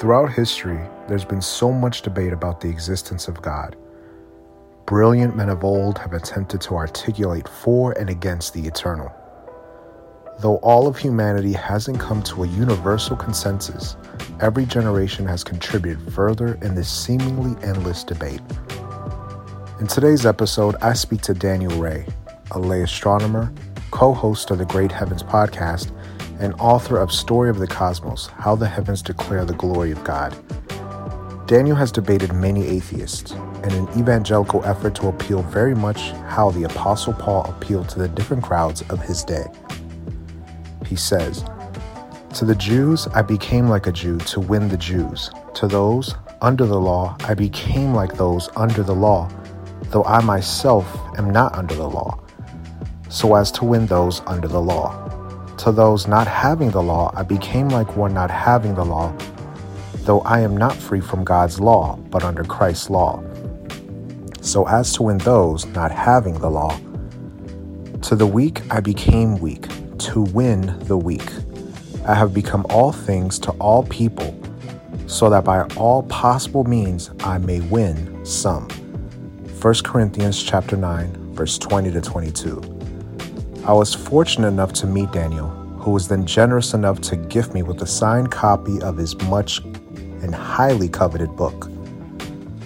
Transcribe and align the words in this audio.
Throughout 0.00 0.32
history, 0.32 0.80
there's 1.08 1.26
been 1.26 1.42
so 1.42 1.70
much 1.70 2.00
debate 2.00 2.32
about 2.32 2.58
the 2.58 2.70
existence 2.70 3.28
of 3.28 3.42
God. 3.42 3.76
Brilliant 4.86 5.36
men 5.36 5.50
of 5.50 5.62
old 5.62 5.98
have 5.98 6.14
attempted 6.14 6.62
to 6.62 6.74
articulate 6.74 7.46
for 7.46 7.92
and 7.98 8.08
against 8.08 8.54
the 8.54 8.66
eternal. 8.66 9.12
Though 10.40 10.56
all 10.62 10.86
of 10.86 10.96
humanity 10.96 11.52
hasn't 11.52 12.00
come 12.00 12.22
to 12.22 12.44
a 12.44 12.48
universal 12.48 13.14
consensus, 13.14 13.98
every 14.40 14.64
generation 14.64 15.26
has 15.26 15.44
contributed 15.44 16.10
further 16.14 16.54
in 16.62 16.74
this 16.74 16.90
seemingly 16.90 17.62
endless 17.62 18.02
debate. 18.02 18.40
In 19.80 19.86
today's 19.86 20.24
episode, 20.24 20.76
I 20.80 20.94
speak 20.94 21.20
to 21.24 21.34
Daniel 21.34 21.78
Ray, 21.78 22.06
a 22.52 22.58
lay 22.58 22.80
astronomer, 22.80 23.52
co 23.90 24.14
host 24.14 24.50
of 24.50 24.56
the 24.56 24.64
Great 24.64 24.92
Heavens 24.92 25.22
podcast, 25.22 25.92
and 26.40 26.54
author 26.54 26.96
of 26.96 27.12
Story 27.12 27.50
of 27.50 27.58
the 27.58 27.66
Cosmos 27.66 28.26
How 28.38 28.56
the 28.56 28.66
Heavens 28.66 29.02
Declare 29.02 29.44
the 29.44 29.54
Glory 29.54 29.92
of 29.92 30.02
God. 30.02 30.34
Daniel 31.46 31.76
has 31.76 31.92
debated 31.92 32.32
many 32.32 32.66
atheists 32.66 33.32
in 33.32 33.72
an 33.72 33.88
evangelical 33.98 34.64
effort 34.64 34.94
to 34.94 35.08
appeal 35.08 35.42
very 35.42 35.74
much 35.74 36.12
how 36.28 36.50
the 36.50 36.64
Apostle 36.64 37.12
Paul 37.12 37.44
appealed 37.44 37.88
to 37.90 37.98
the 37.98 38.08
different 38.08 38.42
crowds 38.42 38.82
of 38.82 39.02
his 39.02 39.22
day. 39.22 39.46
He 40.86 40.96
says, 40.96 41.44
To 42.34 42.44
the 42.44 42.54
Jews, 42.54 43.06
I 43.08 43.22
became 43.22 43.68
like 43.68 43.86
a 43.86 43.92
Jew 43.92 44.16
to 44.18 44.40
win 44.40 44.68
the 44.68 44.76
Jews. 44.76 45.30
To 45.54 45.66
those 45.66 46.14
under 46.40 46.64
the 46.64 46.80
law, 46.80 47.16
I 47.24 47.34
became 47.34 47.94
like 47.94 48.14
those 48.14 48.48
under 48.56 48.82
the 48.82 48.94
law, 48.94 49.28
though 49.90 50.04
I 50.04 50.22
myself 50.22 50.86
am 51.18 51.30
not 51.30 51.54
under 51.54 51.74
the 51.74 51.88
law, 51.88 52.22
so 53.08 53.34
as 53.34 53.52
to 53.52 53.64
win 53.64 53.86
those 53.86 54.22
under 54.26 54.48
the 54.48 54.60
law. 54.60 55.09
To 55.60 55.72
those 55.72 56.06
not 56.06 56.26
having 56.26 56.70
the 56.70 56.82
law, 56.82 57.12
I 57.14 57.22
became 57.22 57.68
like 57.68 57.94
one 57.94 58.14
not 58.14 58.30
having 58.30 58.74
the 58.74 58.84
law, 58.84 59.14
though 60.04 60.20
I 60.20 60.40
am 60.40 60.56
not 60.56 60.74
free 60.74 61.02
from 61.02 61.22
God's 61.22 61.60
law, 61.60 61.96
but 62.08 62.24
under 62.24 62.44
Christ's 62.44 62.88
law, 62.88 63.22
so 64.40 64.66
as 64.66 64.90
to 64.94 65.02
win 65.02 65.18
those 65.18 65.66
not 65.66 65.90
having 65.90 66.32
the 66.32 66.48
law. 66.48 66.74
To 68.04 68.16
the 68.16 68.26
weak 68.26 68.62
I 68.70 68.80
became 68.80 69.38
weak, 69.38 69.66
to 69.98 70.22
win 70.22 70.78
the 70.84 70.96
weak. 70.96 71.30
I 72.06 72.14
have 72.14 72.32
become 72.32 72.64
all 72.70 72.90
things 72.90 73.38
to 73.40 73.50
all 73.60 73.82
people, 73.82 74.34
so 75.06 75.28
that 75.28 75.44
by 75.44 75.64
all 75.76 76.04
possible 76.04 76.64
means 76.64 77.10
I 77.20 77.36
may 77.36 77.60
win 77.60 78.24
some. 78.24 78.66
1 79.60 79.74
Corinthians 79.84 80.42
chapter 80.42 80.78
9, 80.78 81.34
verse 81.34 81.58
20 81.58 81.90
to 81.90 82.00
22. 82.00 82.79
I 83.66 83.74
was 83.74 83.94
fortunate 83.94 84.48
enough 84.48 84.72
to 84.74 84.86
meet 84.86 85.12
Daniel, 85.12 85.48
who 85.80 85.90
was 85.90 86.08
then 86.08 86.24
generous 86.24 86.72
enough 86.72 87.02
to 87.02 87.16
gift 87.16 87.52
me 87.52 87.62
with 87.62 87.82
a 87.82 87.86
signed 87.86 88.30
copy 88.30 88.80
of 88.80 88.96
his 88.96 89.14
much 89.24 89.58
and 89.58 90.34
highly 90.34 90.88
coveted 90.88 91.36
book. 91.36 91.70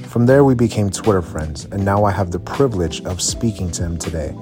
From 0.06 0.25
there, 0.25 0.45
we 0.45 0.55
became 0.55 0.91
Twitter 0.91 1.20
friends, 1.20 1.64
and 1.73 1.84
now 1.84 2.05
I 2.05 2.12
have 2.12 2.31
the 2.31 2.39
privilege 2.39 3.05
of 3.06 3.20
speaking 3.20 3.73
to 3.73 3.83
him 3.83 3.98
today. 3.98 4.36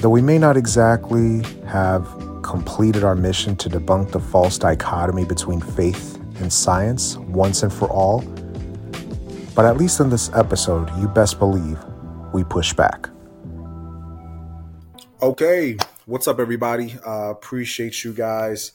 Though 0.00 0.10
we 0.10 0.22
may 0.22 0.38
not 0.38 0.56
exactly 0.56 1.42
have 1.66 2.06
completed 2.42 3.02
our 3.02 3.16
mission 3.16 3.56
to 3.56 3.68
debunk 3.68 4.12
the 4.12 4.20
false 4.20 4.56
dichotomy 4.56 5.24
between 5.24 5.60
faith 5.60 6.16
and 6.40 6.52
science 6.52 7.16
once 7.16 7.64
and 7.64 7.72
for 7.72 7.90
all, 7.90 8.20
but 9.56 9.64
at 9.64 9.78
least 9.78 9.98
in 9.98 10.10
this 10.10 10.30
episode, 10.32 10.88
you 11.00 11.08
best 11.08 11.40
believe 11.40 11.78
we 12.32 12.44
push 12.44 12.72
back. 12.72 13.08
Okay, 15.22 15.76
what's 16.06 16.26
up, 16.26 16.40
everybody? 16.40 16.96
Uh, 17.06 17.30
appreciate 17.30 18.02
you 18.02 18.12
guys. 18.12 18.72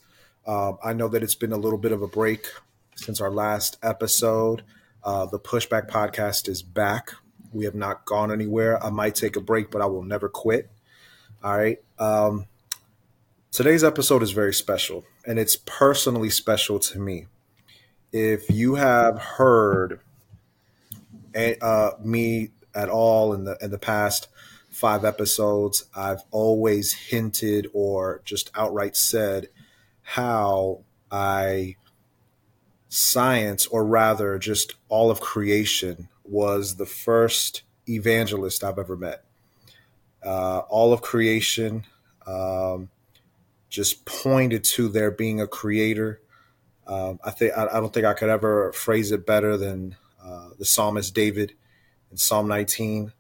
Uh, 0.48 0.72
I 0.82 0.94
know 0.94 1.10
that 1.10 1.22
it's 1.22 1.36
been 1.36 1.52
a 1.52 1.58
little 1.58 1.78
bit 1.78 1.92
of 1.92 2.02
a 2.02 2.08
break 2.08 2.48
since 2.96 3.20
our 3.20 3.30
last 3.30 3.78
episode. 3.84 4.64
Uh, 5.04 5.26
the 5.26 5.38
Pushback 5.38 5.90
podcast 5.90 6.48
is 6.48 6.64
back. 6.64 7.12
We 7.52 7.66
have 7.66 7.76
not 7.76 8.06
gone 8.06 8.32
anywhere. 8.32 8.82
I 8.84 8.90
might 8.90 9.16
take 9.16 9.36
a 9.36 9.42
break, 9.42 9.70
but 9.70 9.82
I 9.82 9.86
will 9.88 10.02
never 10.02 10.30
quit. 10.30 10.72
All 11.44 11.58
right. 11.58 11.78
Um, 12.00 12.48
today's 13.52 13.84
episode 13.84 14.24
is 14.24 14.32
very 14.32 14.54
special, 14.54 15.04
and 15.28 15.40
it's 15.40 15.58
personally 15.58 16.30
special 16.30 16.80
to 16.80 17.00
me. 17.00 17.28
If 18.14 18.50
you 18.50 18.76
have 18.76 19.20
heard 19.20 20.00
uh, 21.36 21.92
me 22.02 22.52
at 22.74 22.90
all 22.90 23.34
in 23.34 23.44
the 23.44 23.58
in 23.62 23.72
the 23.72 23.78
past, 23.78 24.30
five 24.80 25.04
episodes, 25.04 25.86
I've 25.94 26.24
always 26.32 26.94
hinted 26.94 27.68
or 27.74 28.22
just 28.24 28.50
outright 28.56 28.96
said 28.96 29.50
how 30.02 30.84
I 31.12 31.76
science, 32.88 33.68
or 33.68 33.86
rather 33.86 34.40
just 34.40 34.76
all 34.88 35.12
of 35.12 35.20
creation, 35.20 36.08
was 36.24 36.78
the 36.78 36.86
first 36.86 37.64
evangelist 37.88 38.64
I've 38.64 38.80
ever 38.80 38.96
met. 38.96 39.24
Uh, 40.26 40.60
all 40.70 40.94
of 40.94 41.02
creation 41.02 41.86
um, 42.26 42.90
just 43.70 44.06
pointed 44.06 44.64
to 44.64 44.88
there 44.88 45.12
being 45.12 45.42
a 45.42 45.48
creator. 45.48 46.22
Um, 46.88 47.20
I 47.24 47.32
think 47.32 47.54
I, 47.56 47.80
don't 47.80 47.94
think 47.94 48.06
I 48.06 48.14
could 48.14 48.30
ever 48.30 48.72
phrase 48.74 49.12
it 49.12 49.26
better 49.26 49.58
than 49.58 49.96
uh, 50.24 50.50
the 50.58 50.66
psalmist 50.66 51.14
David 51.14 51.54
in 52.12 52.18
Psalm 52.18 52.48
19. 52.48 53.14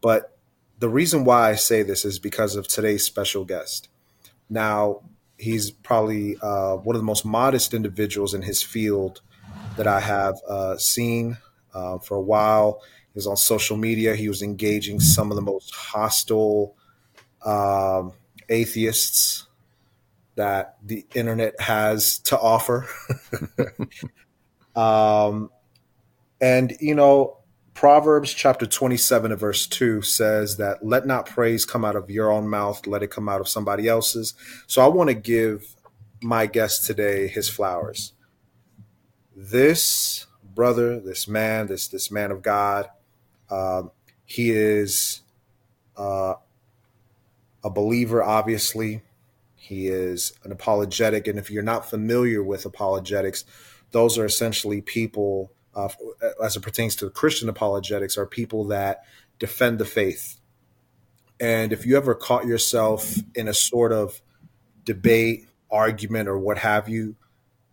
But 0.00 0.33
the 0.78 0.88
reason 0.88 1.24
why 1.24 1.50
I 1.50 1.54
say 1.54 1.82
this 1.82 2.04
is 2.04 2.18
because 2.18 2.56
of 2.56 2.68
today's 2.68 3.04
special 3.04 3.44
guest. 3.44 3.88
Now, 4.50 5.02
he's 5.38 5.70
probably 5.70 6.36
uh, 6.42 6.76
one 6.76 6.96
of 6.96 7.00
the 7.00 7.06
most 7.06 7.24
modest 7.24 7.74
individuals 7.74 8.34
in 8.34 8.42
his 8.42 8.62
field 8.62 9.20
that 9.76 9.86
I 9.86 10.00
have 10.00 10.36
uh, 10.48 10.76
seen 10.76 11.38
uh, 11.72 11.98
for 11.98 12.16
a 12.16 12.20
while. 12.20 12.80
He 13.12 13.18
was 13.18 13.26
on 13.26 13.36
social 13.36 13.76
media. 13.76 14.16
He 14.16 14.28
was 14.28 14.42
engaging 14.42 15.00
some 15.00 15.30
of 15.30 15.36
the 15.36 15.42
most 15.42 15.74
hostile 15.74 16.76
um, 17.44 18.12
atheists 18.48 19.46
that 20.36 20.76
the 20.84 21.06
internet 21.14 21.60
has 21.60 22.18
to 22.20 22.38
offer. 22.38 22.88
um, 24.76 25.50
and, 26.40 26.76
you 26.80 26.94
know, 26.94 27.38
Proverbs 27.74 28.32
chapter 28.32 28.66
27 28.66 29.32
and 29.32 29.40
verse 29.40 29.66
2 29.66 30.00
says 30.02 30.56
that 30.58 30.86
let 30.86 31.06
not 31.06 31.26
praise 31.26 31.64
come 31.64 31.84
out 31.84 31.96
of 31.96 32.08
your 32.08 32.30
own 32.30 32.48
mouth, 32.48 32.86
let 32.86 33.02
it 33.02 33.10
come 33.10 33.28
out 33.28 33.40
of 33.40 33.48
somebody 33.48 33.88
else's. 33.88 34.34
So 34.68 34.82
I 34.82 34.86
want 34.86 35.10
to 35.10 35.14
give 35.14 35.74
my 36.22 36.46
guest 36.46 36.86
today 36.86 37.26
his 37.26 37.48
flowers. 37.48 38.12
This 39.36 40.26
brother, 40.54 41.00
this 41.00 41.26
man, 41.26 41.66
this 41.66 41.88
this 41.88 42.12
man 42.12 42.30
of 42.30 42.42
God, 42.42 42.88
um, 43.50 43.90
he 44.24 44.50
is 44.50 45.22
uh, 45.96 46.34
a 47.64 47.70
believer, 47.70 48.22
obviously. 48.22 49.02
He 49.56 49.88
is 49.88 50.32
an 50.44 50.52
apologetic. 50.52 51.26
And 51.26 51.38
if 51.38 51.50
you're 51.50 51.62
not 51.62 51.88
familiar 51.90 52.42
with 52.42 52.64
apologetics, 52.64 53.44
those 53.90 54.16
are 54.16 54.24
essentially 54.24 54.80
people 54.80 55.50
uh, 55.74 55.88
as 56.42 56.56
it 56.56 56.60
pertains 56.60 56.96
to 56.96 57.10
Christian 57.10 57.48
apologetics, 57.48 58.16
are 58.16 58.26
people 58.26 58.64
that 58.68 59.04
defend 59.38 59.78
the 59.78 59.84
faith. 59.84 60.40
And 61.40 61.72
if 61.72 61.84
you 61.84 61.96
ever 61.96 62.14
caught 62.14 62.46
yourself 62.46 63.16
in 63.34 63.48
a 63.48 63.54
sort 63.54 63.92
of 63.92 64.20
debate, 64.84 65.48
argument, 65.70 66.28
or 66.28 66.38
what 66.38 66.58
have 66.58 66.88
you, 66.88 67.16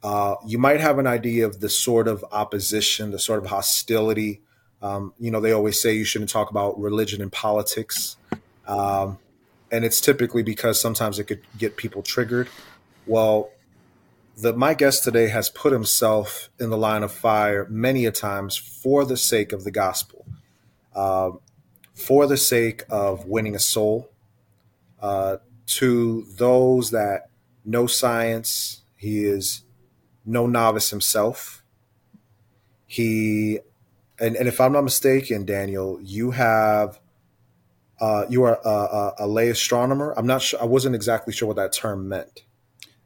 uh, 0.03 0.35
you 0.47 0.57
might 0.57 0.79
have 0.79 0.97
an 0.97 1.06
idea 1.06 1.45
of 1.45 1.59
the 1.59 1.69
sort 1.69 2.07
of 2.07 2.25
opposition, 2.31 3.11
the 3.11 3.19
sort 3.19 3.44
of 3.44 3.50
hostility. 3.50 4.41
Um, 4.81 5.13
you 5.19 5.29
know, 5.29 5.40
they 5.40 5.51
always 5.51 5.79
say 5.79 5.94
you 5.94 6.06
shouldn't 6.06 6.31
talk 6.31 6.50
about 6.50 6.79
religion 6.79 7.22
and 7.22 7.31
politics. 7.31 8.17
Um, 8.67 9.19
and 9.72 9.85
it's 9.85 10.01
typically 10.01 10.41
because 10.41 10.81
sometimes 10.81 11.19
it 11.19 11.25
could 11.25 11.41
get 11.57 11.78
people 11.78 12.01
triggered. 12.01 12.50
Well, 13.06 13.51
that 14.41 14.57
my 14.57 14.74
guest 14.74 15.03
today 15.03 15.29
has 15.29 15.50
put 15.50 15.72
himself 15.72 16.50
in 16.59 16.70
the 16.70 16.78
line 16.78 17.03
of 17.03 17.11
fire 17.11 17.67
many 17.70 18.05
a 18.05 18.11
times 18.11 18.58
for 18.58 19.05
the 19.05 19.17
sake 19.17 19.52
of 19.53 19.64
the 19.64 19.72
gospel, 19.72 20.26
uh, 20.96 21.32
for 21.93 22.28
the 22.28 22.38
sake 22.38 22.84
of 22.90 23.26
winning 23.26 23.55
a 23.55 23.59
soul. 23.59 24.09
Uh, 25.02 25.38
to 25.66 26.26
those 26.38 26.91
that 26.91 27.29
know 27.66 27.88
science, 27.88 28.82
he 28.96 29.26
is 29.26 29.64
no 30.26 30.46
novice 30.46 30.90
himself. 30.90 31.64
He, 32.85 33.59
and, 34.20 34.35
and 34.35 34.47
if 34.47 34.59
I'm 34.59 34.73
not 34.73 34.84
mistaken, 34.84 35.46
Daniel, 35.46 35.99
you 36.02 36.32
have. 36.32 36.99
Uh, 37.99 38.26
you 38.29 38.41
are 38.41 38.59
a, 38.66 38.67
a, 38.67 39.14
a 39.20 39.28
lay 39.28 39.49
astronomer. 39.49 40.11
I'm 40.17 40.26
not 40.26 40.41
sure. 40.41 40.59
I 40.59 40.66
wasn't 40.66 40.96
exactly 40.96 41.32
sure 41.32 41.47
what 41.47 41.58
that 41.58 41.72
term 41.72 42.09
meant. 42.09 42.41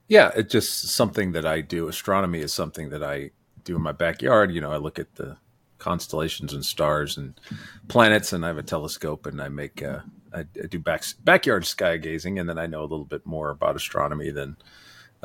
Yeah, 0.07 0.31
it's 0.36 0.52
just 0.52 0.90
something 0.90 1.31
that 1.31 1.46
I 1.46 1.62
do. 1.62 1.88
Astronomy 1.88 2.42
is 2.42 2.54
something 2.54 2.90
that 2.90 3.04
I 3.04 3.31
do 3.63 3.75
in 3.75 3.81
my 3.81 3.92
backyard. 3.92 4.52
You 4.52 4.62
know, 4.62 4.72
I 4.72 4.78
look 4.78 5.00
at 5.00 5.16
the 5.16 5.38
constellations 5.80 6.54
and 6.54 6.63
stars 6.63 7.18
and 7.18 7.40
planets, 7.88 8.31
and 8.31 8.46
I 8.46 8.50
have 8.50 8.57
a 8.57 8.63
telescope, 8.63 9.25
and 9.25 9.42
I 9.42 9.50
make 9.50 9.81
uh, 9.81 10.00
I, 10.34 10.42
I 10.42 10.68
do 10.68 10.80
back, 10.80 11.04
backyard 11.24 11.66
sky 11.66 11.98
gazing, 11.98 12.38
and 12.38 12.48
then 12.48 12.60
I 12.60 12.68
know 12.68 12.81
a 12.81 12.84
little 12.84 13.06
bit 13.06 13.25
more 13.25 13.50
about 13.50 13.75
astronomy 13.75 14.31
than 14.31 14.57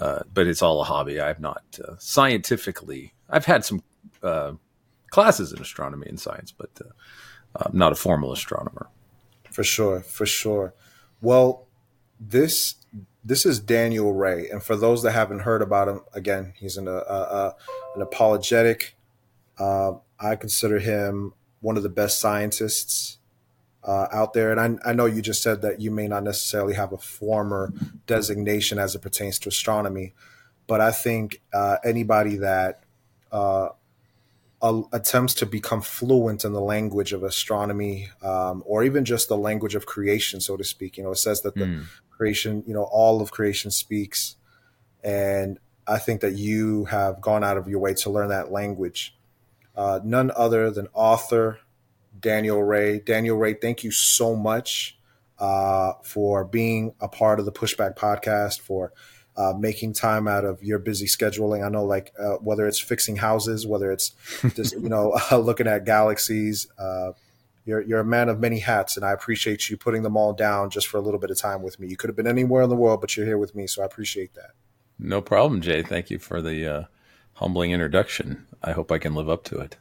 uh, 0.00 0.21
but 0.32 0.47
it's 0.47 0.62
all 0.62 0.81
a 0.81 0.85
hobby. 0.85 1.21
I've 1.21 1.41
not 1.41 1.62
uh, 1.87 1.94
scientifically. 1.99 3.12
I've 3.29 3.44
had 3.44 3.65
some 3.65 3.82
uh, 4.23 4.53
classes 5.11 5.53
in 5.53 5.61
astronomy 5.61 6.06
and 6.09 6.19
science, 6.19 6.53
but 6.53 6.71
uh, 6.81 6.88
I'm 7.56 7.77
not 7.77 7.93
a 7.93 7.97
formal 7.97 8.32
astronomer. 8.32 8.88
For 9.50 9.62
sure, 9.62 10.00
for 10.00 10.25
sure. 10.25 10.73
Well, 11.21 11.67
this 12.19 12.77
this 13.25 13.45
is 13.45 13.61
Daniel 13.61 14.13
Ray, 14.13 14.49
and 14.49 14.63
for 14.63 14.77
those 14.77 15.03
that 15.03 15.13
haven't 15.13 15.41
heard 15.41 15.63
about 15.63 15.89
him, 15.89 16.01
again, 16.13 16.55
he's 16.57 16.77
an 16.77 16.89
uh, 16.89 17.53
an 17.95 18.03
apologetic. 18.03 18.97
I 19.59 20.37
consider 20.37 20.79
him 20.79 21.33
one 21.61 21.77
of 21.77 21.83
the 21.83 21.89
best 21.89 22.21
scientists 22.21 23.19
uh, 23.85 24.07
out 24.13 24.33
there. 24.33 24.53
And 24.53 24.79
I, 24.85 24.91
I, 24.91 24.93
know 24.93 25.07
you 25.07 25.23
just 25.23 25.43
said 25.43 25.63
that 25.63 25.81
you 25.81 25.91
may 25.91 26.09
not 26.09 26.23
necessarily 26.23 26.75
have 26.75 26.93
a 26.93 26.99
former 26.99 27.73
designation 28.07 28.79
as 28.79 28.95
it 28.95 29.01
pertains 29.01 29.39
to 29.41 29.49
astronomy, 29.49 30.13
but 30.67 30.81
I 30.81 30.91
think 30.91 31.41
uh, 31.53 31.77
anybody 31.85 32.37
that 32.37 32.83
uh, 34.62 34.83
attempts 34.93 35.35
to 35.35 35.47
become 35.47 35.81
fluent 35.81 36.45
in 36.45 36.53
the 36.53 36.61
language 36.61 37.12
of 37.12 37.23
astronomy 37.23 38.09
um, 38.23 38.62
or 38.67 38.85
even 38.85 39.05
just 39.05 39.29
the 39.29 39.37
language 39.37 39.75
of 39.75 39.87
creation, 39.87 40.41
so 40.41 40.57
to 40.57 40.65
speak, 40.65 40.97
you 40.97 41.03
know, 41.03 41.12
it 41.12 41.17
says 41.17 41.43
that 41.43 41.55
the 41.55 41.65
mm. 41.65 41.85
creation, 42.11 42.62
you 42.67 42.75
know, 42.75 42.85
all 42.85 43.23
of 43.23 43.31
creation 43.31 43.71
speaks. 43.71 44.37
And 45.03 45.59
I 45.87 45.99
think 45.99 46.21
that 46.21 46.35
you 46.35 46.85
have 46.87 47.21
gone 47.21 47.43
out 47.43 47.57
of 47.57 47.69
your 47.69 47.81
way 47.81 47.95
to 47.95 48.11
learn 48.11 48.29
that 48.29 48.53
language. 48.53 49.17
Uh, 49.75 50.01
none 50.05 50.31
other 50.37 50.71
than 50.71 50.89
author, 50.93 51.61
Daniel 52.19 52.63
Ray. 52.63 53.01
Daniel 53.01 53.37
Ray, 53.37 53.55
thank 53.55 53.83
you 53.83 53.91
so 53.91 54.37
much 54.37 54.99
uh, 55.39 55.95
for 56.03 56.45
being 56.45 56.95
a 57.01 57.09
part 57.09 57.41
of 57.41 57.47
the 57.47 57.53
Pushback 57.53 57.97
podcast, 57.97 58.61
for 58.61 58.93
uh, 59.41 59.55
making 59.59 59.95
time 59.95 60.29
out 60.29 60.45
of 60.45 60.63
your 60.63 60.79
busy 60.79 61.07
scheduling. 61.07 61.65
I 61.65 61.71
know, 61.71 61.85
like 61.85 62.13
uh, 62.19 62.35
whether 62.35 62.69
it's 62.69 62.79
fixing 62.79 63.17
houses, 63.17 63.67
whether 63.67 63.91
it's 63.91 64.11
just 64.55 64.75
you 64.75 64.89
know 64.89 65.19
looking 65.33 65.67
at 65.67 65.85
galaxies. 65.87 66.69
Uh, 66.79 67.13
you're 67.65 67.81
you're 67.81 68.01
a 68.01 68.05
man 68.05 68.29
of 68.29 68.39
many 68.39 68.59
hats, 68.59 68.97
and 68.97 69.07
I 69.07 69.13
appreciate 69.13 69.71
you 69.71 69.77
putting 69.77 70.03
them 70.03 70.17
all 70.17 70.35
down 70.35 70.69
just 70.71 70.89
for 70.89 70.99
a 70.99 71.01
little 71.01 71.21
bit 71.21 71.31
of 71.31 71.39
time 71.39 71.63
with 71.63 71.81
me. 71.81 71.89
You 71.89 71.97
could 71.97 72.09
have 72.09 72.17
been 72.17 72.27
anywhere 72.27 72.63
in 72.63 72.69
the 72.69 72.77
world, 72.77 73.01
but 73.01 73.17
you're 73.17 73.27
here 73.27 73.39
with 73.39 73.55
me, 73.55 73.67
so 73.67 73.83
I 73.83 73.87
appreciate 73.87 74.35
that. 74.35 74.51
No 74.99 75.23
problem, 75.23 75.63
Jay. 75.63 75.83
Thank 75.83 76.11
you 76.11 76.19
for 76.19 76.43
the 76.43 76.67
uh, 76.67 76.85
humbling 77.35 77.71
introduction. 77.71 78.47
I 78.63 78.73
hope 78.73 78.93
I 78.93 78.99
can 78.99 79.15
live 79.15 79.31
up 79.31 79.45
to 79.45 79.61
it. 79.61 79.77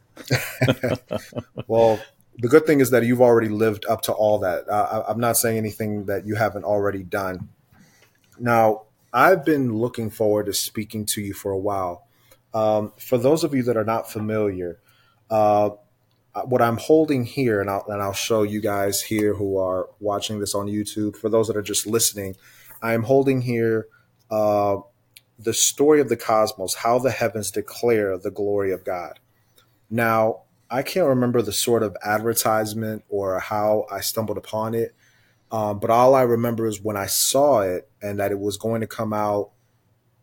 well, 1.66 2.00
the 2.38 2.48
good 2.48 2.64
thing 2.64 2.80
is 2.80 2.90
that 2.90 3.04
you've 3.04 3.20
already 3.20 3.48
lived 3.48 3.84
up 3.86 4.00
to 4.02 4.12
all 4.12 4.38
that. 4.38 4.66
Uh, 4.68 5.04
I'm 5.06 5.20
not 5.20 5.36
saying 5.36 5.58
anything 5.58 6.06
that 6.06 6.24
you 6.24 6.36
haven't 6.36 6.64
already 6.64 7.02
done. 7.02 7.50
Now, 8.38 8.84
I've 9.12 9.44
been 9.44 9.74
looking 9.74 10.10
forward 10.10 10.46
to 10.46 10.52
speaking 10.52 11.06
to 11.06 11.20
you 11.20 11.34
for 11.34 11.52
a 11.52 11.58
while. 11.58 12.06
Um, 12.54 12.92
for 12.98 13.18
those 13.18 13.44
of 13.44 13.54
you 13.54 13.62
that 13.64 13.76
are 13.76 13.84
not 13.84 14.10
familiar, 14.10 14.80
uh, 15.30 15.70
what 16.44 16.62
I'm 16.62 16.76
holding 16.76 17.24
here, 17.24 17.60
and 17.60 17.68
I'll, 17.68 17.84
and 17.88 18.00
I'll 18.00 18.12
show 18.12 18.42
you 18.42 18.60
guys 18.60 19.02
here 19.02 19.34
who 19.34 19.58
are 19.58 19.88
watching 19.98 20.38
this 20.38 20.54
on 20.54 20.66
YouTube. 20.66 21.16
For 21.16 21.28
those 21.28 21.48
that 21.48 21.56
are 21.56 21.62
just 21.62 21.86
listening, 21.86 22.36
I 22.82 22.94
am 22.94 23.02
holding 23.04 23.42
here 23.42 23.88
uh, 24.30 24.78
the 25.38 25.54
story 25.54 26.00
of 26.00 26.08
the 26.08 26.16
cosmos, 26.16 26.76
how 26.76 26.98
the 26.98 27.10
heavens 27.10 27.50
declare 27.50 28.16
the 28.16 28.30
glory 28.30 28.72
of 28.72 28.84
God. 28.84 29.18
Now, 29.90 30.42
I 30.70 30.82
can't 30.82 31.08
remember 31.08 31.42
the 31.42 31.52
sort 31.52 31.82
of 31.82 31.96
advertisement 32.04 33.04
or 33.08 33.40
how 33.40 33.86
I 33.90 34.00
stumbled 34.00 34.38
upon 34.38 34.74
it. 34.74 34.94
Um, 35.52 35.80
but 35.80 35.90
all 35.90 36.14
I 36.14 36.22
remember 36.22 36.66
is 36.66 36.80
when 36.80 36.96
I 36.96 37.06
saw 37.06 37.60
it 37.60 37.88
and 38.00 38.20
that 38.20 38.30
it 38.30 38.38
was 38.38 38.56
going 38.56 38.82
to 38.82 38.86
come 38.86 39.12
out 39.12 39.50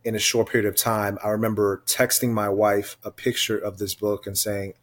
in 0.04 0.16
a 0.16 0.20
short 0.20 0.50
period 0.50 0.68
of 0.68 0.78
time. 0.78 1.18
I 1.22 1.30
remember 1.30 1.84
texting 1.86 2.32
my 2.32 2.48
wife 2.48 2.98
a 3.04 3.12
picture 3.12 3.58
of 3.58 3.78
this 3.78 3.94
book 3.94 4.26
and 4.26 4.38
saying, 4.38 4.74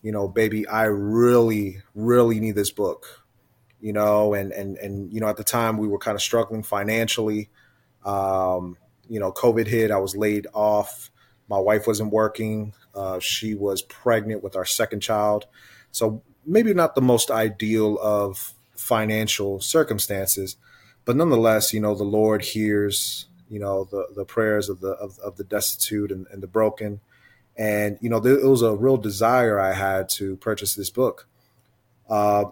you 0.00 0.10
know, 0.10 0.26
baby, 0.26 0.66
I 0.66 0.84
really, 0.84 1.82
really 1.94 2.40
need 2.40 2.54
this 2.54 2.70
book. 2.70 3.24
You 3.80 3.92
know, 3.92 4.32
and 4.32 4.50
and 4.52 4.78
and 4.78 5.12
you 5.12 5.20
know, 5.20 5.28
at 5.28 5.36
the 5.36 5.44
time 5.44 5.76
we 5.76 5.86
were 5.86 5.98
kind 5.98 6.14
of 6.14 6.22
struggling 6.22 6.62
financially. 6.62 7.50
Um, 8.06 8.78
you 9.10 9.20
know, 9.20 9.32
COVID 9.32 9.66
hit. 9.66 9.90
I 9.90 9.98
was 9.98 10.16
laid 10.16 10.46
off. 10.54 11.10
My 11.48 11.58
wife 11.58 11.86
wasn't 11.86 12.10
working. 12.10 12.72
Uh, 12.94 13.18
she 13.18 13.54
was 13.54 13.82
pregnant 13.82 14.42
with 14.42 14.56
our 14.56 14.64
second 14.64 15.00
child. 15.00 15.46
So 15.90 16.22
maybe 16.46 16.72
not 16.72 16.94
the 16.94 17.02
most 17.02 17.30
ideal 17.30 17.98
of 18.00 18.54
financial 18.84 19.60
circumstances, 19.60 20.56
but 21.04 21.16
nonetheless, 21.16 21.72
you 21.72 21.80
know, 21.80 21.94
the 21.94 22.04
Lord 22.04 22.42
hears, 22.42 23.26
you 23.48 23.58
know, 23.58 23.84
the, 23.84 24.08
the 24.14 24.24
prayers 24.24 24.68
of 24.68 24.80
the, 24.80 24.90
of, 24.90 25.18
of 25.18 25.36
the 25.36 25.44
destitute 25.44 26.10
and, 26.10 26.26
and, 26.30 26.42
the 26.42 26.46
broken. 26.46 27.00
And, 27.56 27.98
you 28.00 28.10
know, 28.10 28.20
there, 28.20 28.38
it 28.38 28.46
was 28.46 28.62
a 28.62 28.74
real 28.74 28.96
desire 28.96 29.60
I 29.60 29.72
had 29.72 30.08
to 30.10 30.36
purchase 30.36 30.74
this 30.74 30.90
book. 30.90 31.28
Uh, 32.08 32.46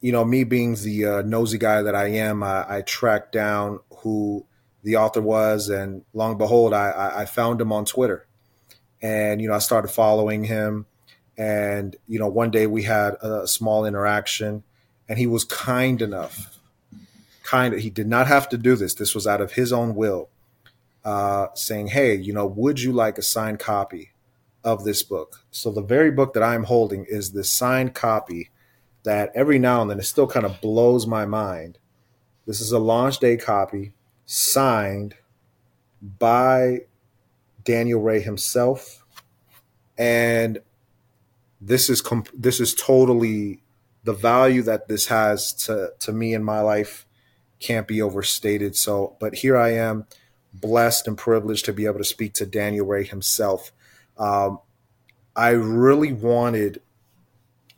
you 0.00 0.12
know, 0.12 0.24
me 0.24 0.44
being 0.44 0.74
the 0.74 1.06
uh, 1.06 1.22
nosy 1.22 1.58
guy 1.58 1.82
that 1.82 1.94
I 1.94 2.08
am, 2.08 2.42
I, 2.42 2.76
I, 2.76 2.82
tracked 2.82 3.32
down 3.32 3.80
who 3.98 4.44
the 4.82 4.96
author 4.96 5.22
was, 5.22 5.68
and 5.68 6.04
long 6.12 6.38
behold, 6.38 6.72
I, 6.72 7.12
I 7.16 7.24
found 7.24 7.60
him 7.60 7.72
on 7.72 7.84
Twitter 7.84 8.26
and 9.02 9.42
you 9.42 9.48
know 9.48 9.54
I 9.54 9.58
started 9.58 9.88
following 9.88 10.44
him, 10.44 10.86
and 11.36 11.96
you 12.06 12.18
know 12.18 12.28
one 12.28 12.50
day 12.50 12.66
we 12.66 12.84
had 12.84 13.14
a 13.20 13.46
small 13.46 13.84
interaction, 13.84 14.62
and 15.12 15.18
he 15.18 15.26
was 15.26 15.44
kind 15.44 16.00
enough, 16.00 16.58
kind 17.42 17.74
of 17.74 17.80
he 17.80 17.90
did 17.90 18.06
not 18.06 18.26
have 18.28 18.48
to 18.48 18.56
do 18.56 18.76
this. 18.76 18.94
This 18.94 19.14
was 19.14 19.26
out 19.26 19.42
of 19.42 19.52
his 19.52 19.70
own 19.70 19.94
will, 19.94 20.30
uh, 21.04 21.48
saying, 21.52 21.88
"Hey, 21.88 22.14
you 22.14 22.32
know, 22.32 22.46
would 22.46 22.80
you 22.80 22.92
like 22.92 23.18
a 23.18 23.22
signed 23.22 23.58
copy 23.58 24.12
of 24.64 24.84
this 24.84 25.02
book?" 25.02 25.44
So 25.50 25.70
the 25.70 25.82
very 25.82 26.10
book 26.10 26.32
that 26.32 26.42
I'm 26.42 26.64
holding 26.64 27.04
is 27.04 27.32
the 27.32 27.44
signed 27.44 27.94
copy 27.94 28.48
that 29.02 29.30
every 29.34 29.58
now 29.58 29.82
and 29.82 29.90
then 29.90 29.98
it 29.98 30.04
still 30.04 30.26
kind 30.26 30.46
of 30.46 30.62
blows 30.62 31.06
my 31.06 31.26
mind. 31.26 31.76
This 32.46 32.62
is 32.62 32.72
a 32.72 32.78
launch 32.78 33.18
day 33.18 33.36
copy 33.36 33.92
signed 34.24 35.16
by 36.00 36.86
Daniel 37.64 38.00
Ray 38.00 38.20
himself, 38.20 39.04
and 39.98 40.62
this 41.60 41.90
is 41.90 42.00
comp- 42.00 42.32
this 42.32 42.60
is 42.60 42.74
totally 42.74 43.61
the 44.04 44.12
value 44.12 44.62
that 44.62 44.88
this 44.88 45.06
has 45.06 45.52
to 45.52 45.92
to 46.00 46.12
me 46.12 46.34
in 46.34 46.42
my 46.42 46.60
life 46.60 47.06
can't 47.60 47.86
be 47.86 48.02
overstated. 48.02 48.76
So, 48.76 49.16
but 49.20 49.36
here 49.36 49.56
I 49.56 49.74
am, 49.74 50.06
blessed 50.52 51.06
and 51.06 51.16
privileged 51.16 51.64
to 51.66 51.72
be 51.72 51.86
able 51.86 51.98
to 51.98 52.04
speak 52.04 52.34
to 52.34 52.46
Daniel 52.46 52.86
Ray 52.86 53.04
himself. 53.04 53.72
Um, 54.18 54.58
I 55.34 55.50
really 55.50 56.12
wanted 56.12 56.82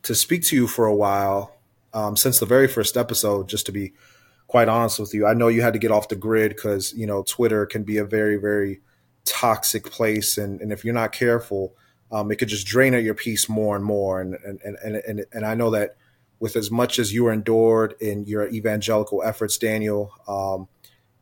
to 0.03 0.15
speak 0.15 0.43
to 0.45 0.57
you 0.57 0.67
for 0.67 0.87
a 0.87 0.95
while 0.95 1.55
um, 1.93 2.17
since 2.17 2.41
the 2.41 2.47
very 2.47 2.67
first 2.67 2.97
episode, 2.97 3.49
just 3.49 3.67
to 3.67 3.73
be 3.73 3.93
quite 4.47 4.69
honest 4.69 4.99
with 4.99 5.15
you. 5.15 5.27
I 5.27 5.35
know 5.35 5.49
you 5.49 5.63
had 5.63 5.73
to 5.75 5.79
get 5.79 5.91
off 5.91 6.09
the 6.09 6.17
grid 6.17 6.55
because 6.55 6.93
you 6.95 7.07
know 7.07 7.23
Twitter 7.23 7.67
can 7.67 7.85
be 7.85 7.99
a 7.99 8.05
very 8.05 8.37
very 8.37 8.81
toxic 9.25 9.85
place, 9.85 10.37
and, 10.39 10.61
and 10.61 10.73
if 10.73 10.85
you're 10.85 10.95
not 10.95 11.13
careful, 11.13 11.75
um, 12.11 12.31
it 12.31 12.37
could 12.37 12.49
just 12.49 12.67
drain 12.67 12.95
at 12.95 13.03
your 13.03 13.15
peace 13.15 13.49
more 13.49 13.77
and 13.77 13.85
more. 13.85 14.21
And 14.21 14.35
and, 14.45 14.61
and 14.63 14.97
and 14.97 15.27
and 15.33 15.47
I 15.47 15.55
know 15.55 15.71
that 15.71 15.97
with 16.41 16.57
as 16.57 16.71
much 16.71 16.99
as 16.99 17.13
you 17.13 17.27
are 17.27 17.33
endured 17.33 17.95
in 18.01 18.25
your 18.25 18.49
evangelical 18.49 19.23
efforts, 19.23 19.57
Daniel, 19.57 20.13
um, 20.29 20.69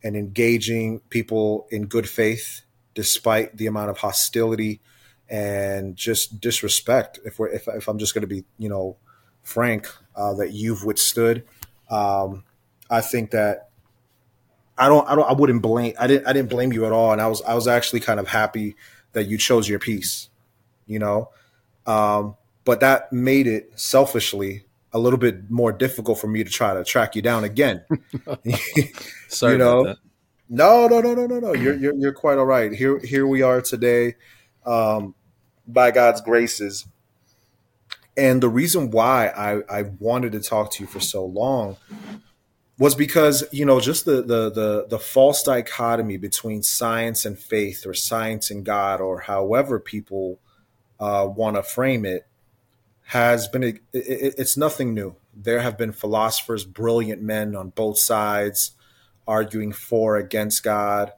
and 0.03 0.17
engaging 0.17 1.01
people 1.11 1.67
in 1.71 1.87
good 1.87 2.09
faith 2.09 2.63
despite 2.95 3.57
the 3.57 3.67
amount 3.67 3.91
of 3.91 3.99
hostility 3.99 4.81
and 5.29 5.97
just 5.97 6.41
disrespect. 6.41 7.19
If 7.25 7.39
we're 7.39 7.49
if, 7.49 7.69
if 7.69 7.89
I'm 7.89 7.99
just 7.99 8.15
going 8.15 8.23
to 8.23 8.27
be 8.27 8.45
you 8.59 8.69
know 8.69 8.97
frank, 9.43 9.89
uh, 10.15 10.35
that 10.35 10.53
you've 10.53 10.85
withstood. 10.85 11.45
Um, 11.91 12.45
I 12.91 13.01
think 13.01 13.31
that 13.31 13.71
I 14.77 14.89
don't, 14.89 15.09
I 15.09 15.15
don't, 15.15 15.29
I 15.29 15.33
wouldn't 15.33 15.63
blame, 15.63 15.95
I 15.99 16.07
didn't, 16.07 16.27
I 16.27 16.33
didn't 16.33 16.51
blame 16.51 16.73
you 16.73 16.87
at 16.87 16.93
all. 16.93 17.13
And 17.13 17.21
I 17.21 17.29
was, 17.29 17.43
I 17.43 17.55
was 17.55 17.69
actually 17.69 18.01
kind 18.01 18.19
of 18.19 18.29
happy 18.29 18.77
that 19.13 19.27
you 19.27 19.39
chose 19.39 19.69
your 19.69 19.79
peace, 19.79 20.29
you 20.87 20.99
know? 20.99 21.31
Um, 21.87 22.37
but 22.65 22.81
that 22.81 23.13
made 23.13 23.47
it 23.47 23.73
selfishly 23.79 24.65
a 24.93 24.99
little 24.99 25.19
bit 25.19 25.51
more 25.51 25.73
difficult 25.73 26.19
for 26.19 26.27
me 26.27 26.45
to 26.45 26.51
try 26.51 26.75
to 26.75 26.85
track 26.85 27.17
you 27.17 27.23
down 27.23 27.45
again. 27.45 27.85
Sorry 29.29 29.53
you 29.53 29.59
know? 29.59 29.95
No, 30.49 30.87
no, 30.87 31.01
no, 31.01 31.15
no, 31.15 31.27
no, 31.27 31.39
no. 31.39 31.55
You're, 31.55 31.77
you're, 31.77 31.95
you're 31.95 32.13
quite 32.13 32.39
all 32.39 32.45
right. 32.45 32.73
Here, 32.73 32.99
here 32.99 33.27
we 33.27 33.41
are 33.41 33.63
today, 33.63 34.17
um, 34.67 35.15
by 35.67 35.91
God's 35.91 36.21
graces. 36.21 36.87
And 38.17 38.43
the 38.43 38.51
reason 38.51 38.91
why 38.91 39.29
I, 39.29 39.63
I 39.79 39.83
wanted 39.99 40.33
to 40.33 40.41
talk 40.41 40.73
to 40.73 40.83
you 40.83 40.87
for 40.87 41.01
so 41.01 41.25
long 41.25 41.79
was 42.79 42.95
because 42.95 43.45
you 43.53 43.65
know 43.65 43.81
just 43.81 44.05
the 44.05 44.23
the 44.23 44.51
the, 44.51 44.87
the 44.89 44.99
false 44.99 45.43
dichotomy 45.43 46.17
between 46.17 46.63
science 46.63 47.25
and 47.25 47.39
faith 47.39 47.87
or 47.87 47.95
science 47.95 48.51
and 48.51 48.65
god 48.65 49.01
or 49.01 49.21
however 49.21 49.79
people 49.79 50.41
uh, 50.99 51.27
want 51.29 51.55
to 51.55 51.63
frame 51.63 52.05
it 52.05 52.27
has 53.13 53.49
been 53.49 53.63
it, 53.63 53.81
it, 53.93 54.35
it's 54.39 54.57
nothing 54.57 54.95
new 54.95 55.15
there 55.35 55.61
have 55.61 55.79
been 55.79 55.93
philosophers 55.93 56.65
brilliant 56.65 57.23
men 57.23 57.57
on 57.57 57.71
both 57.71 57.99
sides 57.99 58.73
arguing 59.27 59.73
for 59.73 60.17
against 60.17 60.63
god 60.63 61.13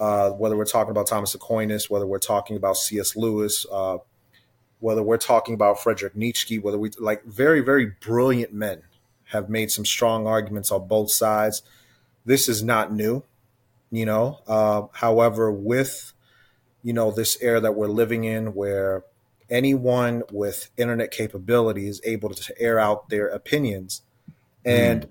uh, 0.00 0.30
whether 0.30 0.56
we're 0.56 0.64
talking 0.64 0.90
about 0.90 1.06
Thomas 1.06 1.34
Aquinas, 1.34 1.90
whether 1.90 2.06
we're 2.06 2.18
talking 2.18 2.56
about 2.56 2.78
C.S. 2.78 3.14
Lewis, 3.14 3.66
uh, 3.70 3.98
whether 4.78 5.02
we're 5.02 5.18
talking 5.18 5.54
about 5.54 5.82
Frederick 5.82 6.16
Nietzsche, 6.16 6.58
whether 6.58 6.78
we 6.78 6.90
like 6.98 7.22
very, 7.24 7.60
very 7.60 7.92
brilliant 8.00 8.54
men 8.54 8.82
have 9.24 9.50
made 9.50 9.70
some 9.70 9.84
strong 9.84 10.26
arguments 10.26 10.72
on 10.72 10.88
both 10.88 11.10
sides. 11.10 11.62
This 12.24 12.48
is 12.48 12.62
not 12.62 12.92
new, 12.92 13.22
you 13.90 14.06
know. 14.06 14.40
Uh, 14.46 14.86
however, 14.92 15.52
with 15.52 16.14
you 16.82 16.94
know 16.94 17.10
this 17.10 17.36
era 17.42 17.60
that 17.60 17.74
we're 17.74 17.88
living 17.88 18.24
in, 18.24 18.54
where 18.54 19.04
anyone 19.50 20.22
with 20.32 20.70
internet 20.76 21.10
capability 21.10 21.88
is 21.88 22.00
able 22.04 22.30
to 22.30 22.60
air 22.60 22.78
out 22.78 23.08
their 23.08 23.28
opinions, 23.28 24.02
and 24.64 25.02
mm. 25.02 25.08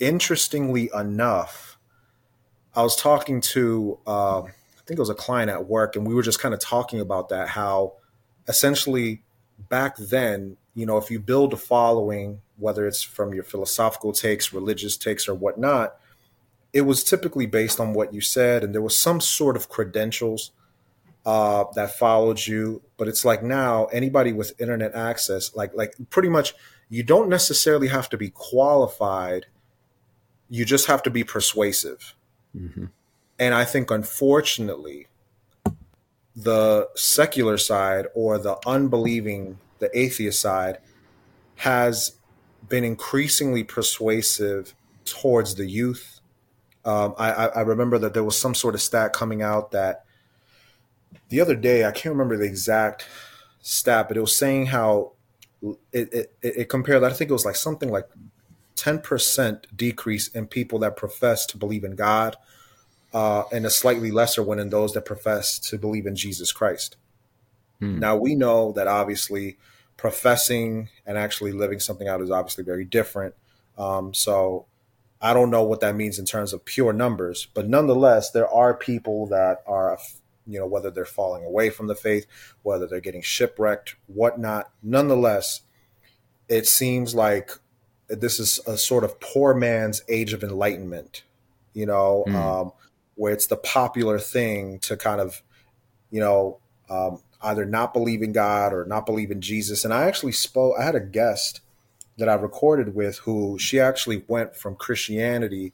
interestingly 0.00 0.90
enough, 0.94 1.78
I 2.74 2.82
was 2.82 2.96
talking 2.96 3.40
to 3.42 3.98
uh, 4.06 4.42
I 4.42 4.50
think 4.86 4.98
it 4.98 5.00
was 5.00 5.10
a 5.10 5.14
client 5.14 5.50
at 5.50 5.66
work, 5.66 5.96
and 5.96 6.06
we 6.06 6.14
were 6.14 6.22
just 6.22 6.40
kind 6.40 6.54
of 6.54 6.60
talking 6.60 7.00
about 7.00 7.28
that 7.30 7.48
how 7.48 7.94
essentially 8.48 9.22
back 9.68 9.96
then, 9.96 10.56
you 10.74 10.86
know, 10.86 10.96
if 10.96 11.10
you 11.10 11.18
build 11.18 11.52
a 11.52 11.56
following, 11.56 12.40
whether 12.56 12.86
it's 12.86 13.02
from 13.02 13.34
your 13.34 13.44
philosophical 13.44 14.12
takes, 14.12 14.52
religious 14.52 14.96
takes, 14.96 15.28
or 15.28 15.34
whatnot, 15.34 15.96
it 16.72 16.82
was 16.82 17.02
typically 17.02 17.46
based 17.46 17.80
on 17.80 17.94
what 17.94 18.12
you 18.12 18.20
said, 18.20 18.62
and 18.62 18.74
there 18.74 18.82
was 18.82 18.96
some 18.96 19.20
sort 19.20 19.56
of 19.56 19.68
credentials 19.68 20.52
uh, 21.26 21.64
that 21.74 21.90
followed 21.90 22.46
you. 22.46 22.80
But 22.96 23.08
it's 23.08 23.24
like 23.24 23.42
now, 23.42 23.86
anybody 23.86 24.32
with 24.32 24.58
internet 24.58 24.94
access, 24.94 25.54
like 25.54 25.74
like 25.74 25.94
pretty 26.08 26.28
much, 26.28 26.54
you 26.88 27.02
don't 27.02 27.28
necessarily 27.28 27.88
have 27.88 28.08
to 28.10 28.16
be 28.16 28.30
qualified. 28.30 29.46
You 30.48 30.64
just 30.64 30.86
have 30.86 31.02
to 31.02 31.10
be 31.10 31.24
persuasive. 31.24 32.14
Mm-hmm. 32.56 32.86
And 33.38 33.54
I 33.54 33.64
think, 33.64 33.90
unfortunately, 33.90 35.08
the 36.34 36.88
secular 36.94 37.58
side 37.58 38.06
or 38.14 38.38
the 38.38 38.56
unbelieving, 38.64 39.58
the 39.80 39.90
atheist 39.98 40.40
side, 40.40 40.78
has 41.56 42.12
been 42.68 42.84
increasingly 42.84 43.64
persuasive 43.64 44.74
towards 45.04 45.56
the 45.56 45.66
youth. 45.66 46.20
Um, 46.84 47.14
I, 47.18 47.48
I, 47.48 47.60
remember 47.62 47.98
that 47.98 48.14
there 48.14 48.22
was 48.22 48.38
some 48.38 48.54
sort 48.54 48.76
of 48.76 48.80
stat 48.80 49.12
coming 49.12 49.42
out 49.42 49.72
that 49.72 50.05
the 51.28 51.40
other 51.40 51.56
day, 51.56 51.84
I 51.84 51.92
can't 51.92 52.14
remember 52.14 52.36
the 52.36 52.44
exact 52.44 53.06
stat, 53.60 54.08
but 54.08 54.16
it 54.16 54.20
was 54.20 54.36
saying 54.36 54.66
how 54.66 55.12
it, 55.92 56.12
it, 56.12 56.36
it 56.42 56.68
compared, 56.68 57.02
I 57.02 57.10
think 57.10 57.30
it 57.30 57.34
was 57.34 57.44
like 57.44 57.56
something 57.56 57.90
like 57.90 58.08
10% 58.76 59.64
decrease 59.74 60.28
in 60.28 60.46
people 60.46 60.78
that 60.80 60.96
profess 60.96 61.46
to 61.46 61.56
believe 61.56 61.84
in 61.84 61.96
God 61.96 62.36
uh, 63.12 63.44
and 63.52 63.64
a 63.64 63.70
slightly 63.70 64.10
lesser 64.10 64.42
one 64.42 64.58
in 64.58 64.70
those 64.70 64.92
that 64.92 65.04
profess 65.04 65.58
to 65.58 65.78
believe 65.78 66.06
in 66.06 66.14
Jesus 66.14 66.52
Christ. 66.52 66.96
Hmm. 67.80 67.98
Now, 67.98 68.16
we 68.16 68.34
know 68.34 68.72
that 68.72 68.86
obviously 68.86 69.56
professing 69.96 70.90
and 71.06 71.16
actually 71.16 71.52
living 71.52 71.80
something 71.80 72.08
out 72.08 72.20
is 72.20 72.30
obviously 72.30 72.64
very 72.64 72.84
different. 72.84 73.34
Um, 73.78 74.12
so 74.14 74.66
I 75.20 75.32
don't 75.34 75.50
know 75.50 75.62
what 75.62 75.80
that 75.80 75.96
means 75.96 76.18
in 76.18 76.26
terms 76.26 76.52
of 76.52 76.64
pure 76.64 76.92
numbers, 76.92 77.48
but 77.54 77.68
nonetheless, 77.68 78.30
there 78.30 78.48
are 78.48 78.74
people 78.74 79.26
that 79.28 79.62
are, 79.66 79.98
you 80.46 80.58
know, 80.58 80.66
whether 80.66 80.90
they're 80.90 81.04
falling 81.04 81.44
away 81.44 81.70
from 81.70 81.86
the 81.86 81.94
faith, 81.94 82.26
whether 82.62 82.86
they're 82.86 83.00
getting 83.00 83.22
shipwrecked, 83.22 83.96
whatnot. 84.06 84.70
Nonetheless, 84.82 85.62
it 86.48 86.66
seems 86.66 87.14
like 87.14 87.50
this 88.08 88.38
is 88.38 88.60
a 88.66 88.76
sort 88.76 89.04
of 89.04 89.18
poor 89.20 89.54
man's 89.54 90.02
age 90.08 90.32
of 90.32 90.42
enlightenment, 90.42 91.24
you 91.74 91.86
know, 91.86 92.24
mm. 92.28 92.34
um, 92.34 92.72
where 93.16 93.32
it's 93.32 93.46
the 93.46 93.56
popular 93.56 94.18
thing 94.18 94.78
to 94.80 94.96
kind 94.96 95.20
of, 95.20 95.42
you 96.10 96.20
know, 96.20 96.58
um, 96.88 97.20
either 97.42 97.64
not 97.64 97.92
believe 97.92 98.22
in 98.22 98.32
God 98.32 98.72
or 98.72 98.84
not 98.84 99.06
believe 99.06 99.30
in 99.30 99.40
Jesus. 99.40 99.84
And 99.84 99.92
I 99.92 100.06
actually 100.06 100.32
spoke, 100.32 100.76
I 100.78 100.84
had 100.84 100.94
a 100.94 101.00
guest 101.00 101.60
that 102.18 102.28
I 102.28 102.34
recorded 102.34 102.94
with 102.94 103.18
who 103.18 103.58
she 103.58 103.78
actually 103.80 104.24
went 104.28 104.56
from 104.56 104.76
Christianity 104.76 105.72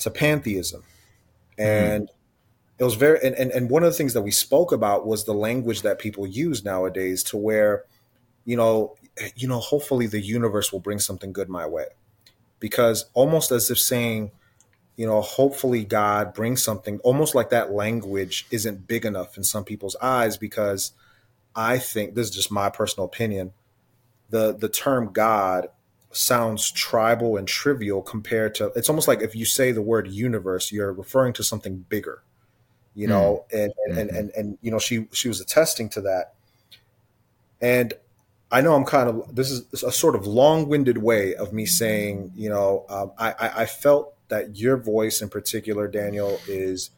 to 0.00 0.10
pantheism. 0.10 0.82
Mm-hmm. 0.82 1.62
And 1.62 2.04
mm-hmm. 2.04 2.17
It 2.78 2.84
was 2.84 2.94
very, 2.94 3.18
and, 3.24 3.34
and, 3.34 3.50
and 3.50 3.70
one 3.70 3.82
of 3.82 3.90
the 3.90 3.96
things 3.96 4.14
that 4.14 4.22
we 4.22 4.30
spoke 4.30 4.72
about 4.72 5.06
was 5.06 5.24
the 5.24 5.34
language 5.34 5.82
that 5.82 5.98
people 5.98 6.26
use 6.26 6.64
nowadays 6.64 7.22
to 7.24 7.36
where, 7.36 7.84
you 8.44 8.56
know, 8.56 8.94
you 9.34 9.48
know, 9.48 9.58
hopefully 9.58 10.06
the 10.06 10.20
universe 10.20 10.72
will 10.72 10.80
bring 10.80 11.00
something 11.00 11.32
good 11.32 11.48
my 11.48 11.66
way. 11.66 11.86
Because 12.60 13.06
almost 13.14 13.50
as 13.50 13.70
if 13.70 13.78
saying, 13.78 14.30
you 14.96 15.06
know, 15.06 15.20
hopefully 15.20 15.84
God 15.84 16.34
brings 16.34 16.62
something 16.62 16.98
almost 17.00 17.34
like 17.34 17.50
that 17.50 17.72
language 17.72 18.46
isn't 18.50 18.86
big 18.86 19.04
enough 19.04 19.36
in 19.36 19.44
some 19.44 19.64
people's 19.64 19.96
eyes 20.02 20.36
because 20.36 20.92
I 21.54 21.78
think 21.78 22.14
this 22.14 22.28
is 22.28 22.34
just 22.34 22.50
my 22.50 22.68
personal 22.68 23.06
opinion. 23.06 23.52
The 24.30 24.54
the 24.56 24.68
term 24.68 25.12
God 25.12 25.68
sounds 26.10 26.70
tribal 26.70 27.36
and 27.36 27.46
trivial 27.46 28.02
compared 28.02 28.54
to 28.56 28.66
it's 28.74 28.88
almost 28.88 29.08
like 29.08 29.20
if 29.20 29.36
you 29.36 29.44
say 29.44 29.72
the 29.72 29.82
word 29.82 30.08
universe, 30.08 30.72
you're 30.72 30.92
referring 30.92 31.32
to 31.34 31.44
something 31.44 31.84
bigger. 31.88 32.22
You 32.98 33.06
know, 33.06 33.44
mm. 33.52 33.62
and, 33.62 33.72
and, 33.86 33.92
mm-hmm. 33.92 33.98
and, 33.98 34.10
and 34.10 34.30
and 34.36 34.58
you 34.60 34.70
know, 34.72 34.80
she 34.80 35.06
she 35.12 35.28
was 35.28 35.40
attesting 35.40 35.88
to 35.90 36.00
that. 36.00 36.34
And 37.60 37.94
I 38.50 38.60
know 38.60 38.74
I'm 38.74 38.84
kind 38.84 39.08
of 39.08 39.36
this 39.36 39.50
is 39.50 39.84
a 39.84 39.92
sort 39.92 40.16
of 40.16 40.26
long-winded 40.26 40.98
way 40.98 41.34
of 41.34 41.52
me 41.52 41.64
saying, 41.66 42.32
you 42.34 42.48
know, 42.48 42.84
um, 42.88 43.12
I, 43.18 43.62
I 43.62 43.66
felt 43.66 44.14
that 44.28 44.56
your 44.56 44.76
voice 44.76 45.22
in 45.22 45.28
particular, 45.28 45.86
Daniel, 45.86 46.40
is 46.48 46.90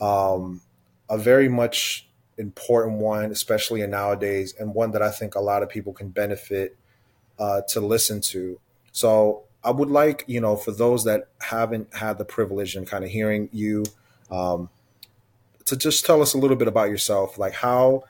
um, 0.00 0.62
a 1.10 1.18
very 1.18 1.48
much 1.48 2.08
important 2.38 2.98
one, 2.98 3.30
especially 3.30 3.80
in 3.82 3.90
nowadays, 3.90 4.54
and 4.58 4.74
one 4.74 4.92
that 4.92 5.02
I 5.02 5.10
think 5.10 5.34
a 5.34 5.40
lot 5.40 5.62
of 5.62 5.68
people 5.68 5.92
can 5.92 6.08
benefit 6.08 6.76
uh, 7.38 7.60
to 7.68 7.80
listen 7.80 8.20
to. 8.32 8.58
So 8.92 9.42
I 9.62 9.70
would 9.70 9.90
like, 9.90 10.24
you 10.26 10.40
know, 10.40 10.56
for 10.56 10.72
those 10.72 11.04
that 11.04 11.28
haven't 11.40 11.94
had 11.94 12.18
the 12.18 12.24
privilege 12.24 12.76
and 12.76 12.86
kind 12.86 13.04
of 13.04 13.10
hearing 13.10 13.48
you, 13.52 13.84
um, 14.30 14.70
to 15.66 15.76
just 15.76 16.06
tell 16.06 16.22
us 16.22 16.34
a 16.34 16.38
little 16.38 16.56
bit 16.56 16.68
about 16.68 16.88
yourself. 16.88 17.38
Like, 17.38 17.54
how 17.54 18.04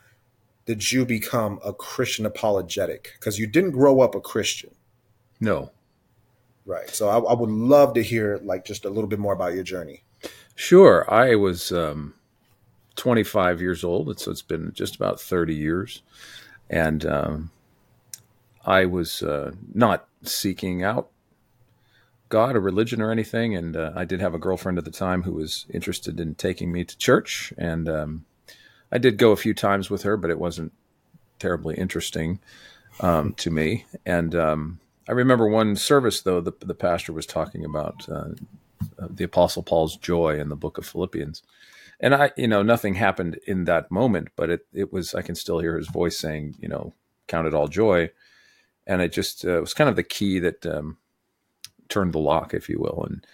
did 0.67 0.93
you 0.93 1.05
become 1.05 1.59
a 1.65 1.73
Christian 1.73 2.27
apologetic? 2.27 3.13
Because 3.19 3.39
you 3.39 3.47
didn't 3.47 3.73
grow 3.73 4.01
up 4.01 4.15
a 4.15 4.21
Christian. 4.21 4.75
No. 5.41 5.73
Right. 6.65 6.91
So 6.91 7.09
I, 7.09 7.19
I, 7.19 7.35
would 7.35 7.51
love 7.51 7.95
to 7.95 8.03
hear 8.03 8.41
like 8.43 8.65
just 8.65 8.85
a 8.85 8.91
little 8.91 9.09
bit 9.09 9.19
more 9.19 9.33
about 9.33 9.55
your 9.55 9.63
journey. 9.63 10.03
Sure. 10.55 11.07
I 11.13 11.37
was 11.37 11.71
um, 11.71 12.15
25 12.97 13.61
years 13.61 13.85
old, 13.85 14.19
so 14.19 14.31
it's 14.31 14.43
been 14.43 14.73
just 14.75 14.97
about 14.97 15.21
30 15.21 15.55
years, 15.55 16.03
and 16.69 17.05
um, 17.07 17.51
I 18.65 18.87
was 18.87 19.23
uh, 19.23 19.53
not 19.73 20.09
seeking 20.23 20.83
out 20.83 21.11
God 22.29 22.57
or 22.57 22.61
religion 22.61 23.01
or 23.01 23.11
anything, 23.11 23.55
and 23.55 23.77
uh, 23.77 23.93
I 23.95 24.05
did 24.05 24.21
have 24.21 24.35
a 24.35 24.39
girlfriend 24.39 24.79
at 24.79 24.85
the 24.85 24.91
time 24.91 25.23
who 25.23 25.33
was 25.33 25.67
interested 25.73 26.19
in 26.19 26.35
taking 26.35 26.73
me 26.73 26.85
to 26.85 26.99
church, 26.99 27.53
and 27.57 27.89
um, 27.89 28.25
I 28.91 28.99
did 28.99 29.19
go 29.19 29.33
a 29.33 29.37
few 29.37 29.55
times 29.55 29.91
with 29.91 30.03
her, 30.03 30.17
but 30.17 30.31
it 30.31 30.39
wasn't 30.39 30.73
terribly 31.39 31.77
interesting 31.77 32.41
um, 33.01 33.35
to 33.35 33.51
me, 33.51 33.85
and 34.05 34.35
um, 34.35 34.81
I 35.09 35.13
remember 35.13 35.47
one 35.47 35.77
service 35.77 36.21
though 36.21 36.41
the 36.41 36.53
the 36.61 36.75
pastor 36.75 37.13
was 37.13 37.27
talking 37.27 37.65
about 37.65 38.09
uh, 38.09 38.31
the 38.99 39.25
Apostle 39.25 39.63
Paul's 39.63 39.97
joy 39.97 40.39
in 40.41 40.49
the 40.49 40.57
book 40.57 40.79
of 40.79 40.87
Philippians, 40.87 41.43
and 42.01 42.15
I 42.15 42.33
you 42.37 42.49
know 42.49 42.63
nothing 42.63 42.95
happened 42.95 43.39
in 43.47 43.65
that 43.65 43.91
moment, 43.91 44.29
but 44.35 44.51
it 44.51 44.67
it 44.73 44.93
was 44.93 45.15
I 45.15 45.23
can 45.23 45.35
still 45.37 45.61
hear 45.61 45.77
his 45.77 45.89
voice 45.89 46.19
saying 46.19 46.57
you 46.59 46.69
know 46.69 46.93
count 47.29 47.47
it 47.47 47.55
all 47.55 47.69
joy, 47.69 48.11
and 48.87 49.01
it 49.01 49.13
just 49.13 49.45
uh, 49.45 49.61
was 49.61 49.75
kind 49.75 49.89
of 49.89 49.97
the 49.97 50.03
key 50.03 50.41
that 50.41 50.67
um, 50.67 50.97
turned 51.89 52.13
the 52.13 52.19
lock, 52.19 52.55
if 52.55 52.69
you 52.69 52.79
will, 52.79 53.05
and 53.09 53.27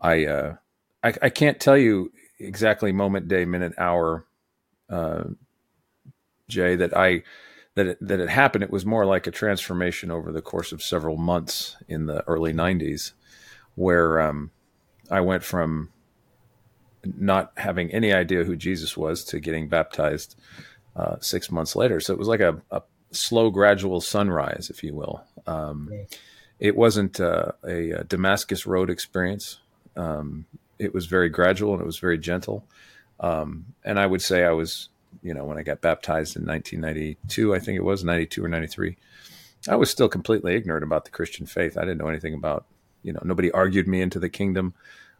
I, 0.00 0.26
uh, 0.26 0.54
I 1.02 1.14
I 1.22 1.30
can't 1.30 1.60
tell 1.60 1.76
you 1.76 2.12
exactly 2.38 2.92
moment, 2.92 3.28
day, 3.28 3.44
minute, 3.44 3.74
hour, 3.78 4.26
uh, 4.88 5.24
Jay 6.48 6.76
that 6.76 6.96
I 6.96 7.22
that 7.74 7.86
it, 7.86 7.98
that 8.00 8.20
it 8.20 8.28
happened, 8.28 8.64
it 8.64 8.70
was 8.70 8.84
more 8.84 9.06
like 9.06 9.26
a 9.26 9.30
transformation 9.30 10.10
over 10.10 10.32
the 10.32 10.42
course 10.42 10.72
of 10.72 10.82
several 10.82 11.16
months 11.16 11.76
in 11.88 12.06
the 12.06 12.22
early 12.26 12.52
'90s, 12.52 13.12
where 13.74 14.20
um, 14.20 14.50
I 15.10 15.20
went 15.20 15.44
from 15.44 15.90
not 17.04 17.52
having 17.56 17.90
any 17.92 18.12
idea 18.12 18.44
who 18.44 18.56
Jesus 18.56 18.96
was 18.96 19.24
to 19.24 19.40
getting 19.40 19.68
baptized 19.68 20.36
uh, 20.96 21.16
six 21.20 21.50
months 21.50 21.74
later. 21.74 22.00
So 22.00 22.12
it 22.12 22.18
was 22.18 22.28
like 22.28 22.40
a, 22.40 22.60
a, 22.70 22.82
slow, 23.12 23.50
gradual 23.50 24.00
sunrise, 24.00 24.68
if 24.70 24.84
you 24.84 24.94
will. 24.94 25.24
Um, 25.46 25.90
it 26.60 26.76
wasn't 26.76 27.18
uh, 27.18 27.52
a, 27.66 27.90
a, 27.90 28.04
Damascus 28.04 28.66
Road 28.66 28.90
experience. 28.90 29.58
Um, 29.96 30.46
it 30.78 30.94
was 30.94 31.06
very 31.06 31.28
gradual 31.28 31.72
and 31.72 31.82
it 31.82 31.86
was 31.86 31.98
very 31.98 32.18
gentle. 32.18 32.64
Um, 33.18 33.66
and 33.84 33.98
I 33.98 34.06
would 34.06 34.22
say 34.22 34.44
I 34.44 34.52
was 34.52 34.88
you 35.22 35.34
know, 35.34 35.44
when 35.44 35.58
I 35.58 35.62
got 35.62 35.80
baptized 35.80 36.36
in 36.36 36.46
1992, 36.46 37.54
I 37.54 37.58
think 37.58 37.76
it 37.76 37.84
was 37.84 38.04
92 38.04 38.44
or 38.44 38.48
93, 38.48 38.96
I 39.68 39.76
was 39.76 39.90
still 39.90 40.08
completely 40.08 40.54
ignorant 40.54 40.84
about 40.84 41.04
the 41.04 41.10
Christian 41.10 41.46
faith. 41.46 41.76
I 41.76 41.82
didn't 41.82 41.98
know 41.98 42.08
anything 42.08 42.34
about, 42.34 42.64
you 43.02 43.12
know, 43.12 43.20
nobody 43.24 43.50
argued 43.50 43.86
me 43.86 44.00
into 44.00 44.18
the 44.18 44.28
kingdom. 44.28 44.74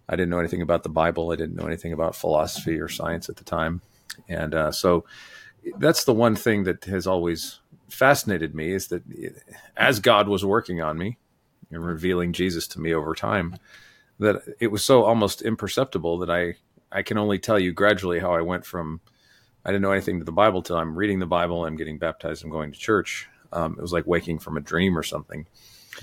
I 0.09 0.17
didn't 0.17 0.31
know 0.31 0.39
anything 0.39 0.63
about 0.63 0.83
the 0.83 0.89
Bible. 0.89 1.31
I 1.31 1.37
didn't 1.37 1.57
know 1.57 1.67
anything 1.67 1.93
about 1.93 2.17
philosophy 2.17 2.81
or 2.81 2.89
science 2.89 3.29
at 3.29 3.37
the 3.37 3.45
time, 3.45 3.83
and 4.29 4.55
uh, 4.55 4.73
so 4.73 5.05
that's 5.77 6.05
the 6.05 6.15
one 6.15 6.35
thing 6.35 6.65
that 6.65 6.85
has 6.87 7.07
always 7.07 7.61
fascinated 7.89 8.55
me 8.55 8.73
is 8.73 8.89
that 8.89 9.03
as 9.77 10.01
God 10.01 10.27
was 10.27 10.45
working 10.45 10.81
on 10.81 10.99
me 10.99 11.19
and 11.71 11.85
revealing 11.85 12.33
Jesus 12.33 12.67
to 12.69 12.81
me 12.81 12.95
over 12.95 13.15
time, 13.15 13.57
that 14.19 14.43
it 14.59 14.69
was 14.69 14.85
so 14.85 15.05
almost 15.05 15.43
imperceptible 15.43 16.19
that 16.19 16.31
I 16.31 16.57
I 16.93 17.03
can 17.03 17.19
only 17.19 17.39
tell 17.39 17.59
you 17.59 17.73
gradually 17.73 18.19
how 18.19 18.33
I 18.33 18.41
went 18.41 18.65
from 18.67 19.01
I 19.65 19.71
didn't 19.71 19.83
know 19.83 19.93
anything 19.93 20.19
to 20.19 20.25
the 20.25 20.33
Bible 20.33 20.63
till 20.63 20.77
I'm 20.77 20.97
reading 20.97 21.19
the 21.19 21.27
Bible, 21.27 21.65
I'm 21.65 21.77
getting 21.77 21.99
baptized, 21.99 22.45
I'm 22.45 22.51
going 22.51 22.73
to 22.73 22.79
church. 22.79 23.29
Um, 23.53 23.77
it 23.79 23.83
was 23.83 23.93
like 23.93 24.07
waking 24.07 24.39
from 24.39 24.57
a 24.57 24.61
dream 24.61 24.97
or 24.97 25.03
something. 25.03 25.47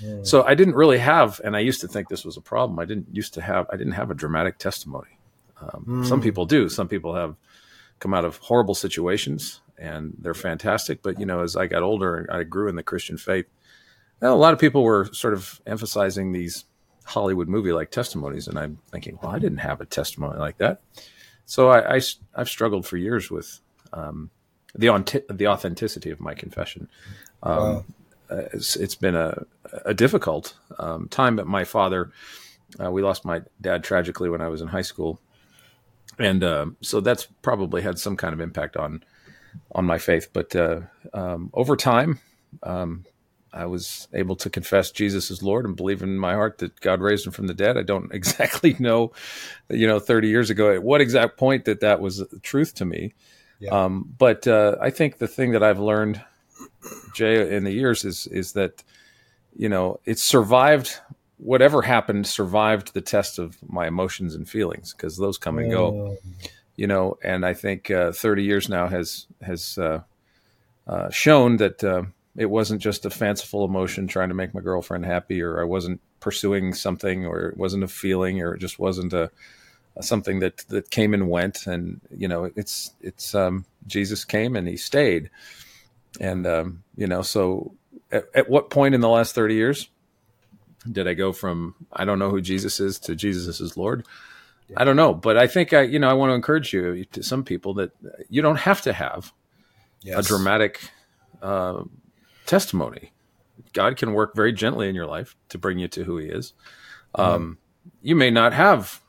Yeah. 0.00 0.20
So 0.22 0.44
I 0.44 0.54
didn't 0.54 0.74
really 0.74 0.98
have, 0.98 1.40
and 1.42 1.56
I 1.56 1.60
used 1.60 1.80
to 1.80 1.88
think 1.88 2.08
this 2.08 2.24
was 2.24 2.36
a 2.36 2.40
problem. 2.40 2.78
I 2.78 2.84
didn't 2.84 3.08
used 3.10 3.34
to 3.34 3.40
have, 3.40 3.66
I 3.72 3.76
didn't 3.76 3.94
have 3.94 4.10
a 4.10 4.14
dramatic 4.14 4.58
testimony. 4.58 5.18
Um, 5.60 5.84
mm. 5.88 6.06
Some 6.06 6.20
people 6.20 6.46
do. 6.46 6.68
Some 6.68 6.88
people 6.88 7.14
have 7.14 7.36
come 7.98 8.14
out 8.14 8.24
of 8.24 8.36
horrible 8.36 8.74
situations 8.74 9.60
and 9.76 10.14
they're 10.18 10.34
fantastic. 10.34 11.02
But 11.02 11.18
you 11.18 11.26
know, 11.26 11.40
as 11.40 11.56
I 11.56 11.66
got 11.66 11.82
older 11.82 12.28
I 12.30 12.44
grew 12.44 12.68
in 12.68 12.76
the 12.76 12.82
Christian 12.82 13.16
faith, 13.16 13.46
well, 14.20 14.34
a 14.34 14.36
lot 14.36 14.52
of 14.52 14.58
people 14.58 14.82
were 14.82 15.08
sort 15.12 15.34
of 15.34 15.60
emphasizing 15.66 16.32
these 16.32 16.64
Hollywood 17.04 17.48
movie 17.48 17.72
like 17.72 17.90
testimonies, 17.90 18.48
and 18.48 18.58
I'm 18.58 18.78
thinking, 18.90 19.18
well, 19.22 19.32
I 19.32 19.38
didn't 19.38 19.58
have 19.58 19.80
a 19.80 19.86
testimony 19.86 20.38
like 20.38 20.58
that. 20.58 20.80
So 21.46 21.70
I, 21.70 21.96
I 21.96 22.00
have 22.36 22.48
struggled 22.48 22.86
for 22.86 22.96
years 22.96 23.30
with 23.30 23.60
um, 23.92 24.30
the 24.74 25.24
the 25.30 25.46
authenticity 25.46 26.10
of 26.10 26.20
my 26.20 26.34
confession. 26.34 26.88
Um, 27.42 27.58
wow. 27.58 27.84
it's, 28.30 28.76
it's 28.76 28.94
been 28.94 29.14
a, 29.14 29.46
a 29.84 29.94
difficult 29.94 30.54
um, 30.78 31.08
time. 31.08 31.36
But 31.36 31.46
my 31.46 31.64
father, 31.64 32.10
uh, 32.78 32.90
we 32.90 33.02
lost 33.02 33.24
my 33.24 33.42
dad 33.60 33.82
tragically 33.82 34.28
when 34.28 34.42
I 34.42 34.48
was 34.48 34.60
in 34.60 34.68
high 34.68 34.82
school, 34.82 35.20
and 36.18 36.44
uh, 36.44 36.66
so 36.82 37.00
that's 37.00 37.26
probably 37.40 37.80
had 37.80 37.98
some 37.98 38.16
kind 38.16 38.34
of 38.34 38.40
impact 38.40 38.76
on 38.76 39.02
on 39.72 39.86
my 39.86 39.98
faith. 39.98 40.28
But 40.32 40.54
uh, 40.54 40.80
um, 41.14 41.50
over 41.54 41.76
time, 41.76 42.20
um, 42.62 43.06
I 43.52 43.66
was 43.66 44.08
able 44.12 44.36
to 44.36 44.50
confess 44.50 44.90
Jesus 44.90 45.30
is 45.30 45.42
Lord 45.42 45.64
and 45.64 45.76
believe 45.76 46.02
in 46.02 46.18
my 46.18 46.34
heart 46.34 46.58
that 46.58 46.80
God 46.80 47.00
raised 47.00 47.26
him 47.26 47.32
from 47.32 47.46
the 47.46 47.54
dead. 47.54 47.76
I 47.76 47.82
don't 47.82 48.12
exactly 48.12 48.76
know, 48.78 49.12
you 49.68 49.86
know, 49.86 49.98
30 49.98 50.28
years 50.28 50.50
ago 50.50 50.72
at 50.72 50.82
what 50.82 51.00
exact 51.00 51.36
point 51.38 51.64
that 51.64 51.80
that 51.80 52.00
was 52.00 52.22
truth 52.42 52.74
to 52.76 52.84
me. 52.84 53.14
Yeah. 53.60 53.70
Um, 53.70 54.14
but 54.18 54.46
uh, 54.46 54.76
I 54.80 54.90
think 54.90 55.18
the 55.18 55.26
thing 55.26 55.52
that 55.52 55.62
I've 55.62 55.80
learned, 55.80 56.22
Jay, 57.14 57.56
in 57.56 57.64
the 57.64 57.72
years 57.72 58.04
is 58.04 58.26
is 58.28 58.52
that, 58.52 58.84
you 59.56 59.68
know, 59.68 59.98
it 60.04 60.18
survived 60.18 61.00
whatever 61.38 61.82
happened 61.82 62.26
survived 62.26 62.94
the 62.94 63.00
test 63.00 63.38
of 63.38 63.56
my 63.68 63.86
emotions 63.86 64.34
and 64.34 64.48
feelings 64.48 64.92
because 64.92 65.16
those 65.16 65.38
come 65.38 65.58
and 65.58 65.70
go. 65.70 65.92
Mm. 65.92 66.50
You 66.76 66.86
know, 66.86 67.18
and 67.24 67.44
I 67.44 67.54
think 67.54 67.90
uh, 67.90 68.12
30 68.12 68.44
years 68.44 68.68
now 68.68 68.86
has 68.86 69.26
has 69.42 69.78
uh, 69.78 70.02
uh 70.86 71.10
shown 71.10 71.56
that 71.56 71.82
uh, 71.82 72.04
it 72.38 72.48
wasn't 72.48 72.80
just 72.80 73.04
a 73.04 73.10
fanciful 73.10 73.64
emotion 73.64 74.06
trying 74.06 74.28
to 74.28 74.34
make 74.34 74.54
my 74.54 74.60
girlfriend 74.60 75.04
happy, 75.04 75.42
or 75.42 75.60
I 75.60 75.64
wasn't 75.64 76.00
pursuing 76.20 76.72
something, 76.72 77.26
or 77.26 77.48
it 77.48 77.56
wasn't 77.56 77.82
a 77.82 77.88
feeling, 77.88 78.40
or 78.40 78.54
it 78.54 78.60
just 78.60 78.78
wasn't 78.78 79.12
a, 79.12 79.28
a 79.96 80.04
something 80.04 80.38
that 80.38 80.58
that 80.68 80.90
came 80.90 81.14
and 81.14 81.28
went. 81.28 81.66
And 81.66 82.00
you 82.16 82.28
know, 82.28 82.50
it's 82.54 82.94
it's 83.00 83.34
um, 83.34 83.66
Jesus 83.88 84.24
came 84.24 84.54
and 84.54 84.68
he 84.68 84.76
stayed, 84.76 85.30
and 86.20 86.46
um, 86.46 86.84
you 86.96 87.08
know, 87.08 87.22
so 87.22 87.74
at, 88.12 88.26
at 88.32 88.48
what 88.48 88.70
point 88.70 88.94
in 88.94 89.00
the 89.00 89.08
last 89.08 89.34
thirty 89.34 89.56
years 89.56 89.88
did 90.90 91.08
I 91.08 91.14
go 91.14 91.32
from 91.32 91.74
I 91.92 92.04
don't 92.04 92.20
know 92.20 92.30
who 92.30 92.40
Jesus 92.40 92.78
is 92.78 93.00
to 93.00 93.16
Jesus 93.16 93.60
is 93.60 93.76
Lord? 93.76 94.06
I 94.76 94.84
don't 94.84 94.96
know, 94.96 95.12
but 95.12 95.36
I 95.36 95.48
think 95.48 95.72
I, 95.72 95.82
you 95.82 95.98
know, 95.98 96.08
I 96.08 96.12
want 96.12 96.30
to 96.30 96.34
encourage 96.34 96.72
you 96.72 97.04
to 97.06 97.22
some 97.22 97.42
people 97.42 97.74
that 97.74 97.90
you 98.28 98.42
don't 98.42 98.56
have 98.56 98.82
to 98.82 98.92
have 98.92 99.32
yes. 100.02 100.24
a 100.24 100.28
dramatic 100.28 100.78
uh, 101.40 101.82
testimony. 102.48 103.12
God 103.72 103.96
can 103.96 104.12
work 104.12 104.34
very 104.34 104.52
gently 104.52 104.88
in 104.88 104.94
your 104.94 105.06
life 105.06 105.36
to 105.50 105.58
bring 105.58 105.78
you 105.78 105.88
to 105.88 106.04
who 106.04 106.16
He 106.16 106.26
is. 106.26 106.54
Mm-hmm. 107.16 107.20
Um, 107.20 107.58
you 108.02 108.16
may 108.16 108.30
not 108.30 108.52
have 108.52 109.00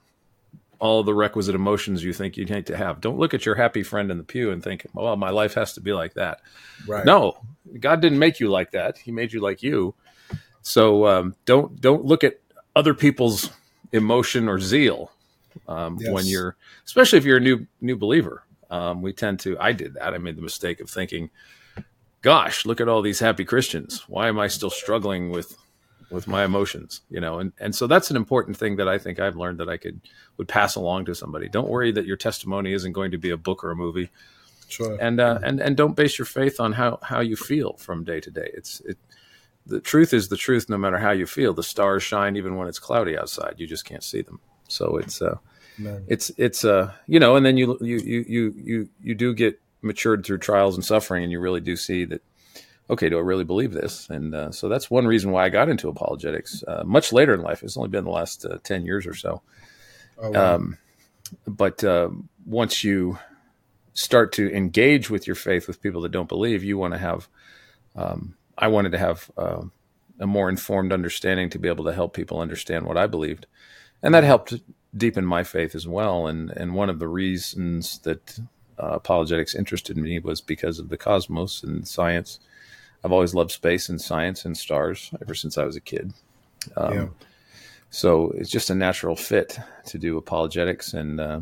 all 0.80 1.04
the 1.04 1.14
requisite 1.14 1.56
emotions 1.56 2.04
you 2.04 2.14
think 2.14 2.38
you 2.38 2.46
need 2.46 2.66
to 2.68 2.78
have. 2.78 3.02
Don't 3.02 3.18
look 3.18 3.34
at 3.34 3.46
your 3.46 3.56
happy 3.56 3.84
friend 3.84 4.10
in 4.12 4.18
the 4.18 4.24
pew 4.24 4.52
and 4.52 4.64
think, 4.64 4.86
"Well, 4.94 5.16
my 5.16 5.30
life 5.30 5.54
has 5.56 5.74
to 5.74 5.82
be 5.82 5.94
like 5.94 6.14
that." 6.14 6.42
Right. 6.88 7.06
No, 7.06 7.42
God 7.80 8.02
didn't 8.02 8.20
make 8.20 8.40
you 8.40 8.50
like 8.50 8.72
that. 8.72 8.98
He 8.98 9.12
made 9.12 9.34
you 9.34 9.42
like 9.42 9.64
you. 9.64 9.96
So 10.62 11.08
um, 11.08 11.36
don't 11.46 11.80
don't 11.80 12.06
look 12.06 12.24
at 12.24 12.40
other 12.76 12.94
people's 12.94 13.50
emotion 13.92 14.48
or 14.48 14.60
zeal 14.60 15.12
um, 15.68 15.98
yes. 16.00 16.12
when 16.12 16.26
you're, 16.26 16.56
especially 16.86 17.18
if 17.18 17.26
you're 17.26 17.38
a 17.38 17.42
new 17.42 17.66
new 17.82 17.98
believer. 17.98 18.44
Um, 18.70 19.02
we 19.02 19.14
tend 19.14 19.40
to. 19.42 19.58
I 19.60 19.72
did 19.74 19.96
that. 19.96 20.14
I 20.14 20.18
made 20.18 20.38
the 20.38 20.42
mistake 20.42 20.80
of 20.80 20.90
thinking, 20.90 21.30
gosh, 22.22 22.66
look 22.66 22.82
at 22.82 22.88
all 22.88 23.02
these 23.02 23.20
happy 23.20 23.46
Christians. 23.46 24.04
Why 24.08 24.28
am 24.28 24.40
I 24.40 24.48
still 24.48 24.70
struggling 24.70 25.30
with 25.30 25.58
with 26.12 26.28
my 26.28 26.44
emotions? 26.44 27.02
You 27.10 27.20
know, 27.20 27.40
and 27.40 27.54
and 27.60 27.76
so 27.76 27.88
that's 27.88 28.10
an 28.10 28.18
important 28.18 28.58
thing 28.58 28.78
that 28.78 28.88
I 28.88 28.98
think 28.98 29.20
I've 29.20 29.36
learned 29.36 29.60
that 29.60 29.70
I 29.70 29.78
could 29.78 30.02
would 30.38 30.48
pass 30.48 30.76
along 30.76 31.06
to 31.06 31.16
somebody. 31.16 31.50
Don't 31.50 31.70
worry 31.70 31.92
that 31.92 32.06
your 32.06 32.18
testimony 32.18 32.74
isn't 32.74 32.94
going 32.94 33.12
to 33.12 33.18
be 33.18 33.30
a 33.30 33.38
book 33.38 33.64
or 33.64 33.72
a 33.72 33.76
movie. 33.76 34.10
Sure. 34.68 34.98
And 35.02 35.20
uh, 35.20 35.40
and 35.44 35.60
and 35.60 35.76
don't 35.76 35.96
base 35.96 36.18
your 36.18 36.26
faith 36.26 36.60
on 36.60 36.74
how 36.74 37.00
how 37.02 37.22
you 37.22 37.36
feel 37.36 37.74
from 37.78 38.04
day 38.04 38.20
to 38.20 38.32
day. 38.32 38.50
It's 38.54 38.82
it. 38.82 38.98
The 39.66 39.80
truth 39.80 40.14
is 40.14 40.30
the 40.30 40.38
truth, 40.38 40.68
no 40.68 40.78
matter 40.78 40.98
how 40.98 41.12
you 41.12 41.28
feel. 41.28 41.54
The 41.54 41.64
stars 41.64 42.02
shine 42.02 42.36
even 42.38 42.56
when 42.56 42.68
it's 42.68 42.80
cloudy 42.80 43.16
outside. 43.18 43.56
You 43.58 43.68
just 43.68 43.86
can't 43.86 44.04
see 44.04 44.22
them. 44.22 44.40
So 44.68 44.98
it's 44.98 45.22
uh, 45.22 45.38
Man. 45.78 46.06
it's 46.08 46.32
it's 46.38 46.66
uh, 46.66 46.92
you 47.08 47.20
know, 47.20 47.36
and 47.36 47.46
then 47.46 47.58
you 47.58 47.78
you 47.82 47.98
you 47.98 48.26
you 48.28 48.54
you 48.58 48.90
you 49.02 49.16
do 49.16 49.34
get 49.34 49.60
matured 49.82 50.26
through 50.26 50.40
trials 50.40 50.76
and 50.76 50.84
suffering, 50.84 51.24
and 51.24 51.32
you 51.32 51.40
really 51.40 51.62
do 51.62 51.76
see 51.76 52.06
that. 52.06 52.22
Okay, 52.90 53.08
do 53.08 53.18
I 53.18 53.22
really 53.22 53.44
believe 53.44 53.72
this? 53.72 54.10
And 54.10 54.34
uh, 54.34 54.52
so 54.52 54.68
that's 54.68 54.90
one 54.90 55.06
reason 55.06 55.30
why 55.32 55.46
I 55.46 55.50
got 55.50 55.70
into 55.70 55.90
apologetics 55.90 56.64
uh, 56.68 56.84
much 56.84 57.14
later 57.14 57.36
in 57.36 57.42
life. 57.42 57.62
It's 57.62 57.78
only 57.78 57.90
been 57.90 58.04
the 58.04 58.10
last 58.10 58.46
uh, 58.46 58.58
ten 58.64 58.84
years 58.84 59.06
or 59.06 59.14
so. 59.14 59.44
Oh, 60.18 60.32
wow. 60.32 60.56
um, 60.56 60.78
but 61.46 61.84
uh, 61.84 62.10
once 62.46 62.84
you 62.84 63.20
start 63.94 64.32
to 64.34 64.52
engage 64.52 65.10
with 65.10 65.28
your 65.28 65.36
faith 65.36 65.68
with 65.68 65.82
people 65.82 66.02
that 66.02 66.12
don't 66.12 66.30
believe, 66.30 66.64
you 66.64 66.78
want 66.78 66.94
to 66.94 67.00
have. 67.00 67.28
Um, 67.96 68.36
I 68.58 68.68
wanted 68.68 68.92
to 68.94 68.98
have 68.98 69.32
uh, 69.38 69.62
a 70.20 70.28
more 70.28 70.50
informed 70.50 70.92
understanding 70.92 71.50
to 71.52 71.60
be 71.60 71.70
able 71.70 71.86
to 71.86 71.94
help 71.94 72.14
people 72.14 72.40
understand 72.40 72.86
what 72.86 72.98
I 72.98 73.08
believed, 73.08 73.46
and 74.02 74.14
that 74.14 74.24
helped 74.24 74.56
deepen 74.96 75.26
my 75.26 75.44
faith 75.44 75.76
as 75.76 75.88
well. 75.88 76.28
And 76.28 76.50
and 76.52 76.74
one 76.74 76.90
of 76.90 77.00
the 77.00 77.08
reasons 77.08 78.00
that 78.00 78.40
uh, 78.80 78.92
apologetics 78.94 79.56
interested 79.56 79.98
me 79.98 80.20
was 80.20 80.42
because 80.42 80.80
of 80.80 80.90
the 80.90 80.98
cosmos 80.98 81.64
and 81.64 81.88
science. 81.88 82.40
I've 83.04 83.12
always 83.12 83.34
loved 83.34 83.52
space 83.52 83.90
and 83.90 84.02
science 84.02 84.46
and 84.46 84.58
stars 84.58 85.12
ever 85.22 85.34
since 85.34 85.58
I 85.58 85.64
was 85.64 85.76
a 85.76 85.82
kid. 85.82 86.14
Um, 86.76 86.94
yeah. 86.94 87.08
So 87.92 88.32
it's 88.32 88.50
just 88.50 88.70
a 88.70 88.76
natural 88.76 89.16
fit 89.16 89.60
to 89.88 89.98
do 89.98 90.18
apologetics 90.18 90.94
and 90.94 91.20
uh, 91.20 91.42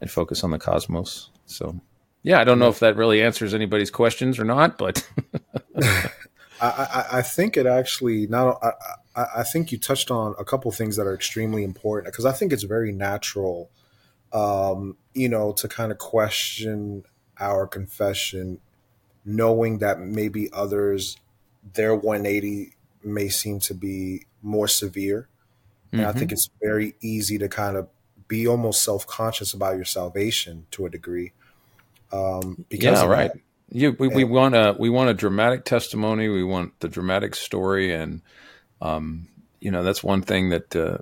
and 0.00 0.10
focus 0.10 0.44
on 0.44 0.50
the 0.50 0.58
cosmos. 0.58 1.30
So 1.46 1.80
yeah, 2.22 2.40
I 2.40 2.44
don't 2.44 2.58
know 2.58 2.68
if 2.68 2.80
that 2.80 2.96
really 2.96 3.22
answers 3.22 3.54
anybody's 3.54 3.90
questions 3.90 4.38
or 4.38 4.44
not, 4.44 4.76
but 4.76 5.08
I, 5.82 6.10
I, 6.60 7.06
I, 7.12 7.22
think 7.22 7.56
it 7.56 7.66
actually 7.66 8.26
not. 8.26 8.62
I, 9.16 9.26
I, 9.36 9.42
think 9.44 9.72
you 9.72 9.78
touched 9.78 10.10
on 10.10 10.34
a 10.38 10.44
couple 10.44 10.70
things 10.72 10.96
that 10.96 11.06
are 11.06 11.14
extremely 11.14 11.64
important 11.64 12.12
because 12.12 12.26
I 12.26 12.32
think 12.32 12.52
it's 12.52 12.64
very 12.64 12.92
natural 12.92 13.70
um, 14.32 14.96
you 15.14 15.28
know, 15.28 15.52
to 15.52 15.68
kind 15.68 15.92
of 15.92 15.98
question 15.98 17.04
our 17.38 17.66
confession, 17.66 18.60
knowing 19.24 19.78
that 19.78 20.00
maybe 20.00 20.48
others, 20.52 21.16
their 21.74 21.94
180 21.94 22.74
may 23.02 23.28
seem 23.28 23.60
to 23.60 23.74
be 23.74 24.26
more 24.42 24.68
severe. 24.68 25.28
And 25.92 26.00
mm-hmm. 26.00 26.10
I 26.10 26.12
think 26.12 26.26
mm-hmm. 26.26 26.34
it's 26.34 26.50
very 26.62 26.94
easy 27.00 27.38
to 27.38 27.48
kind 27.48 27.76
of 27.76 27.88
be 28.26 28.46
almost 28.46 28.82
self 28.82 29.06
conscious 29.06 29.54
about 29.54 29.76
your 29.76 29.84
salvation 29.84 30.66
to 30.72 30.86
a 30.86 30.90
degree. 30.90 31.32
Um, 32.12 32.64
because 32.68 33.02
yeah, 33.02 33.08
right. 33.08 33.32
That. 33.32 33.40
You, 33.70 33.96
we, 33.98 34.06
and, 34.06 34.16
we 34.16 34.24
want 34.24 34.54
a 34.54 34.74
we 34.78 34.88
want 34.88 35.10
a 35.10 35.14
dramatic 35.14 35.64
testimony. 35.64 36.28
We 36.28 36.44
want 36.44 36.78
the 36.80 36.88
dramatic 36.88 37.34
story, 37.34 37.92
and 37.92 38.22
um, 38.80 39.28
you 39.60 39.70
know 39.70 39.82
that's 39.82 40.02
one 40.02 40.22
thing 40.22 40.50
that 40.50 40.74
uh, 40.74 40.98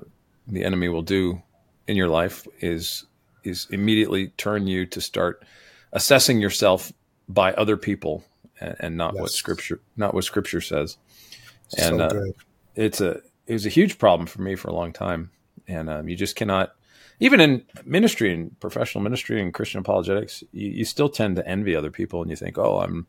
the 0.49 0.65
enemy 0.65 0.89
will 0.89 1.03
do 1.03 1.43
in 1.87 1.97
your 1.97 2.09
life 2.09 2.47
is 2.61 3.05
is 3.46 3.66
immediately 3.70 4.28
turn 4.37 4.66
you 4.66 4.87
to 4.87 5.00
start 5.00 5.44
assessing 5.92 6.40
yourself 6.40 6.92
by 7.28 7.52
other 7.54 7.76
people 7.76 8.24
and, 8.61 8.76
and 8.80 8.96
not 8.96 9.14
yes. 9.14 9.20
what 9.20 9.30
scripture 9.30 9.80
not 9.96 10.14
what 10.14 10.24
scripture 10.24 10.61
says. 10.61 10.96
And 11.78 11.98
so 11.98 12.04
uh, 12.04 12.24
it's 12.74 13.00
a 13.00 13.20
it 13.46 13.52
was 13.52 13.66
a 13.66 13.70
huge 13.70 13.98
problem 13.98 14.26
for 14.26 14.42
me 14.42 14.54
for 14.54 14.68
a 14.68 14.74
long 14.74 14.92
time, 14.92 15.30
and 15.66 15.88
um, 15.88 16.09
you 16.09 16.16
just 16.16 16.37
cannot. 16.37 16.72
Even 17.18 17.40
in 17.40 17.64
ministry 17.87 18.35
and 18.35 18.61
professional 18.61 19.02
ministry 19.02 19.40
and 19.40 19.54
Christian 19.54 19.80
apologetics, 19.80 20.44
you, 20.52 20.68
you 20.68 20.85
still 20.85 21.09
tend 21.09 21.37
to 21.37 21.48
envy 21.48 21.74
other 21.74 21.90
people, 21.90 22.20
and 22.20 22.30
you 22.30 22.37
think, 22.37 22.59
"Oh, 22.59 22.80
I'm 22.80 23.06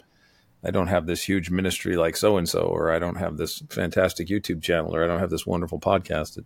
I 0.63 0.71
don't 0.71 0.88
have 0.88 1.06
this 1.06 1.23
huge 1.23 1.50
ministry 1.50 1.95
like 1.95 2.15
so 2.15 2.38
and 2.38 2.47
so, 2.47 2.62
or 2.62 2.91
I 2.91 3.00
don't 3.00 3.15
have 3.15 3.38
this 3.38 3.62
fantastic 3.69 4.28
YouTube 4.28 4.62
channel, 4.62 4.95
or 4.95 5.04
I 5.04 5.08
don't 5.08 5.19
have 5.19 5.30
this 5.30 5.45
wonderful 5.45 5.80
podcast. 5.80 6.43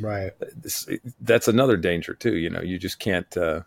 Right. 0.00 0.32
That's 1.20 1.48
another 1.48 1.76
danger 1.76 2.14
too. 2.14 2.36
You 2.36 2.50
know, 2.50 2.60
you 2.62 2.78
just 2.78 2.98
can't 2.98 3.36
uh, 3.36 3.62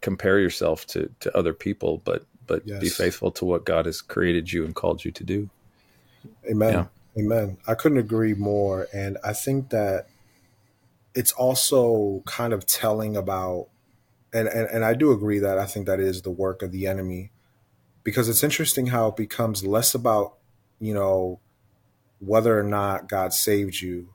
compare 0.00 0.38
yourself 0.38 0.86
to 0.88 1.10
to 1.20 1.36
other 1.36 1.52
people, 1.52 2.02
but 2.04 2.24
but 2.46 2.66
yes. 2.66 2.80
be 2.80 2.88
faithful 2.88 3.30
to 3.32 3.44
what 3.44 3.64
God 3.64 3.86
has 3.86 4.02
created 4.02 4.52
you 4.52 4.64
and 4.64 4.74
called 4.74 5.04
you 5.04 5.10
to 5.12 5.24
do. 5.24 5.48
Amen. 6.50 6.72
Yeah. 6.72 6.86
Amen. 7.18 7.58
I 7.66 7.74
couldn't 7.74 7.98
agree 7.98 8.34
more, 8.34 8.88
and 8.92 9.18
I 9.24 9.32
think 9.32 9.70
that 9.70 10.06
it's 11.14 11.32
also 11.32 12.22
kind 12.26 12.52
of 12.52 12.66
telling 12.66 13.16
about 13.16 13.68
and, 14.32 14.48
and 14.48 14.68
and 14.68 14.84
I 14.84 14.94
do 14.94 15.12
agree 15.12 15.38
that 15.40 15.58
I 15.58 15.66
think 15.66 15.86
that 15.86 16.00
is 16.00 16.22
the 16.22 16.30
work 16.30 16.62
of 16.62 16.72
the 16.72 16.86
enemy 16.86 17.30
because 18.04 18.28
it's 18.28 18.42
interesting 18.42 18.86
how 18.86 19.08
it 19.08 19.16
becomes 19.16 19.64
less 19.64 19.94
about 19.94 20.34
you 20.78 20.94
know 20.94 21.40
whether 22.20 22.58
or 22.58 22.62
not 22.62 23.08
God 23.08 23.32
saved 23.32 23.80
you 23.80 24.10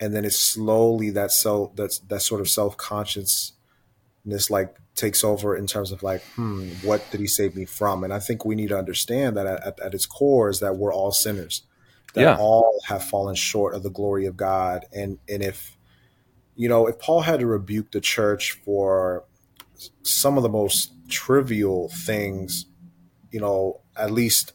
and 0.00 0.14
then 0.14 0.24
it's 0.24 0.38
slowly 0.38 1.10
that 1.10 1.32
self 1.32 1.74
that's 1.76 1.98
that 2.00 2.20
sort 2.20 2.40
of 2.40 2.48
self-consciousness 2.48 3.52
like 4.50 4.76
takes 4.94 5.22
over 5.22 5.56
in 5.56 5.66
terms 5.66 5.92
of 5.92 6.02
like 6.02 6.22
hmm 6.34 6.68
what 6.82 7.04
did 7.10 7.20
he 7.20 7.26
save 7.26 7.54
me 7.54 7.64
from 7.64 8.04
and 8.04 8.12
I 8.12 8.18
think 8.18 8.44
we 8.44 8.54
need 8.54 8.68
to 8.68 8.78
understand 8.78 9.36
that 9.36 9.46
at, 9.46 9.80
at 9.80 9.94
its 9.94 10.06
core 10.06 10.48
is 10.48 10.60
that 10.60 10.76
we're 10.76 10.92
all 10.92 11.12
sinners 11.12 11.62
that 12.14 12.22
yeah. 12.22 12.36
all 12.38 12.80
have 12.86 13.04
fallen 13.04 13.34
short 13.34 13.74
of 13.74 13.82
the 13.82 13.90
glory 13.90 14.26
of 14.26 14.36
God 14.36 14.86
and 14.92 15.18
and 15.28 15.42
if 15.42 15.76
you 16.54 16.68
know 16.68 16.86
if 16.86 16.98
Paul 16.98 17.22
had 17.22 17.40
to 17.40 17.46
rebuke 17.46 17.92
the 17.92 18.00
church 18.00 18.52
for 18.64 19.24
some 20.02 20.36
of 20.36 20.42
the 20.42 20.48
most 20.48 20.92
trivial 21.08 21.88
things, 21.88 22.66
you 23.30 23.40
know, 23.40 23.80
at 23.96 24.10
least 24.10 24.52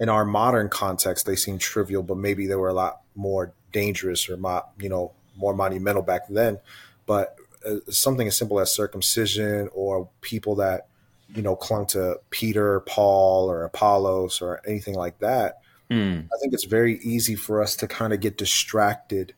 in 0.00 0.08
our 0.08 0.24
modern 0.24 0.68
context, 0.68 1.26
they 1.26 1.36
seem 1.36 1.58
trivial, 1.58 2.02
but 2.02 2.16
maybe 2.16 2.46
they 2.46 2.56
were 2.56 2.68
a 2.68 2.74
lot 2.74 3.00
more 3.14 3.54
dangerous 3.74 4.30
or, 4.30 4.38
you 4.78 4.88
know, 4.88 5.12
more 5.36 5.54
monumental 5.54 6.02
back 6.02 6.22
then. 6.30 6.58
But 7.04 7.36
uh, 7.66 7.80
something 7.90 8.26
as 8.26 8.38
simple 8.38 8.58
as 8.60 8.74
circumcision 8.74 9.68
or 9.74 10.08
people 10.20 10.54
that, 10.56 10.86
you 11.34 11.42
know, 11.42 11.56
clung 11.56 11.86
to 11.88 12.20
Peter, 12.30 12.80
Paul, 12.80 13.50
or 13.50 13.64
Apollos 13.64 14.40
or 14.40 14.62
anything 14.66 14.94
like 14.94 15.18
that. 15.18 15.58
Mm. 15.90 16.24
I 16.24 16.36
think 16.40 16.54
it's 16.54 16.64
very 16.64 16.98
easy 17.00 17.36
for 17.36 17.62
us 17.62 17.76
to 17.76 17.86
kind 17.86 18.12
of 18.12 18.20
get 18.20 18.38
distracted 18.38 19.34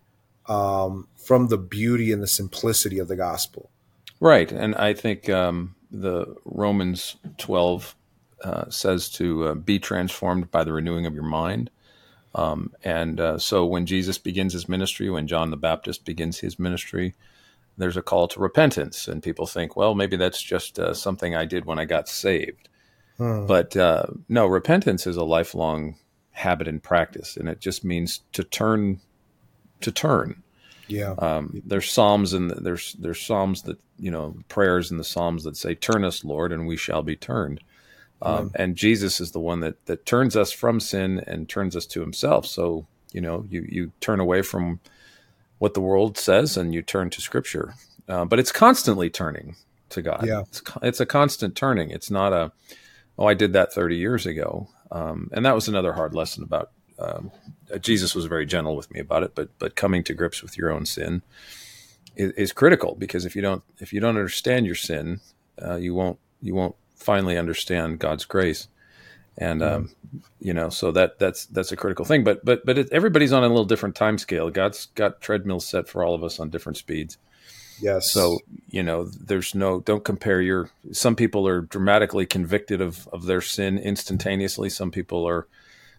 um, 0.47 1.09
from 1.17 1.49
the 1.49 1.59
beauty 1.59 2.13
and 2.13 2.23
the 2.23 2.29
simplicity 2.29 3.01
of 3.01 3.09
the 3.09 3.17
gospel. 3.17 3.71
Right, 4.21 4.53
and 4.53 4.75
I 4.77 4.95
think 4.95 5.29
um, 5.29 5.75
the 5.91 6.37
Romans 6.45 7.17
twelve 7.37 7.95
uh, 8.45 8.71
says 8.71 9.11
to 9.19 9.49
uh, 9.49 9.55
be 9.55 9.79
transformed 9.79 10.51
by 10.51 10.65
the 10.65 10.73
renewing 10.73 11.07
of 11.07 11.15
your 11.15 11.29
mind. 11.29 11.71
Um, 12.37 12.73
and 12.85 13.19
uh, 13.19 13.39
so 13.39 13.65
when 13.65 13.87
Jesus 13.87 14.19
begins 14.19 14.53
his 14.53 14.69
ministry, 14.69 15.09
when 15.09 15.27
John 15.27 15.51
the 15.51 15.57
Baptist 15.57 16.05
begins 16.05 16.39
his 16.39 16.59
ministry, 16.59 17.15
there's 17.79 17.97
a 17.97 18.03
call 18.03 18.29
to 18.29 18.41
repentance, 18.41 19.09
and 19.09 19.23
people 19.23 19.47
think, 19.47 19.75
well, 19.75 19.95
maybe 19.95 20.17
that's 20.17 20.41
just 20.41 20.79
uh, 20.79 20.93
something 20.93 21.35
I 21.35 21.47
did 21.47 21.65
when 21.65 21.79
I 21.79 21.87
got 21.87 22.09
saved. 22.09 22.69
Hmm. 23.17 23.47
But 23.47 23.75
uh, 23.75 24.07
no, 24.29 24.47
repentance 24.47 25.07
is 25.07 25.17
a 25.17 25.25
lifelong 25.25 25.97
habit 26.33 26.69
and 26.69 26.83
practice, 26.83 27.39
and 27.39 27.49
it 27.49 27.61
just 27.61 27.85
means 27.85 28.21
to 28.35 28.45
turn, 28.45 29.01
to 29.81 29.91
turn. 29.91 30.43
Yeah. 30.89 31.15
Um, 31.19 31.63
there's 31.65 31.91
psalms 31.91 32.35
and 32.35 32.51
there's 32.51 32.93
there's 32.95 33.21
psalms 33.21 33.63
that 33.63 33.79
you 33.99 34.11
know 34.11 34.37
prayers 34.49 34.91
in 34.91 34.99
the 34.99 35.05
psalms 35.05 35.45
that 35.45 35.57
say, 35.57 35.75
"Turn 35.75 36.05
us, 36.05 36.23
Lord, 36.23 36.53
and 36.53 36.67
we 36.67 36.77
shall 36.77 37.03
be 37.03 37.17
turned." 37.17 37.61
Um, 38.23 38.51
and 38.55 38.77
Jesus 38.77 39.21
is 39.21 39.33
the 39.33 39.41
one 39.41 39.61
that 39.61 39.85
that 39.87 40.07
turns 40.07 40.37
us 40.37 40.53
from 40.53 40.81
sin 40.81 41.23
and 41.27 41.49
turns 41.49 41.77
us 41.77 41.87
to 41.87 42.01
Himself. 42.01 42.47
So 42.47 42.87
you 43.13 43.21
know, 43.21 43.45
you 43.49 43.67
you 43.69 43.93
turn 44.01 44.21
away 44.21 44.43
from 44.43 44.81
what 45.59 45.75
the 45.75 45.81
world 45.81 46.19
says 46.19 46.57
and 46.57 46.75
you 46.75 46.83
turn 46.83 47.11
to 47.11 47.21
Scripture. 47.21 47.75
Uh, 48.09 48.25
but 48.25 48.39
it's 48.39 48.53
constantly 48.53 49.11
turning 49.11 49.57
to 49.91 50.03
God. 50.03 50.25
Yeah. 50.27 50.43
It's, 50.43 50.63
it's 50.83 51.01
a 51.01 51.07
constant 51.07 51.57
turning. 51.57 51.91
It's 51.91 52.11
not 52.11 52.33
a, 52.33 52.53
oh, 53.19 53.27
I 53.27 53.35
did 53.35 53.53
that 53.55 53.73
30 53.73 53.97
years 53.97 54.27
ago. 54.27 54.69
Um, 54.93 55.31
and 55.33 55.45
that 55.45 55.55
was 55.55 55.67
another 55.67 55.95
hard 55.95 56.15
lesson 56.15 56.45
about 56.45 56.71
um, 56.99 57.31
Jesus 57.81 58.15
was 58.15 58.27
very 58.27 58.47
gentle 58.47 58.77
with 58.77 58.91
me 58.91 59.01
about 59.01 59.23
it, 59.23 59.35
but 59.35 59.51
but 59.59 59.77
coming 59.77 60.03
to 60.05 60.15
grips 60.15 60.43
with 60.43 60.57
your 60.57 60.71
own 60.71 60.87
sin 60.87 61.23
is, 62.15 62.33
is 62.33 62.53
critical 62.53 62.95
because 62.99 63.27
if 63.27 63.37
you 63.37 63.43
don't 63.43 63.63
if 63.81 63.93
you 63.93 64.01
don't 64.01 64.17
understand 64.17 64.65
your 64.65 64.75
sin, 64.75 65.21
uh, 65.63 65.75
you 65.75 65.95
won't 65.95 66.19
you 66.41 66.55
won't 66.55 66.75
finally 66.97 67.39
understand 67.39 67.99
God's 67.99 68.25
grace, 68.25 68.69
and 69.39 69.63
um, 69.63 69.91
you 70.41 70.53
know 70.53 70.69
so 70.69 70.91
that 70.93 71.19
that's 71.19 71.47
that's 71.47 71.73
a 71.73 71.77
critical 71.77 72.05
thing. 72.05 72.25
But 72.25 72.45
but 72.45 72.67
but 72.67 72.79
it, 72.79 72.89
everybody's 72.93 73.33
on 73.33 73.45
a 73.45 73.49
little 73.49 73.65
different 73.65 73.95
time 73.95 74.19
scale. 74.19 74.51
God's 74.51 74.87
got 74.95 75.21
treadmills 75.21 75.67
set 75.67 75.89
for 75.89 76.03
all 76.03 76.15
of 76.15 76.25
us 76.25 76.41
on 76.41 76.51
different 76.51 76.79
speeds. 76.79 77.19
Yes. 77.81 78.11
So 78.11 78.39
you 78.69 78.83
know, 78.83 79.05
there's 79.05 79.55
no 79.55 79.81
don't 79.81 80.05
compare 80.05 80.41
your. 80.41 80.71
Some 80.93 81.17
people 81.17 81.47
are 81.47 81.61
dramatically 81.61 82.27
convicted 82.27 82.81
of 82.81 83.07
of 83.09 83.27
their 83.27 83.41
sin 83.41 83.79
instantaneously. 83.79 84.71
Some 84.71 84.91
people 84.91 85.27
are 85.29 85.47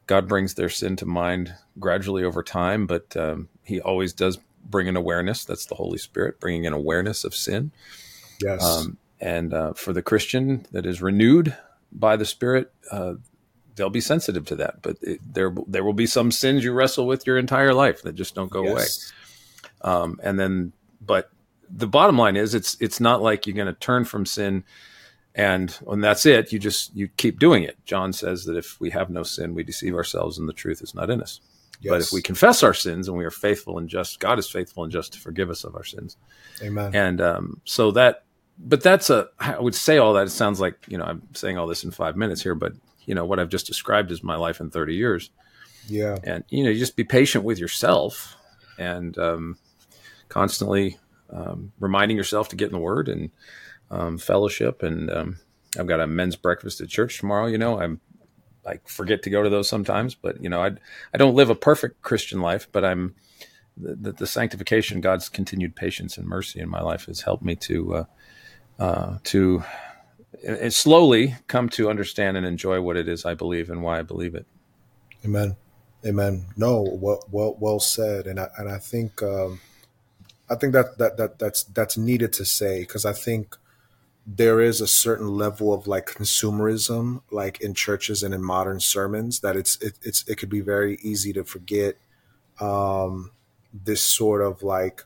God 0.08 0.28
brings 0.28 0.56
their 0.56 0.70
sin 0.70 0.96
to 0.98 1.06
mind 1.06 1.54
gradually 1.80 2.24
over 2.24 2.42
time, 2.42 2.88
but 2.88 3.16
um, 3.16 3.50
He 3.64 3.80
always 3.80 4.14
does 4.14 4.40
bring 4.66 4.88
an 4.88 4.96
awareness. 4.96 5.46
That's 5.46 5.66
the 5.66 5.76
Holy 5.76 5.98
Spirit 5.98 6.40
bringing 6.40 6.66
an 6.66 6.74
awareness 6.74 7.24
of 7.24 7.36
sin. 7.36 7.72
Yes. 8.42 8.64
Um, 8.64 8.98
and 9.20 9.54
uh, 9.54 9.74
for 9.74 9.94
the 9.94 10.02
Christian 10.02 10.66
that 10.72 10.86
is 10.86 11.02
renewed 11.02 11.56
by 11.92 12.16
the 12.16 12.26
Spirit, 12.26 12.72
uh, 12.92 13.16
they'll 13.76 13.90
be 13.90 14.02
sensitive 14.02 14.46
to 14.46 14.56
that. 14.58 14.82
But 14.82 14.98
it, 15.02 15.20
there, 15.34 15.54
there 15.68 15.84
will 15.84 15.94
be 15.94 16.08
some 16.08 16.32
sins 16.32 16.64
you 16.64 16.74
wrestle 16.74 17.08
with 17.08 17.26
your 17.26 17.38
entire 17.38 17.74
life 17.74 18.02
that 18.04 18.16
just 18.16 18.36
don't 18.36 18.52
go 18.52 18.64
yes. 18.64 19.12
away. 19.84 19.94
Um, 19.94 20.20
and 20.24 20.40
then, 20.40 20.74
but 21.02 21.30
the 21.70 21.88
bottom 21.88 22.18
line 22.18 22.36
is, 22.36 22.56
it's 22.56 22.78
it's 22.80 23.00
not 23.00 23.22
like 23.22 23.46
you're 23.46 23.56
going 23.56 23.68
to 23.68 23.74
turn 23.74 24.06
from 24.06 24.26
sin 24.26 24.64
and 25.38 25.72
when 25.84 26.02
that's 26.02 26.26
it 26.26 26.52
you 26.52 26.60
just 26.60 26.94
you 26.96 27.08
keep 27.16 27.40
doing 27.40 27.64
it 27.64 27.78
john 27.86 28.12
says 28.12 28.44
that 28.46 28.58
if 28.58 28.80
we 28.82 28.90
have 28.90 29.10
no 29.10 29.24
sin 29.24 29.54
we 29.54 29.64
deceive 29.64 29.94
ourselves 29.94 30.38
and 30.38 30.50
the 30.50 30.54
truth 30.54 30.82
is 30.82 30.94
not 30.96 31.10
in 31.10 31.22
us 31.22 31.40
yes. 31.80 31.92
but 31.92 32.02
if 32.02 32.12
we 32.12 32.22
confess 32.22 32.64
our 32.64 32.74
sins 32.74 33.08
and 33.08 33.16
we 33.16 33.24
are 33.24 33.32
faithful 33.32 33.78
and 33.78 33.88
just 33.88 34.20
god 34.20 34.40
is 34.40 34.50
faithful 34.50 34.84
and 34.84 34.92
just 34.92 35.14
to 35.14 35.20
forgive 35.20 35.50
us 35.50 35.64
of 35.64 35.76
our 35.76 35.84
sins 35.84 36.18
amen 36.62 36.94
and 36.94 37.22
um, 37.22 37.62
so 37.64 37.92
that 37.92 38.24
but 38.58 38.82
that's 38.82 39.10
a 39.10 39.28
i 39.39 39.60
would 39.60 39.76
say 39.76 39.98
all 39.98 40.13
that 40.13 40.28
it 40.28 40.32
sounds 40.32 40.60
like 40.60 40.78
you 40.88 40.98
know 40.98 41.06
i'm 41.06 41.22
saying 41.34 41.58
all 41.58 41.67
this 41.67 41.84
in 41.84 41.91
five 41.91 42.15
minutes 42.15 42.41
here 42.41 42.56
but 42.56 42.74
you 43.06 43.13
know 43.13 43.26
what 43.26 43.39
i've 43.39 43.50
just 43.50 43.67
described 43.67 44.12
is 44.12 44.24
my 44.24 44.36
life 44.36 44.60
in 44.60 44.70
30 44.70 44.96
years 44.96 45.30
yeah 45.88 46.17
and 46.24 46.43
you 46.50 46.63
know 46.63 46.70
you 46.70 46.80
just 46.80 46.96
be 46.96 47.04
patient 47.04 47.43
with 47.43 47.60
yourself 47.60 48.36
and 48.78 49.17
um, 49.17 49.58
constantly 50.30 50.98
um, 51.30 51.72
reminding 51.80 52.17
yourself 52.17 52.50
to 52.50 52.56
get 52.56 52.67
in 52.67 52.74
the 52.74 52.80
word 52.80 53.10
and 53.10 53.32
um, 53.89 54.17
fellowship, 54.17 54.84
and 54.84 55.10
um, 55.10 55.39
I've 55.80 55.88
got 55.88 56.00
a 56.00 56.08
men's 56.08 56.36
breakfast 56.36 56.82
at 56.82 56.89
church 56.89 57.20
tomorrow. 57.20 57.48
You 57.48 57.58
know, 57.58 57.80
I'm 57.80 58.00
I 58.65 58.80
forget 58.86 59.24
to 59.24 59.30
go 59.30 59.43
to 59.43 59.50
those 59.50 59.70
sometimes, 59.70 60.15
but 60.15 60.41
you 60.41 60.50
know, 60.50 60.62
I 60.62 60.72
I 61.13 61.17
don't 61.17 61.36
live 61.36 61.50
a 61.50 61.56
perfect 61.56 62.02
Christian 62.02 62.41
life, 62.41 62.67
but 62.72 62.84
I'm 62.84 63.15
the, 63.80 64.12
the, 64.12 64.26
sanctification, 64.26 65.02
God's 65.02 65.30
continued 65.30 65.76
patience 65.76 66.17
and 66.17 66.28
mercy 66.28 66.60
in 66.60 66.67
my 66.67 66.82
life 66.82 67.06
has 67.06 67.22
helped 67.22 67.43
me 67.43 67.56
to 67.58 67.93
uh, 67.93 68.04
uh, 68.80 69.18
to 69.26 69.63
uh, 70.48 70.70
slowly 70.70 71.36
come 71.48 71.70
to 71.70 71.90
understand 71.90 72.38
and 72.38 72.46
enjoy 72.46 72.82
what 72.82 72.98
it 72.98 73.08
is 73.08 73.26
I 73.26 73.34
believe 73.34 73.70
and 73.70 73.82
why 73.82 74.00
I 74.00 74.04
believe 74.04 74.36
it. 74.36 74.46
Amen. 75.26 75.56
Amen. 76.06 76.46
No, 76.56 76.82
well, 76.82 77.24
well, 77.32 77.56
well 77.60 77.80
said. 77.80 78.28
And 78.28 78.40
I, 78.40 78.50
and 78.58 78.70
I 78.70 78.78
think, 78.78 79.22
um, 79.24 79.60
I 80.50 80.56
think 80.56 80.74
that, 80.74 80.98
that, 81.00 81.18
that 81.18 81.40
that's, 81.40 81.63
that's 81.63 81.98
needed 81.98 82.34
to 82.34 82.46
say, 82.46 82.86
cause 82.86 83.04
I 83.04 83.13
think 83.13 83.58
there 84.28 84.60
is 84.60 84.82
a 84.82 84.88
certain 84.88 85.30
level 85.30 85.74
of 85.74 85.88
like 85.88 86.06
consumerism 86.06 87.22
like 87.32 87.62
in 87.62 87.74
churches 87.74 88.24
and 88.24 88.34
in 88.34 88.44
modern 88.44 88.78
sermons 88.78 89.40
that 89.40 89.56
it's 89.56 89.82
it, 89.82 89.98
it's 90.04 90.28
it 90.28 90.36
could 90.36 90.50
be 90.50 90.60
very 90.60 91.00
easy 91.02 91.32
to 91.32 91.46
forget 91.46 91.96
um 92.60 93.32
this 93.74 94.04
sort 94.04 94.42
of 94.42 94.62
like 94.62 95.06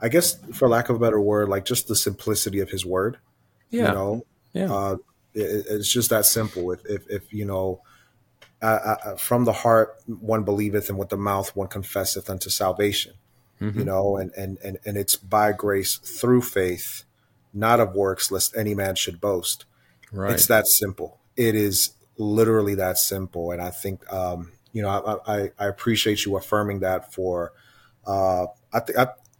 i 0.00 0.08
guess 0.08 0.38
for 0.52 0.68
lack 0.68 0.88
of 0.88 0.96
a 0.96 0.98
better 0.98 1.20
word 1.20 1.48
like 1.48 1.64
just 1.64 1.88
the 1.88 1.96
simplicity 1.96 2.60
of 2.60 2.70
his 2.70 2.84
word 2.84 3.18
yeah 3.70 3.88
you 3.88 3.94
know 3.94 4.26
yeah 4.52 4.72
uh, 4.72 4.96
it, 5.34 5.66
it's 5.68 5.92
just 5.92 6.10
that 6.10 6.24
simple 6.24 6.72
if 6.72 6.84
if, 6.86 7.08
if 7.08 7.32
you 7.32 7.44
know 7.44 7.80
uh, 8.62 8.96
uh, 9.04 9.16
from 9.16 9.44
the 9.44 9.52
heart 9.52 9.96
one 10.06 10.42
believeth 10.42 10.88
and 10.88 10.98
with 10.98 11.10
the 11.10 11.16
mouth 11.16 11.54
one 11.54 11.68
confesseth 11.68 12.30
unto 12.30 12.48
salvation 12.48 13.12
mm-hmm. 13.60 13.78
you 13.78 13.84
know 13.84 14.16
and 14.16 14.32
and 14.36 14.58
and, 14.64 14.78
and 14.84 14.96
it's 14.96 15.16
by 15.16 15.52
grace 15.52 15.96
through 15.96 16.40
faith 16.40 17.04
not 17.56 17.80
of 17.80 17.94
works, 17.94 18.30
lest 18.30 18.56
any 18.56 18.74
man 18.74 18.94
should 18.94 19.20
boast. 19.20 19.64
Right. 20.12 20.32
It's 20.32 20.46
that 20.46 20.68
simple. 20.68 21.18
It 21.36 21.54
is 21.54 21.94
literally 22.18 22.74
that 22.76 22.98
simple. 22.98 23.50
And 23.50 23.60
I 23.60 23.70
think, 23.70 24.10
um, 24.12 24.52
you 24.72 24.82
know, 24.82 24.88
I, 25.26 25.34
I, 25.34 25.50
I, 25.58 25.66
appreciate 25.66 26.24
you 26.24 26.36
affirming 26.36 26.80
that 26.80 27.12
for, 27.12 27.52
uh, 28.06 28.46
I 28.72 28.80
think, 28.80 28.98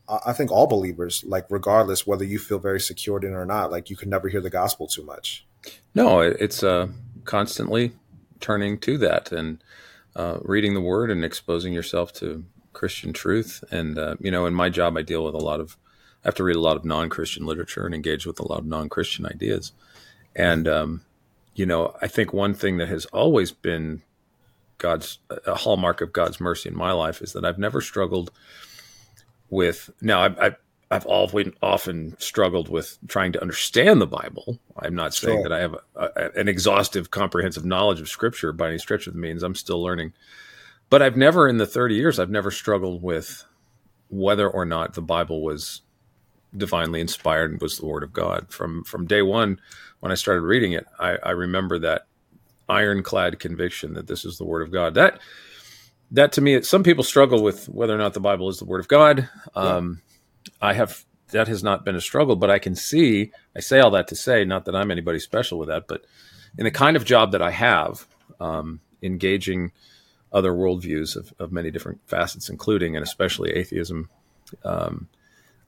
I, 0.08 0.32
think 0.32 0.50
all 0.50 0.66
believers, 0.66 1.24
like 1.26 1.46
regardless 1.50 2.06
whether 2.06 2.24
you 2.24 2.38
feel 2.38 2.58
very 2.58 2.80
secured 2.80 3.24
in 3.24 3.32
or 3.32 3.44
not, 3.44 3.70
like 3.70 3.90
you 3.90 3.96
can 3.96 4.10
never 4.10 4.28
hear 4.28 4.40
the 4.40 4.50
gospel 4.50 4.86
too 4.86 5.04
much. 5.04 5.46
No, 5.94 6.20
it's 6.20 6.62
uh, 6.62 6.88
constantly 7.24 7.92
turning 8.40 8.78
to 8.80 8.98
that 8.98 9.32
and 9.32 9.62
uh, 10.14 10.38
reading 10.42 10.74
the 10.74 10.80
word 10.80 11.10
and 11.10 11.24
exposing 11.24 11.72
yourself 11.72 12.12
to 12.14 12.44
Christian 12.72 13.12
truth. 13.12 13.64
And 13.70 13.98
uh, 13.98 14.16
you 14.20 14.30
know, 14.30 14.46
in 14.46 14.54
my 14.54 14.68
job, 14.68 14.96
I 14.96 15.02
deal 15.02 15.24
with 15.24 15.34
a 15.34 15.38
lot 15.38 15.60
of, 15.60 15.76
I 16.24 16.28
have 16.28 16.34
to 16.36 16.44
read 16.44 16.56
a 16.56 16.60
lot 16.60 16.76
of 16.76 16.84
non-Christian 16.84 17.46
literature 17.46 17.86
and 17.86 17.94
engage 17.94 18.26
with 18.26 18.38
a 18.38 18.46
lot 18.46 18.60
of 18.60 18.66
non-Christian 18.66 19.26
ideas. 19.26 19.72
And 20.34 20.68
um, 20.68 21.02
you 21.54 21.66
know, 21.66 21.96
I 22.00 22.06
think 22.06 22.32
one 22.32 22.54
thing 22.54 22.76
that 22.76 22.88
has 22.88 23.06
always 23.06 23.50
been 23.50 24.02
God's 24.78 25.18
a 25.46 25.54
hallmark 25.54 26.00
of 26.00 26.12
God's 26.12 26.38
mercy 26.38 26.68
in 26.68 26.76
my 26.76 26.92
life 26.92 27.22
is 27.22 27.32
that 27.32 27.44
I've 27.44 27.58
never 27.58 27.80
struggled 27.80 28.30
with. 29.50 29.90
Now, 30.00 30.22
I've, 30.22 30.38
I've 30.38 30.56
I've 30.90 31.06
always 31.06 31.48
often 31.62 32.16
struggled 32.20 32.68
with 32.68 32.98
trying 33.08 33.32
to 33.32 33.42
understand 33.42 34.00
the 34.00 34.06
Bible. 34.06 34.60
I'm 34.78 34.94
not 34.94 35.14
saying 35.14 35.38
sure. 35.38 35.42
that 35.42 35.52
I 35.52 35.58
have 35.58 35.74
a, 35.74 35.80
a, 36.16 36.40
an 36.40 36.48
exhaustive, 36.48 37.10
comprehensive 37.10 37.64
knowledge 37.64 38.00
of 38.00 38.08
Scripture 38.08 38.52
by 38.52 38.68
any 38.68 38.78
stretch 38.78 39.08
of 39.08 39.14
the 39.14 39.18
means. 39.18 39.42
I'm 39.42 39.56
still 39.56 39.82
learning, 39.82 40.12
but 40.88 41.02
I've 41.02 41.16
never, 41.16 41.48
in 41.48 41.56
the 41.56 41.66
30 41.66 41.96
years, 41.96 42.20
I've 42.20 42.30
never 42.30 42.52
struggled 42.52 43.02
with 43.02 43.44
whether 44.08 44.48
or 44.48 44.64
not 44.64 44.94
the 44.94 45.02
Bible 45.02 45.42
was 45.42 45.82
divinely 46.56 47.00
inspired 47.00 47.50
and 47.50 47.60
was 47.60 47.78
the 47.78 47.86
Word 47.86 48.04
of 48.04 48.12
God. 48.12 48.50
From 48.50 48.84
from 48.84 49.06
day 49.06 49.22
one, 49.22 49.60
when 50.00 50.12
I 50.12 50.14
started 50.14 50.42
reading 50.42 50.72
it, 50.72 50.86
I, 51.00 51.16
I 51.22 51.30
remember 51.30 51.80
that 51.80 52.06
ironclad 52.68 53.38
conviction 53.40 53.94
that 53.94 54.06
this 54.06 54.24
is 54.24 54.38
the 54.38 54.44
Word 54.44 54.62
of 54.62 54.72
God. 54.72 54.94
That 54.94 55.18
that 56.10 56.32
to 56.32 56.40
me, 56.40 56.62
some 56.62 56.82
people 56.82 57.04
struggle 57.04 57.42
with 57.42 57.68
whether 57.68 57.94
or 57.94 57.98
not 57.98 58.14
the 58.14 58.20
Bible 58.20 58.48
is 58.48 58.58
the 58.58 58.64
Word 58.64 58.80
of 58.80 58.88
God. 58.88 59.28
Um, 59.54 60.02
I 60.60 60.74
have 60.74 61.04
that 61.32 61.48
has 61.48 61.62
not 61.62 61.84
been 61.84 61.96
a 61.96 62.00
struggle, 62.00 62.36
but 62.36 62.50
I 62.50 62.58
can 62.58 62.74
see. 62.74 63.32
I 63.56 63.60
say 63.60 63.80
all 63.80 63.90
that 63.92 64.08
to 64.08 64.16
say, 64.16 64.44
not 64.44 64.64
that 64.66 64.76
I'm 64.76 64.90
anybody 64.90 65.18
special 65.18 65.58
with 65.58 65.68
that, 65.68 65.88
but 65.88 66.04
in 66.56 66.64
the 66.64 66.70
kind 66.70 66.96
of 66.96 67.04
job 67.04 67.32
that 67.32 67.42
I 67.42 67.50
have, 67.50 68.06
um, 68.40 68.80
engaging 69.02 69.72
other 70.32 70.52
worldviews 70.52 71.16
of, 71.16 71.32
of, 71.38 71.52
many 71.52 71.70
different 71.70 72.00
facets, 72.06 72.48
including 72.48 72.96
and 72.96 73.02
especially 73.02 73.50
atheism, 73.52 74.08
um, 74.64 75.08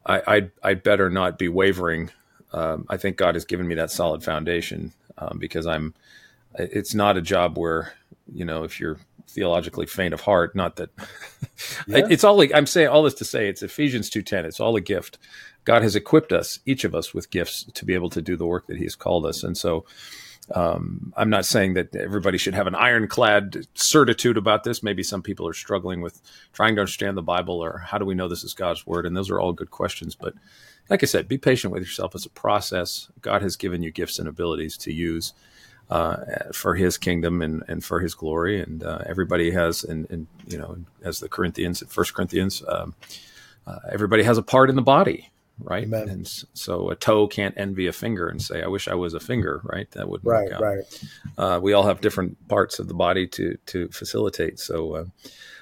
I, 0.04 0.22
I'd, 0.26 0.50
I'd, 0.62 0.82
better 0.82 1.10
not 1.10 1.38
be 1.38 1.48
wavering. 1.48 2.10
Um, 2.52 2.86
I 2.88 2.96
think 2.96 3.16
God 3.16 3.34
has 3.34 3.44
given 3.44 3.66
me 3.66 3.74
that 3.76 3.90
solid 3.90 4.22
foundation 4.22 4.92
um, 5.16 5.38
because 5.38 5.66
I'm. 5.66 5.94
It's 6.54 6.94
not 6.94 7.16
a 7.16 7.22
job 7.22 7.58
where 7.58 7.92
you 8.32 8.44
know 8.44 8.64
if 8.64 8.80
you're 8.80 8.98
theologically 9.28 9.86
faint 9.86 10.14
of 10.14 10.22
heart. 10.22 10.56
Not 10.56 10.76
that 10.76 10.90
yeah. 11.86 12.06
it's 12.10 12.24
all. 12.24 12.36
Like 12.36 12.52
I'm 12.54 12.66
saying 12.66 12.88
all 12.88 13.02
this 13.02 13.14
to 13.14 13.24
say 13.24 13.48
it's 13.48 13.62
Ephesians 13.62 14.10
two 14.10 14.22
ten. 14.22 14.44
It's 14.44 14.60
all 14.60 14.76
a 14.76 14.80
gift. 14.80 15.18
God 15.64 15.82
has 15.82 15.94
equipped 15.94 16.32
us, 16.32 16.60
each 16.64 16.84
of 16.84 16.94
us, 16.94 17.12
with 17.12 17.30
gifts 17.30 17.64
to 17.74 17.84
be 17.84 17.94
able 17.94 18.10
to 18.10 18.22
do 18.22 18.36
the 18.36 18.46
work 18.46 18.66
that 18.68 18.78
He 18.78 18.84
has 18.84 18.96
called 18.96 19.26
us. 19.26 19.44
And 19.44 19.56
so, 19.56 19.84
um, 20.54 21.12
I'm 21.16 21.28
not 21.28 21.44
saying 21.44 21.74
that 21.74 21.94
everybody 21.94 22.38
should 22.38 22.54
have 22.54 22.66
an 22.66 22.74
ironclad 22.74 23.66
certitude 23.74 24.38
about 24.38 24.64
this. 24.64 24.82
Maybe 24.82 25.02
some 25.02 25.22
people 25.22 25.46
are 25.46 25.54
struggling 25.54 26.00
with 26.00 26.22
trying 26.52 26.74
to 26.76 26.80
understand 26.80 27.16
the 27.16 27.22
Bible, 27.22 27.62
or 27.62 27.78
how 27.78 27.98
do 27.98 28.06
we 28.06 28.14
know 28.14 28.28
this 28.28 28.44
is 28.44 28.54
God's 28.54 28.86
word? 28.86 29.04
And 29.04 29.16
those 29.16 29.30
are 29.30 29.38
all 29.38 29.52
good 29.52 29.70
questions. 29.70 30.14
But 30.14 30.34
like 30.88 31.02
I 31.02 31.06
said, 31.06 31.28
be 31.28 31.38
patient 31.38 31.72
with 31.72 31.82
yourself. 31.82 32.14
It's 32.14 32.24
a 32.24 32.30
process. 32.30 33.10
God 33.20 33.42
has 33.42 33.56
given 33.56 33.82
you 33.82 33.90
gifts 33.90 34.18
and 34.18 34.28
abilities 34.28 34.76
to 34.78 34.92
use 34.92 35.34
uh, 35.90 36.16
for 36.52 36.74
his 36.74 36.98
kingdom 36.98 37.42
and, 37.42 37.62
and 37.68 37.84
for 37.84 38.00
his 38.00 38.14
glory. 38.14 38.60
And 38.60 38.82
uh, 38.82 39.00
everybody 39.06 39.50
has, 39.52 39.84
and, 39.84 40.26
you 40.46 40.58
know, 40.58 40.78
as 41.02 41.20
the 41.20 41.28
Corinthians, 41.28 41.82
First 41.88 42.14
Corinthians, 42.14 42.62
um, 42.68 42.94
uh, 43.66 43.78
everybody 43.90 44.22
has 44.22 44.38
a 44.38 44.42
part 44.42 44.70
in 44.70 44.76
the 44.76 44.82
body, 44.82 45.30
right? 45.58 45.84
Amen. 45.84 46.08
And 46.08 46.26
so 46.54 46.90
a 46.90 46.96
toe 46.96 47.26
can't 47.26 47.54
envy 47.58 47.86
a 47.86 47.92
finger 47.92 48.26
and 48.28 48.40
say, 48.40 48.62
"I 48.62 48.66
wish 48.66 48.88
I 48.88 48.94
was 48.94 49.12
a 49.12 49.20
finger," 49.20 49.60
right? 49.62 49.90
That 49.90 50.08
would 50.08 50.24
right, 50.24 50.50
right. 50.58 51.04
Uh, 51.36 51.60
we 51.62 51.74
all 51.74 51.82
have 51.82 52.00
different 52.00 52.48
parts 52.48 52.78
of 52.78 52.88
the 52.88 52.94
body 52.94 53.26
to 53.26 53.58
to 53.66 53.88
facilitate. 53.88 54.58
So, 54.58 54.94
uh, 54.94 55.04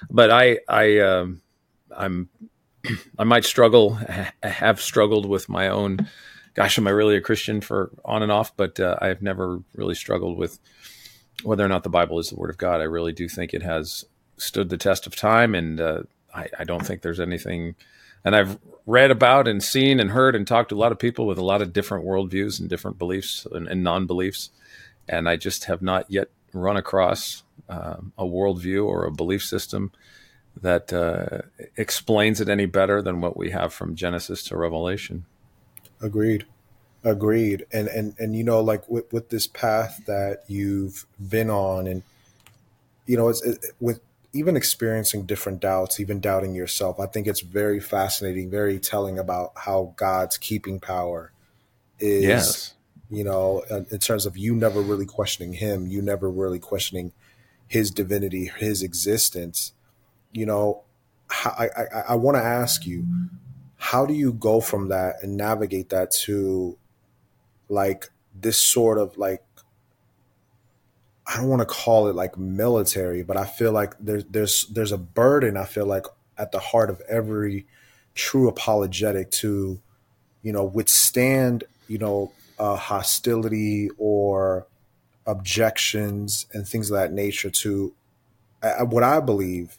but 0.09 0.31
I 0.31 0.59
I 0.69 0.99
um, 0.99 1.41
I'm 1.91 2.29
I 3.19 3.25
might 3.25 3.43
struggle, 3.43 3.99
have 4.41 4.79
struggled 4.79 5.25
with 5.25 5.49
my 5.49 5.67
own 5.67 6.07
gosh, 6.57 6.79
am 6.79 6.87
I 6.87 6.89
really 6.89 7.15
a 7.15 7.21
Christian 7.21 7.61
for 7.61 7.91
on 8.03 8.23
and 8.23 8.31
off? 8.31 8.57
But 8.57 8.79
uh, 8.79 8.97
I've 8.99 9.21
never 9.21 9.61
really 9.75 9.93
struggled 9.93 10.37
with 10.37 10.59
whether 11.43 11.63
or 11.63 11.67
not 11.67 11.83
the 11.83 11.89
Bible 11.89 12.17
is 12.17 12.29
the 12.29 12.35
Word 12.35 12.49
of 12.49 12.57
God. 12.57 12.81
I 12.81 12.85
really 12.85 13.13
do 13.13 13.29
think 13.29 13.53
it 13.53 13.61
has 13.61 14.03
stood 14.37 14.69
the 14.69 14.77
test 14.77 15.05
of 15.05 15.15
time, 15.15 15.53
and 15.53 15.79
uh, 15.79 16.03
I, 16.33 16.47
I, 16.59 16.63
don't 16.63 16.85
think 16.85 17.01
there's 17.01 17.19
anything. 17.19 17.75
And 18.25 18.35
I've 18.35 18.57
read 18.87 19.11
about 19.11 19.47
and 19.47 19.61
seen 19.61 19.99
and 19.99 20.09
heard 20.09 20.35
and 20.35 20.47
talked 20.47 20.69
to 20.69 20.75
a 20.75 20.79
lot 20.79 20.91
of 20.91 20.97
people 20.97 21.27
with 21.27 21.37
a 21.37 21.45
lot 21.45 21.61
of 21.61 21.73
different 21.73 22.05
worldviews 22.05 22.59
and 22.59 22.67
different 22.67 22.97
beliefs 22.97 23.45
and, 23.51 23.67
and 23.67 23.83
non 23.83 24.07
beliefs, 24.07 24.49
and 25.07 25.29
I 25.29 25.35
just 25.35 25.65
have 25.65 25.83
not 25.83 26.09
yet 26.09 26.29
run 26.53 26.75
across 26.75 27.43
um, 27.69 28.13
a 28.17 28.25
worldview 28.25 28.83
or 28.83 29.05
a 29.05 29.11
belief 29.11 29.43
system 29.43 29.91
that 30.59 30.91
uh, 30.91 31.41
explains 31.75 32.41
it 32.41 32.49
any 32.49 32.65
better 32.65 32.99
than 33.03 33.21
what 33.21 33.37
we 33.37 33.51
have 33.51 33.71
from 33.71 33.93
Genesis 33.93 34.41
to 34.45 34.57
Revelation. 34.57 35.25
Agreed. 36.01 36.45
Agreed. 37.03 37.65
And 37.71 37.87
and 37.87 38.15
and 38.19 38.35
you 38.35 38.43
know, 38.43 38.61
like 38.61 38.87
with 38.89 39.11
with 39.11 39.29
this 39.29 39.47
path 39.47 40.01
that 40.07 40.43
you've 40.47 41.05
been 41.29 41.49
on, 41.49 41.87
and 41.87 42.03
you 43.05 43.17
know, 43.17 43.29
it's 43.29 43.41
it, 43.43 43.65
with 43.79 44.01
even 44.33 44.55
experiencing 44.55 45.25
different 45.25 45.59
doubts, 45.59 45.99
even 45.99 46.19
doubting 46.19 46.53
yourself. 46.53 46.99
I 46.99 47.05
think 47.07 47.27
it's 47.27 47.41
very 47.41 47.79
fascinating, 47.79 48.49
very 48.49 48.79
telling 48.79 49.17
about 49.17 49.53
how 49.55 49.93
God's 49.95 50.37
keeping 50.37 50.79
power 50.79 51.31
is. 51.99 52.23
Yes. 52.23 52.73
You 53.09 53.23
know, 53.23 53.63
in 53.69 53.99
terms 53.99 54.25
of 54.25 54.35
you 54.35 54.53
never 54.53 54.81
really 54.81 55.05
questioning 55.05 55.53
Him, 55.53 55.87
you 55.87 56.01
never 56.01 56.29
really 56.29 56.59
questioning 56.59 57.13
His 57.67 57.89
divinity, 57.89 58.51
His 58.57 58.83
existence. 58.83 59.71
You 60.33 60.45
know, 60.45 60.83
I 61.29 61.69
I, 61.77 61.99
I 62.09 62.15
want 62.15 62.35
to 62.35 62.43
ask 62.43 62.85
you 62.85 63.05
how 63.77 64.05
do 64.05 64.13
you 64.13 64.33
go 64.33 64.59
from 64.59 64.89
that 64.89 65.15
and 65.21 65.37
navigate 65.37 65.89
that 65.89 66.11
to 66.11 66.77
like 67.69 68.09
this 68.35 68.59
sort 68.59 68.97
of 68.97 69.17
like 69.17 69.43
I 71.25 71.37
don't 71.37 71.49
want 71.49 71.59
to 71.59 71.65
call 71.65 72.07
it 72.07 72.15
like 72.15 72.37
military, 72.37 73.21
but 73.21 73.35
I 73.35 73.45
feel 73.45 73.71
like 73.71 73.95
there's 73.99 74.23
there's 74.25 74.65
there's 74.67 74.91
a 74.91 74.97
burden 74.97 75.57
I 75.57 75.65
feel 75.65 75.85
like 75.85 76.05
at 76.37 76.51
the 76.51 76.59
heart 76.59 76.89
of 76.89 77.01
every 77.09 77.65
true 78.15 78.47
apologetic 78.47 79.29
to 79.29 79.79
you 80.41 80.53
know 80.53 80.63
withstand 80.63 81.65
you 81.87 81.97
know 81.97 82.31
uh, 82.57 82.75
hostility 82.75 83.89
or 83.97 84.65
objections 85.25 86.47
and 86.53 86.67
things 86.67 86.89
of 86.89 86.97
that 86.97 87.11
nature 87.11 87.49
to 87.49 87.93
uh, 88.63 88.85
what 88.85 89.03
I 89.03 89.19
believe 89.19 89.77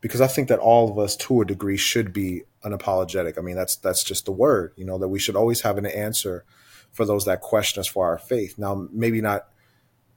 because 0.00 0.20
I 0.20 0.26
think 0.26 0.48
that 0.48 0.58
all 0.58 0.90
of 0.90 0.98
us 0.98 1.14
to 1.16 1.42
a 1.42 1.44
degree 1.44 1.76
should 1.76 2.12
be 2.12 2.42
unapologetic. 2.64 3.38
I 3.38 3.40
mean, 3.40 3.56
that's 3.56 3.76
that's 3.76 4.02
just 4.04 4.24
the 4.24 4.32
word, 4.32 4.72
you 4.76 4.84
know, 4.84 4.98
that 4.98 5.08
we 5.08 5.18
should 5.18 5.36
always 5.36 5.62
have 5.62 5.78
an 5.78 5.86
answer 5.86 6.44
for 6.90 7.04
those 7.04 7.24
that 7.24 7.40
question 7.40 7.80
us 7.80 7.86
for 7.86 8.06
our 8.06 8.18
faith. 8.18 8.58
Now, 8.58 8.86
maybe 8.92 9.20
not 9.20 9.48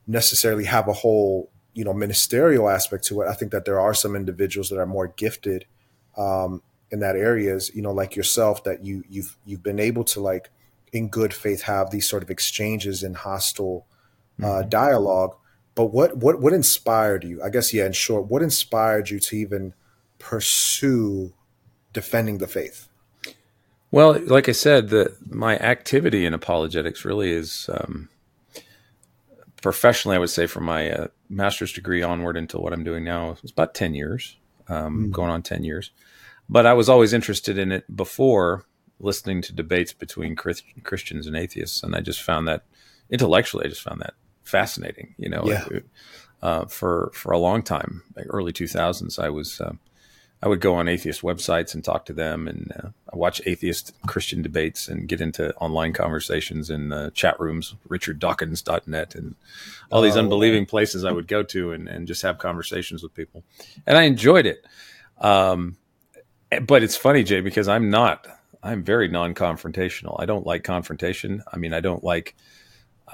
necessarily 0.08 0.66
have 0.66 0.88
a 0.88 0.94
whole, 0.94 1.50
you 1.74 1.84
know, 1.84 1.94
ministerial 1.94 2.70
aspect 2.70 3.06
to 3.06 3.22
it. 3.22 3.28
I 3.28 3.34
think 3.34 3.52
that 3.52 3.66
there 3.66 3.80
are 3.80 3.94
some 3.94 4.16
individuals 4.16 4.70
that 4.70 4.80
are 4.80 4.86
more 4.86 5.08
gifted 5.08 5.66
um, 6.18 6.62
in 6.92 7.00
that 7.00 7.16
areas, 7.16 7.72
you 7.74 7.82
know, 7.82 7.92
like 7.92 8.16
yourself, 8.16 8.64
that 8.66 8.84
you 8.84 9.04
you've 9.10 9.38
you've 9.46 9.64
been 9.64 9.80
able 9.80 10.04
to 10.06 10.20
like 10.20 10.50
in 10.92 11.10
good 11.10 11.34
faith 11.34 11.64
have 11.64 11.90
these 11.90 12.08
sort 12.08 12.24
of 12.24 12.30
exchanges 12.30 13.04
in 13.04 13.14
hostile 13.14 13.86
uh, 14.42 14.46
mm-hmm. 14.46 14.70
dialogue. 14.70 15.36
But 15.76 15.88
what 15.88 16.18
what 16.18 16.40
what 16.40 16.54
inspired 16.54 17.24
you? 17.24 17.42
I 17.44 17.50
guess 17.50 17.74
yeah, 17.74 17.86
in 17.86 17.94
short, 17.94 18.28
what 18.28 18.42
inspired 18.42 19.10
you 19.10 19.20
to 19.20 19.36
even 19.36 19.74
pursue 20.20 21.34
defending 21.96 22.38
the 22.38 22.48
faith? 22.48 22.88
Well, 23.90 24.20
like 24.26 24.50
I 24.50 24.52
said, 24.52 24.90
the 24.90 25.16
my 25.30 25.58
activity 25.58 26.26
in 26.26 26.34
apologetics 26.34 27.06
really 27.06 27.32
is 27.32 27.70
um, 27.74 28.10
professionally. 29.62 30.18
I 30.18 30.20
would 30.20 30.30
say 30.30 30.46
from 30.46 30.66
my 30.66 30.92
uh, 30.92 31.08
master's 31.30 31.72
degree 31.72 32.04
onward 32.04 32.36
until 32.36 32.62
what 32.62 32.74
I'm 32.74 32.84
doing 32.84 33.06
now, 33.06 33.38
it's 33.42 33.52
about 33.52 33.74
ten 33.74 33.96
years, 33.96 34.36
um, 34.68 35.08
mm 35.08 35.12
going 35.12 35.32
on 35.32 35.42
ten 35.42 35.64
years. 35.64 35.92
But 36.50 36.66
I 36.66 36.74
was 36.74 36.90
always 36.90 37.14
interested 37.14 37.58
in 37.58 37.72
it 37.72 37.96
before 37.96 38.66
listening 39.00 39.42
to 39.44 39.54
debates 39.54 39.94
between 39.94 40.36
Christ- 40.36 40.66
Christians 40.84 41.26
and 41.26 41.36
atheists, 41.36 41.82
and 41.82 41.96
I 41.96 42.02
just 42.02 42.22
found 42.22 42.48
that 42.50 42.64
intellectually, 43.10 43.66
I 43.66 43.70
just 43.70 43.82
found 43.82 44.02
that 44.02 44.16
fascinating. 44.44 45.16
You 45.18 45.30
know, 45.30 45.44
yeah. 45.46 45.66
uh, 46.42 46.66
for 46.66 47.12
for 47.14 47.32
a 47.32 47.40
long 47.40 47.64
time, 47.64 48.04
like 48.18 48.26
early 48.30 48.52
2000s, 48.52 49.18
I 49.18 49.30
was. 49.30 49.62
Uh, 49.62 49.76
I 50.46 50.48
would 50.48 50.62
go 50.62 50.76
on 50.76 50.88
atheist 50.88 51.24
websites 51.24 51.74
and 51.74 51.84
talk 51.84 52.06
to 52.06 52.14
them, 52.14 52.48
and 52.48 52.72
uh, 52.78 52.90
I 53.12 53.18
watch 53.18 53.42
atheist 53.48 53.94
Christian 54.06 54.44
debates 54.44 54.88
and 54.88 55.08
get 55.08 55.20
into 55.20 55.56
online 55.56 55.92
conversations 55.92 56.70
in 56.70 56.94
uh, 56.94 57.10
chat 57.10 57.40
rooms, 57.40 57.74
richarddawkins.net, 57.90 59.16
and 59.16 59.34
all 59.92 60.04
these 60.04 60.16
oh, 60.16 60.20
unbelieving 60.20 60.68
places 60.68 61.04
I 61.04 61.12
would 61.12 61.28
go 61.28 61.42
to 61.42 61.72
and, 61.72 61.88
and 61.88 62.06
just 62.08 62.22
have 62.22 62.38
conversations 62.38 63.02
with 63.02 63.16
people. 63.16 63.44
And 63.88 63.98
I 63.98 64.04
enjoyed 64.04 64.46
it. 64.46 64.64
Um, 65.20 65.78
but 66.62 66.84
it's 66.84 66.96
funny, 66.96 67.24
Jay, 67.24 67.42
because 67.42 67.68
I'm 67.68 67.90
not, 67.90 68.28
I'm 68.62 68.84
very 68.84 69.08
non 69.08 69.34
confrontational. 69.34 70.16
I 70.20 70.28
don't 70.28 70.46
like 70.46 70.64
confrontation. 70.64 71.42
I 71.52 71.58
mean, 71.58 71.74
I 71.74 71.80
don't 71.80 72.04
like, 72.04 72.36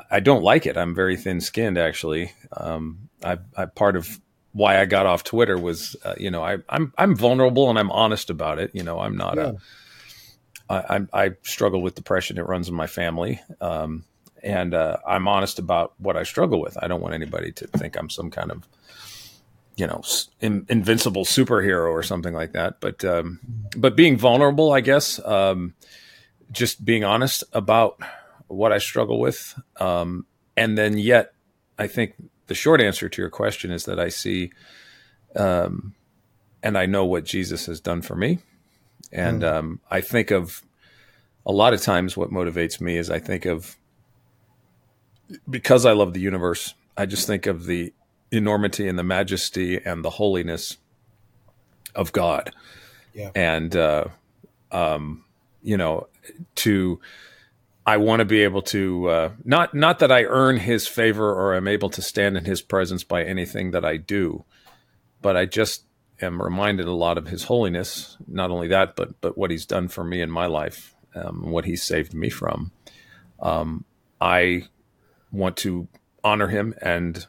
I 0.10 0.20
don't 0.20 0.44
like 0.44 0.66
it. 0.66 0.76
I'm 0.76 0.94
very 0.94 1.16
thin 1.16 1.40
skinned, 1.40 1.78
actually. 1.78 2.34
Um, 2.58 3.08
I, 3.24 3.38
I 3.56 3.68
part 3.68 3.96
of 3.96 4.20
why 4.54 4.80
I 4.80 4.86
got 4.86 5.06
off 5.06 5.24
Twitter 5.24 5.58
was, 5.58 5.96
uh, 6.04 6.16
you 6.18 6.30
know, 6.32 6.44
I, 6.44 6.58
I'm 6.70 6.94
I'm 6.98 7.16
vulnerable 7.16 7.70
and 7.70 7.80
I'm 7.80 7.92
honest 7.92 8.30
about 8.30 8.60
it. 8.60 8.72
You 8.74 8.84
know, 8.84 9.00
I'm 9.00 9.16
not 9.16 9.38
yeah. 9.38 9.44
a 9.44 9.54
I, 10.72 10.96
I'm, 10.96 11.10
I 11.12 11.32
struggle 11.44 11.82
with 11.82 11.96
depression. 11.96 12.38
It 12.38 12.48
runs 12.48 12.70
in 12.70 12.74
my 12.74 12.88
family, 12.88 13.42
um, 13.60 14.06
and 14.42 14.74
uh, 14.74 14.98
I'm 15.06 15.28
honest 15.28 15.60
about 15.60 15.94
what 15.98 16.16
I 16.16 16.24
struggle 16.24 16.62
with. 16.62 16.78
I 16.82 16.88
don't 16.88 17.02
want 17.02 17.14
anybody 17.14 17.52
to 17.52 17.68
think 17.68 17.98
I'm 17.98 18.10
some 18.10 18.32
kind 18.32 18.52
of 18.52 18.68
you 19.76 19.86
know 19.86 20.02
in, 20.40 20.66
invincible 20.70 21.26
superhero 21.26 21.92
or 21.92 22.04
something 22.04 22.34
like 22.34 22.54
that. 22.54 22.80
But 22.80 23.04
um, 23.04 23.40
but 23.76 23.98
being 23.98 24.18
vulnerable, 24.18 24.72
I 24.72 24.80
guess, 24.80 25.20
um, 25.26 25.74
just 26.52 26.86
being 26.86 27.04
honest 27.04 27.44
about 27.52 28.00
what 28.48 28.72
I 28.72 28.78
struggle 28.78 29.20
with, 29.20 29.60
um, 29.78 30.26
and 30.56 30.78
then 30.78 30.98
yet, 30.98 31.34
I 31.78 31.88
think 31.88 32.14
the 32.52 32.56
short 32.56 32.82
answer 32.82 33.08
to 33.08 33.22
your 33.22 33.30
question 33.30 33.72
is 33.72 33.86
that 33.86 33.98
I 33.98 34.10
see, 34.10 34.52
um, 35.38 35.96
and 36.62 36.78
I 36.78 36.86
know 36.86 37.06
what 37.06 37.24
Jesus 37.24 37.66
has 37.68 37.80
done 37.80 38.02
for 38.02 38.14
me, 38.14 38.40
and 39.10 39.42
mm. 39.42 39.50
um, 39.50 39.80
I 39.90 40.02
think 40.02 40.32
of 40.32 40.62
a 41.46 41.54
lot 41.54 41.74
of 41.74 41.82
times 41.82 42.18
what 42.18 42.30
motivates 42.30 42.82
me 42.82 42.98
is 42.98 43.10
I 43.10 43.20
think 43.20 43.46
of 43.46 43.78
because 45.50 45.86
I 45.86 45.94
love 45.94 46.12
the 46.14 46.20
universe. 46.20 46.74
I 46.98 47.06
just 47.06 47.26
think 47.26 47.46
of 47.46 47.68
the 47.68 47.94
enormity 48.32 48.90
and 48.90 49.00
the 49.00 49.04
majesty 49.04 49.80
and 49.86 50.04
the 50.04 50.10
holiness 50.10 50.76
of 51.96 52.12
God, 52.12 52.52
yeah. 53.14 53.32
and 53.34 53.74
uh, 53.78 54.08
um, 54.74 55.24
you 55.64 55.78
know, 55.78 56.10
to 56.56 57.00
I 57.86 57.98
want 57.98 58.20
to 58.20 58.26
be 58.26 58.44
able 58.44 58.62
to 58.64 59.10
uh, 59.10 59.32
not 59.44 59.74
not 59.74 60.00
that 60.00 60.12
I 60.12 60.24
earn 60.24 60.58
His 60.58 60.88
favor 60.88 61.34
or 61.34 61.56
am 61.56 61.68
able 61.68 61.90
to 61.92 62.02
stand 62.02 62.38
in 62.38 62.46
His 62.46 62.62
presence 62.62 63.04
by 63.04 63.24
anything 63.24 63.72
that 63.72 63.84
I 63.84 63.98
do, 63.98 64.46
but 65.22 65.36
I 65.36 65.46
just 65.46 65.86
am 66.22 66.42
reminded 66.42 66.86
a 66.88 66.94
lot 66.94 67.18
of 67.18 67.28
His 67.28 67.46
holiness. 67.46 68.18
Not 68.28 68.52
only 68.52 68.68
that, 68.68 68.96
but 68.96 69.20
but 69.20 69.38
what 69.38 69.50
He's 69.50 69.66
done 69.66 69.88
for 69.88 70.04
me 70.04 70.22
in 70.22 70.30
my 70.30 70.46
life, 70.46 70.96
um, 71.16 71.50
what 71.50 71.66
He 71.66 71.76
saved 71.76 72.14
me 72.14 72.30
from. 72.30 72.72
Um, 73.40 73.86
I 74.20 74.68
want 75.32 75.58
to 75.58 75.88
honor 76.24 76.50
Him 76.50 76.76
and 76.84 77.26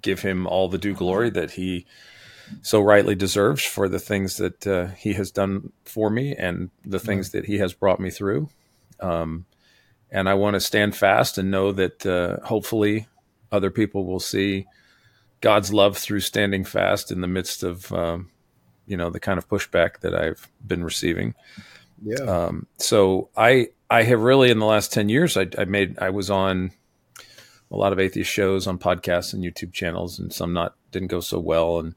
give 0.00 0.22
Him 0.22 0.46
all 0.46 0.68
the 0.68 0.78
due 0.78 0.94
glory 0.94 1.28
that 1.30 1.52
He 1.52 1.84
so 2.62 2.80
rightly 2.80 3.14
deserves 3.14 3.62
for 3.62 3.90
the 3.90 3.98
things 3.98 4.38
that 4.38 4.66
uh, 4.66 4.86
He 4.96 5.12
has 5.12 5.30
done 5.30 5.72
for 5.84 6.08
me 6.08 6.34
and 6.34 6.70
the 6.82 7.00
things 7.00 7.32
that 7.32 7.44
He 7.44 7.58
has 7.58 7.74
brought 7.74 8.00
me 8.00 8.08
through. 8.08 8.48
Um, 9.00 9.44
and 10.10 10.28
I 10.28 10.34
want 10.34 10.54
to 10.54 10.60
stand 10.60 10.96
fast 10.96 11.38
and 11.38 11.50
know 11.50 11.72
that 11.72 12.06
uh, 12.06 12.44
hopefully 12.44 13.08
other 13.50 13.70
people 13.70 14.06
will 14.06 14.20
see 14.20 14.66
God's 15.40 15.72
love 15.72 15.96
through 15.96 16.20
standing 16.20 16.64
fast 16.64 17.10
in 17.10 17.20
the 17.20 17.26
midst 17.26 17.62
of 17.62 17.92
um, 17.92 18.30
you 18.86 18.96
know 18.96 19.10
the 19.10 19.20
kind 19.20 19.38
of 19.38 19.48
pushback 19.48 20.00
that 20.00 20.14
I've 20.14 20.48
been 20.66 20.84
receiving. 20.84 21.34
Yeah. 22.02 22.24
Um, 22.24 22.66
so 22.78 23.30
I 23.36 23.68
I 23.90 24.02
have 24.02 24.20
really 24.20 24.50
in 24.50 24.58
the 24.58 24.66
last 24.66 24.92
ten 24.92 25.08
years 25.08 25.36
I, 25.36 25.48
I 25.58 25.64
made 25.64 25.98
I 25.98 26.10
was 26.10 26.30
on 26.30 26.72
a 27.70 27.76
lot 27.76 27.92
of 27.92 27.98
atheist 27.98 28.30
shows 28.30 28.66
on 28.66 28.78
podcasts 28.78 29.34
and 29.34 29.42
YouTube 29.42 29.72
channels, 29.72 30.18
and 30.18 30.32
some 30.32 30.52
not 30.52 30.76
didn't 30.92 31.08
go 31.08 31.20
so 31.20 31.38
well. 31.38 31.78
And 31.78 31.94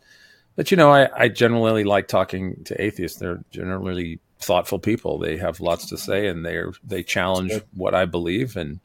but 0.56 0.72
you 0.72 0.78
know 0.78 0.92
I 0.92 1.10
I 1.16 1.28
generally 1.28 1.84
like 1.84 2.08
talking 2.08 2.64
to 2.66 2.82
atheists. 2.82 3.20
They're 3.20 3.44
generally 3.52 4.20
thoughtful 4.40 4.80
people. 4.80 5.20
They 5.20 5.38
have 5.38 5.60
lots 5.60 5.88
to 5.88 5.98
say, 5.98 6.28
and 6.28 6.46
they 6.46 6.62
they 6.84 7.04
challenge 7.04 7.54
what 7.74 7.94
I 7.94 8.06
believe. 8.06 8.56
And 8.56 8.80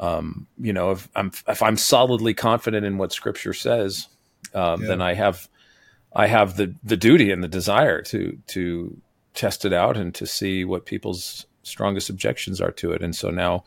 um, 0.00 0.46
you 0.58 0.72
know, 0.72 0.92
if 0.92 1.08
I'm 1.14 1.32
if 1.46 1.62
I'm 1.62 1.76
solidly 1.76 2.34
confident 2.34 2.86
in 2.86 2.98
what 2.98 3.12
Scripture 3.12 3.54
says, 3.54 4.08
uh, 4.54 4.76
yeah. 4.80 4.86
then 4.86 5.02
I 5.02 5.14
have 5.14 5.48
I 6.14 6.26
have 6.26 6.56
the 6.56 6.74
the 6.82 6.96
duty 6.96 7.30
and 7.30 7.42
the 7.42 7.48
desire 7.48 8.02
to 8.02 8.38
to 8.48 8.96
test 9.34 9.64
it 9.64 9.72
out 9.72 9.96
and 9.96 10.14
to 10.14 10.26
see 10.26 10.64
what 10.64 10.86
people's 10.86 11.46
strongest 11.62 12.08
objections 12.08 12.60
are 12.60 12.72
to 12.72 12.92
it. 12.92 13.02
And 13.02 13.14
so 13.14 13.30
now. 13.30 13.64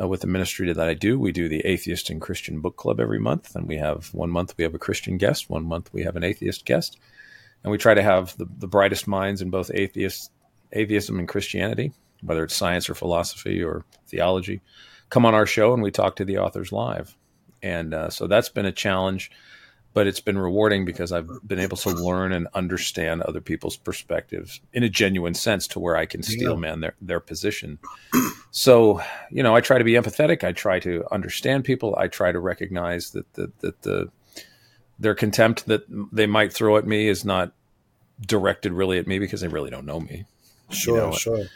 Uh, 0.00 0.08
with 0.08 0.22
the 0.22 0.26
ministry 0.26 0.72
that 0.72 0.88
I 0.88 0.94
do, 0.94 1.20
we 1.20 1.30
do 1.30 1.48
the 1.48 1.64
Atheist 1.64 2.10
and 2.10 2.20
Christian 2.20 2.60
Book 2.60 2.74
Club 2.74 2.98
every 2.98 3.20
month, 3.20 3.54
and 3.54 3.68
we 3.68 3.76
have 3.76 4.12
one 4.12 4.28
month 4.28 4.52
we 4.58 4.64
have 4.64 4.74
a 4.74 4.78
Christian 4.78 5.18
guest, 5.18 5.48
one 5.48 5.64
month 5.64 5.92
we 5.92 6.02
have 6.02 6.16
an 6.16 6.24
atheist 6.24 6.64
guest, 6.64 6.98
and 7.64 7.70
we 7.70 7.78
try 7.78 7.94
to 7.94 8.02
have 8.02 8.36
the, 8.36 8.46
the 8.58 8.68
brightest 8.68 9.08
minds 9.08 9.42
in 9.42 9.50
both 9.50 9.70
atheist, 9.74 10.30
atheism 10.72 11.18
and 11.18 11.26
Christianity, 11.26 11.92
whether 12.22 12.44
it's 12.44 12.54
science 12.54 12.88
or 12.88 12.94
philosophy 12.94 13.62
or 13.62 13.84
theology, 14.06 14.60
come 15.08 15.26
on 15.26 15.34
our 15.34 15.46
show 15.46 15.72
and 15.72 15.82
we 15.82 15.90
talk 15.90 16.16
to 16.16 16.24
the 16.24 16.38
authors 16.38 16.70
live. 16.70 17.16
And 17.62 17.94
uh, 17.94 18.10
so 18.10 18.26
that's 18.26 18.50
been 18.50 18.66
a 18.66 18.72
challenge, 18.72 19.30
but 19.94 20.06
it's 20.06 20.20
been 20.20 20.36
rewarding 20.36 20.84
because 20.84 21.12
I've 21.12 21.30
been 21.46 21.58
able 21.58 21.78
to 21.78 21.90
learn 21.90 22.32
and 22.32 22.46
understand 22.52 23.22
other 23.22 23.40
people's 23.40 23.78
perspectives 23.78 24.60
in 24.74 24.82
a 24.82 24.88
genuine 24.90 25.34
sense 25.34 25.66
to 25.68 25.80
where 25.80 25.96
I 25.96 26.04
can 26.04 26.22
steel 26.22 26.56
man 26.56 26.80
their, 26.80 26.94
their 27.00 27.20
position. 27.20 27.78
So, 28.50 29.00
you 29.30 29.42
know, 29.42 29.56
I 29.56 29.62
try 29.62 29.78
to 29.78 29.84
be 29.84 29.92
empathetic. 29.92 30.44
I 30.44 30.52
try 30.52 30.78
to 30.80 31.04
understand 31.10 31.64
people. 31.64 31.94
I 31.96 32.08
try 32.08 32.32
to 32.32 32.40
recognize 32.40 33.12
that 33.12 33.32
the, 33.32 33.50
that 33.60 33.82
the, 33.82 34.10
their 34.98 35.14
contempt 35.14 35.66
that 35.66 35.84
they 36.12 36.26
might 36.26 36.52
throw 36.52 36.76
at 36.76 36.86
me 36.86 37.08
is 37.08 37.24
not 37.24 37.52
directed 38.20 38.72
really 38.72 38.98
at 38.98 39.06
me 39.06 39.18
because 39.18 39.40
they 39.40 39.48
really 39.48 39.70
don't 39.70 39.86
know 39.86 40.00
me. 40.00 40.26
Sure, 40.70 40.96
you 40.96 41.02
know? 41.02 41.12
sure. 41.12 41.46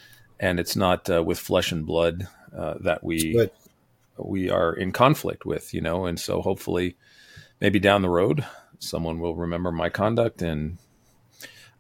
And 0.41 0.61
it's 0.61 0.77
not 0.77 1.09
uh, 1.11 1.23
with 1.23 1.39
flesh 1.39 1.73
and 1.73 1.87
blood 1.87 2.29
uh, 2.57 2.75
that 2.81 3.03
we 3.03 3.49
we 4.17 4.51
are 4.51 4.73
in 4.73 4.93
conflict 4.93 5.47
with, 5.47 5.73
you 5.73 5.81
know. 5.81 6.07
And 6.07 6.19
so 6.19 6.43
hopefully, 6.43 6.97
maybe 7.61 7.79
down 7.79 8.03
the 8.03 8.09
road, 8.09 8.45
someone 8.79 9.21
will 9.21 9.35
remember 9.35 9.73
my 9.73 9.89
conduct. 9.89 10.43
And 10.43 10.79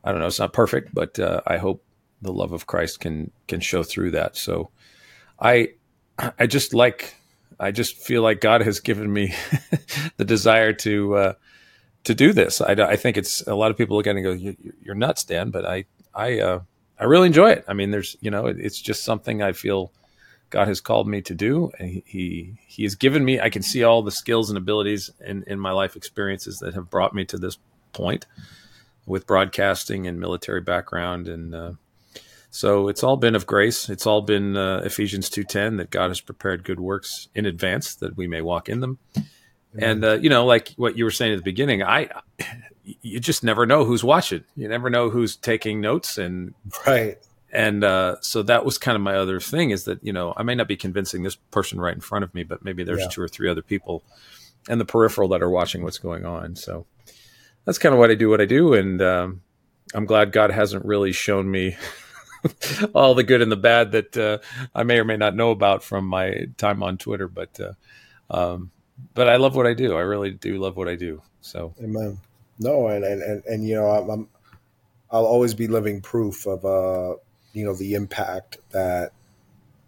I 0.02 0.10
don't 0.10 0.20
know, 0.20 0.26
it's 0.26 0.38
not 0.38 0.52
perfect, 0.52 0.94
but 0.94 1.18
uh, 1.18 1.40
I 1.46 1.58
hope 1.58 1.84
the 2.22 2.32
love 2.32 2.52
of 2.52 2.66
Christ 2.66 3.00
can 3.00 3.30
can 3.46 3.60
show 3.60 3.82
through 3.82 4.12
that. 4.12 4.36
So 4.36 4.70
I 5.40 5.74
I 6.38 6.46
just 6.46 6.74
like 6.74 7.14
I 7.60 7.70
just 7.70 7.96
feel 7.96 8.22
like 8.22 8.40
God 8.40 8.62
has 8.62 8.80
given 8.80 9.12
me 9.12 9.34
the 10.16 10.24
desire 10.24 10.72
to 10.74 11.14
uh, 11.14 11.32
to 12.08 12.14
do 12.14 12.32
this. 12.32 12.62
I, 12.62 12.72
I, 12.72 12.96
think 12.96 13.18
it's 13.18 13.46
a 13.46 13.54
lot 13.54 13.70
of 13.70 13.76
people 13.76 13.94
look 13.94 14.06
at 14.06 14.16
it 14.16 14.24
and 14.24 14.56
go, 14.56 14.64
"You're 14.82 14.94
nuts, 14.94 15.24
Dan," 15.24 15.50
but 15.50 15.66
I 15.66 15.84
I 16.14 16.40
uh, 16.40 16.60
I 16.98 17.04
really 17.04 17.26
enjoy 17.26 17.50
it. 17.50 17.66
I 17.68 17.74
mean, 17.74 17.90
there's 17.90 18.16
you 18.22 18.30
know, 18.30 18.46
it's 18.46 18.80
just 18.80 19.04
something 19.04 19.42
I 19.42 19.52
feel 19.52 19.92
God 20.48 20.68
has 20.68 20.80
called 20.80 21.06
me 21.06 21.20
to 21.20 21.34
do. 21.34 21.70
He 21.78 22.02
he, 22.06 22.54
he 22.66 22.82
has 22.84 22.94
given 22.94 23.26
me. 23.26 23.38
I 23.38 23.50
can 23.50 23.62
see 23.62 23.84
all 23.84 24.00
the 24.02 24.10
skills 24.10 24.48
and 24.48 24.56
abilities 24.56 25.10
in 25.20 25.44
in 25.46 25.60
my 25.60 25.70
life 25.70 25.96
experiences 25.96 26.58
that 26.60 26.72
have 26.72 26.88
brought 26.88 27.14
me 27.14 27.26
to 27.26 27.36
this 27.36 27.58
point 27.92 28.24
with 29.04 29.26
broadcasting 29.26 30.06
and 30.06 30.18
military 30.18 30.62
background 30.62 31.28
and. 31.28 31.54
Uh, 31.54 31.72
so 32.50 32.88
it's 32.88 33.02
all 33.02 33.18
been 33.18 33.34
of 33.34 33.44
grace. 33.46 33.90
It's 33.90 34.06
all 34.06 34.22
been 34.22 34.56
uh, 34.56 34.78
Ephesians 34.78 35.28
two 35.28 35.44
ten 35.44 35.76
that 35.76 35.90
God 35.90 36.08
has 36.08 36.22
prepared 36.22 36.64
good 36.64 36.80
works 36.80 37.28
in 37.34 37.44
advance 37.44 37.94
that 37.96 38.16
we 38.16 38.26
may 38.26 38.40
walk 38.40 38.70
in 38.70 38.80
them. 38.80 38.98
And 39.76 40.04
uh, 40.04 40.14
you 40.14 40.30
know, 40.30 40.46
like 40.46 40.70
what 40.76 40.96
you 40.96 41.04
were 41.04 41.10
saying 41.10 41.32
at 41.32 41.36
the 41.36 41.42
beginning, 41.42 41.82
I 41.82 42.08
you 43.02 43.20
just 43.20 43.44
never 43.44 43.66
know 43.66 43.84
who's 43.84 44.02
watching. 44.02 44.44
You 44.56 44.68
never 44.68 44.90
know 44.90 45.10
who's 45.10 45.36
taking 45.36 45.80
notes, 45.80 46.18
and 46.18 46.54
right. 46.86 47.18
And 47.50 47.82
uh, 47.82 48.16
so 48.20 48.42
that 48.42 48.64
was 48.64 48.76
kind 48.76 48.94
of 48.96 49.02
my 49.02 49.16
other 49.16 49.40
thing 49.40 49.70
is 49.70 49.84
that 49.84 50.02
you 50.04 50.12
know 50.12 50.34
I 50.36 50.42
may 50.42 50.54
not 50.54 50.68
be 50.68 50.76
convincing 50.76 51.22
this 51.22 51.36
person 51.36 51.80
right 51.80 51.94
in 51.94 52.00
front 52.00 52.24
of 52.24 52.34
me, 52.34 52.44
but 52.44 52.64
maybe 52.64 52.84
there's 52.84 53.00
yeah. 53.00 53.08
two 53.08 53.22
or 53.22 53.28
three 53.28 53.48
other 53.48 53.62
people 53.62 54.02
in 54.68 54.78
the 54.78 54.84
peripheral 54.84 55.28
that 55.28 55.42
are 55.42 55.50
watching 55.50 55.82
what's 55.82 55.98
going 55.98 56.24
on. 56.24 56.56
So 56.56 56.86
that's 57.64 57.78
kind 57.78 57.92
of 57.92 57.98
what 57.98 58.10
I 58.10 58.14
do. 58.14 58.30
What 58.30 58.40
I 58.40 58.46
do, 58.46 58.74
and 58.74 59.00
um, 59.02 59.42
I'm 59.94 60.06
glad 60.06 60.32
God 60.32 60.50
hasn't 60.50 60.84
really 60.84 61.12
shown 61.12 61.50
me 61.50 61.76
all 62.94 63.14
the 63.14 63.24
good 63.24 63.42
and 63.42 63.52
the 63.52 63.56
bad 63.56 63.92
that 63.92 64.16
uh, 64.16 64.38
I 64.74 64.82
may 64.82 64.98
or 64.98 65.04
may 65.04 65.16
not 65.16 65.36
know 65.36 65.50
about 65.50 65.82
from 65.82 66.06
my 66.06 66.46
time 66.56 66.82
on 66.82 66.98
Twitter. 66.98 67.28
But 67.28 67.58
uh, 67.60 67.72
um, 68.30 68.70
but 69.14 69.28
I 69.28 69.36
love 69.36 69.56
what 69.56 69.66
I 69.66 69.74
do. 69.74 69.96
I 69.96 70.00
really 70.00 70.30
do 70.30 70.58
love 70.58 70.76
what 70.76 70.88
I 70.88 70.94
do. 70.94 71.22
So 71.40 71.74
amen. 71.82 72.18
No, 72.58 72.88
and 72.88 73.04
and 73.04 73.22
and, 73.22 73.44
and 73.44 73.68
you 73.68 73.74
know 73.74 73.86
I'm, 73.86 74.10
I'm 74.10 74.28
I'll 75.10 75.26
always 75.26 75.54
be 75.54 75.68
living 75.68 76.00
proof 76.00 76.46
of 76.46 76.64
uh 76.64 77.16
you 77.52 77.64
know 77.64 77.74
the 77.74 77.94
impact 77.94 78.58
that 78.70 79.12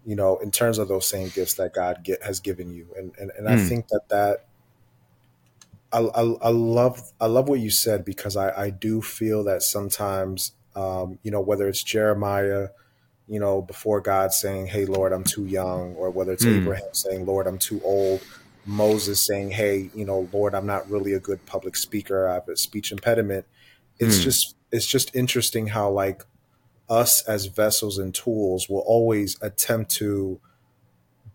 you 0.07 0.16
know 0.16 0.39
in 0.39 0.51
terms 0.51 0.78
of 0.78 0.89
those 0.89 1.09
same 1.09 1.28
gifts 1.28 1.55
that 1.55 1.74
God 1.74 2.03
get, 2.03 2.22
has 2.22 2.41
given 2.41 2.72
you, 2.72 2.87
and 2.97 3.12
and, 3.18 3.30
and 3.37 3.47
mm. 3.47 3.51
I 3.51 3.59
hmm. 3.59 3.66
think 3.66 3.89
that 3.89 4.09
that 4.09 4.45
I, 5.93 5.99
I, 5.99 6.20
I, 6.20 6.51
love 6.51 7.12
I 7.20 7.26
love 7.26 7.49
what 7.49 7.59
you 7.59 7.70
said 7.70 8.05
because 8.05 8.37
I, 8.37 8.57
I 8.57 8.70
do 8.70 9.03
feel 9.03 9.43
that 9.45 9.64
sometimes 9.64 10.53
um, 10.76 11.18
you 11.22 11.30
know, 11.30 11.41
whether 11.41 11.68
it's 11.68 11.82
Jeremiah, 11.82 12.68
you 13.28 13.41
know, 13.41 13.62
before 13.62 14.01
God 14.01 14.32
saying, 14.32 14.68
Hey, 14.68 14.85
Lord, 14.85 15.12
I'm 15.12 15.24
too 15.24 15.45
young, 15.45 15.95
or 15.97 16.11
whether 16.11 16.32
it's 16.32 16.45
mm. 16.45 16.61
Abraham 16.61 16.93
saying, 16.93 17.26
Lord, 17.26 17.47
I'm 17.47 17.59
too 17.59 17.80
old, 17.85 18.20
Moses 18.67 19.25
saying, 19.27 19.51
Hey, 19.53 19.91
you 19.95 20.05
know, 20.05 20.29
Lord, 20.33 20.55
I'm 20.55 20.67
not 20.67 20.91
really 20.91 21.13
a 21.13 21.21
good 21.21 21.45
public 21.47 21.77
speaker, 21.77 22.29
I 22.29 22.35
have 22.35 22.49
a 22.49 22.57
speech 22.57 22.93
impediment. 22.93 23.47
It's 23.99 24.19
mm. 24.19 24.23
just, 24.25 24.57
it's 24.73 24.87
just 24.87 25.15
interesting 25.15 25.69
how, 25.69 25.91
like, 25.91 26.23
us 26.89 27.23
as 27.23 27.47
vessels 27.47 27.99
and 27.99 28.15
tools 28.15 28.69
will 28.69 28.81
always 28.81 29.41
attempt 29.43 29.91
to 29.93 30.41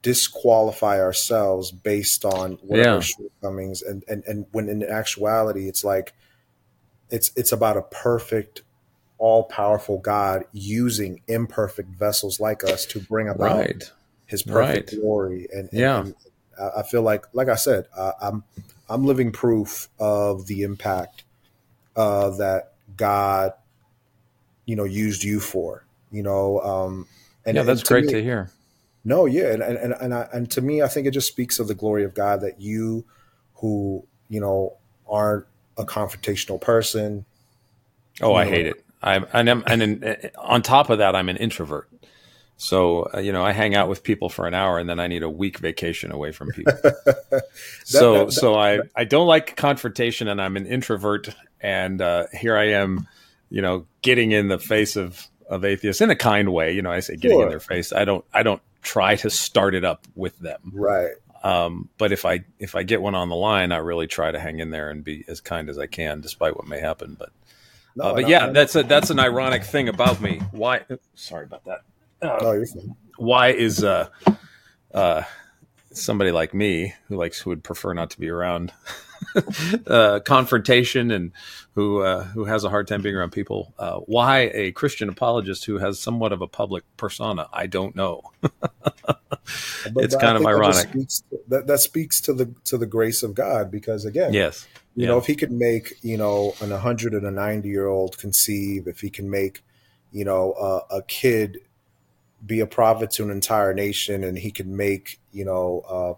disqualify 0.02 1.00
ourselves 1.00 1.72
based 1.72 2.26
on 2.26 2.54
whatever 2.62 2.96
Yeah. 2.96 3.00
shortcomings 3.00 3.82
and, 3.82 4.04
and 4.08 4.24
and 4.28 4.46
when 4.52 4.70
in 4.70 4.84
actuality 4.84 5.68
it's 5.68 5.84
like 5.84 6.14
it's 7.10 7.32
it's 7.36 7.52
about 7.52 7.78
a 7.78 7.82
perfect 7.82 8.62
all 9.18 9.46
powerful 9.46 9.98
God 9.98 10.44
using 10.52 11.22
imperfect 11.28 11.90
vessels 11.90 12.40
like 12.40 12.64
us 12.64 12.86
to 12.88 13.00
bring 13.00 13.30
about 13.30 13.58
Right. 13.58 13.92
his 14.28 14.44
perfect 14.44 14.92
Right. 14.92 15.02
glory 15.02 15.48
and, 15.52 15.70
and- 15.72 15.80
Yeah. 15.80 16.00
and 16.02 16.16
I 16.60 16.80
I 16.80 16.84
feel 16.84 17.02
like 17.02 17.26
like 17.34 17.50
I 17.50 17.56
said 17.56 17.88
uh, 17.96 18.14
I'm 18.22 18.44
I'm 18.90 19.06
living 19.06 19.32
proof 19.32 19.90
of 20.00 20.48
the 20.48 20.64
impact 20.64 21.24
uh, 21.96 22.30
that 22.38 22.74
God 22.98 23.54
you 24.66 24.76
know 24.76 24.84
used 24.84 25.24
you 25.24 25.40
for 25.40 25.86
you 26.12 26.24
know 26.24 26.60
um 26.62 27.08
and 27.46 27.56
yeah, 27.56 27.62
and 27.62 27.70
that's 27.70 27.84
to 27.84 27.88
great 27.94 28.06
me- 28.06 28.12
to 28.14 28.24
hear. 28.24 28.50
no, 29.04 29.26
yeah, 29.26 29.54
and 29.54 29.62
and 29.62 29.78
and 29.78 29.94
and, 30.02 30.14
I, 30.14 30.28
and 30.34 30.50
to 30.52 30.62
me, 30.62 30.82
I 30.82 30.88
think 30.88 31.06
it 31.06 31.12
just 31.12 31.28
speaks 31.28 31.60
of 31.60 31.68
the 31.68 31.76
glory 31.76 32.04
of 32.04 32.16
God 32.16 32.42
that 32.42 32.60
you, 32.60 33.06
who 33.56 34.08
you 34.30 34.40
know, 34.40 34.78
aren't 35.08 35.46
a 35.78 35.86
confrontational 35.86 36.60
person. 36.60 37.26
Oh, 38.22 38.34
I 38.34 38.46
No. 38.46 38.50
hate 38.50 38.66
it. 38.66 38.84
I'm, 39.04 39.28
and, 39.34 39.48
I'm, 39.48 39.64
and 39.68 39.84
in, 39.84 40.30
on 40.40 40.64
top 40.64 40.90
of 40.90 40.98
that, 40.98 41.16
I'm 41.16 41.30
an 41.30 41.38
introvert. 41.38 41.88
So, 42.58 43.10
uh, 43.14 43.20
you 43.20 43.34
know, 43.34 43.44
I 43.44 43.52
hang 43.52 43.76
out 43.76 43.90
with 43.90 44.02
people 44.04 44.30
for 44.30 44.48
an 44.48 44.54
hour 44.54 44.80
and 44.80 44.90
then 44.90 45.00
I 45.00 45.08
need 45.08 45.24
a 45.24 45.30
week 45.30 45.58
vacation 45.60 46.12
away 46.12 46.32
from 46.32 46.50
people. 46.52 46.74
so, 47.84 48.14
that- 48.14 48.26
that- 48.28 48.32
so 48.34 48.56
I, 48.56 48.80
I 48.96 49.04
don't 49.04 49.28
like 49.28 49.56
confrontation 49.56 50.28
and 50.28 50.42
I'm 50.42 50.56
an 50.58 50.66
introvert. 50.66 51.30
And 51.62 52.02
uh, 52.02 52.28
here 52.34 52.56
I 52.56 52.70
am, 52.70 53.08
you 53.50 53.62
know, 53.62 53.86
getting 54.02 54.32
in 54.32 54.48
the 54.48 54.60
face 54.60 54.96
of, 54.96 55.28
of 55.50 55.66
atheists 55.66 56.02
in 56.02 56.10
a 56.10 56.16
kind 56.16 56.54
way. 56.54 56.72
You 56.74 56.82
know, 56.82 56.92
I 56.92 57.00
say 57.02 57.16
getting 57.16 57.38
Sure. 57.38 57.44
in 57.44 57.50
their 57.50 57.60
face. 57.60 57.92
I 57.92 58.06
don't, 58.06 58.24
I 58.34 58.44
don't 58.44 58.62
try 58.82 59.16
to 59.18 59.30
start 59.30 59.76
it 59.76 59.84
up 59.84 60.06
with 60.16 60.38
them. 60.40 60.72
Right. 60.74 61.12
Um, 61.44 61.90
but 61.98 62.12
if 62.12 62.26
I, 62.26 62.44
if 62.58 62.76
I 62.76 62.84
get 62.84 63.02
one 63.02 63.16
on 63.16 63.30
the 63.30 63.36
line, 63.36 63.72
I 63.72 63.78
really 63.78 64.08
try 64.08 64.32
to 64.32 64.40
hang 64.40 64.60
in 64.60 64.70
there 64.72 64.90
and 64.90 65.04
be 65.04 65.26
as 65.28 65.42
kind 65.42 65.70
as 65.70 65.78
I 65.78 65.88
can, 65.88 66.22
despite 66.22 66.56
what 66.56 66.68
may 66.68 66.80
happen. 66.80 67.16
But 67.20 67.30
No, 67.96 68.06
uh, 68.06 68.14
but 68.16 68.28
yeah, 68.28 68.48
that's 68.48 68.76
a 68.76 68.82
that's 68.84 69.10
an 69.12 69.20
ironic 69.20 69.64
thing 69.64 69.88
about 69.88 70.22
me. 70.22 70.40
Why? 70.52 70.82
Sorry 71.14 71.46
about 71.46 71.66
that. 71.66 71.82
Uh, 72.26 72.40
no, 72.42 72.52
you're 72.54 72.66
fine. 72.66 72.96
why 73.18 73.50
is 73.50 73.84
uh, 73.84 74.10
uh, 74.94 75.24
somebody 75.92 76.32
like 76.32 76.54
me 76.54 76.94
who 77.08 77.16
likes 77.18 77.40
who 77.42 77.50
would 77.52 77.64
prefer 77.64 77.94
not 77.94 78.10
to 78.12 78.20
be 78.20 78.30
around 78.30 78.74
uh, 79.88 80.20
confrontation 80.22 81.12
and 81.12 81.32
who 81.74 82.02
uh, 82.02 82.24
who 82.26 82.46
has 82.46 82.64
a 82.64 82.70
hard 82.70 82.88
time 82.88 83.02
being 83.02 83.16
around 83.16 83.32
people? 83.32 83.74
Uh, 83.78 83.98
why 84.00 84.52
a 84.54 84.72
Christian 84.72 85.10
apologist 85.10 85.66
who 85.66 85.78
has 85.78 86.00
somewhat 86.00 86.32
of 86.34 86.42
a 86.42 86.48
public 86.48 86.84
persona? 86.98 87.48
I 87.54 87.68
don't 87.68 87.96
know. 87.96 88.22
It's 89.98 90.16
kind 90.16 90.36
of 90.38 90.44
think 90.44 90.50
that 90.52 90.56
ironic. 90.58 90.90
Speaks 90.90 91.22
to, 91.30 91.40
that 91.50 91.68
that 91.68 91.80
speaks 91.80 92.22
to 92.22 92.34
the 92.34 92.54
to 92.66 92.78
the 92.78 92.86
grace 92.88 93.22
of 93.24 93.36
God 93.36 93.70
because 93.72 94.06
again, 94.06 94.34
Yes. 94.34 94.68
you 94.96 95.04
Yeah. 95.04 95.10
know, 95.12 95.18
if 95.20 95.28
he 95.28 95.36
could 95.36 95.52
make 95.52 95.94
you 96.02 96.18
know 96.18 96.56
an 96.62 96.72
190 96.72 97.70
year 97.70 97.88
old 97.88 98.18
conceive, 98.18 98.88
if 98.88 99.02
he 99.02 99.10
can 99.10 99.30
make 99.30 99.64
you 100.12 100.26
know 100.26 100.54
a, 100.54 100.98
a 100.98 101.02
kid 101.04 101.60
be 102.46 102.60
a 102.60 102.68
prophet 102.68 103.12
to 103.12 103.24
an 103.24 103.32
entire 103.32 103.74
nation, 103.74 104.24
and 104.24 104.38
he 104.38 104.52
could 104.52 104.68
make 104.68 105.20
you 105.32 105.46
know 105.46 105.84
uh, 105.88 106.14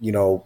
you 0.00 0.12
know 0.12 0.44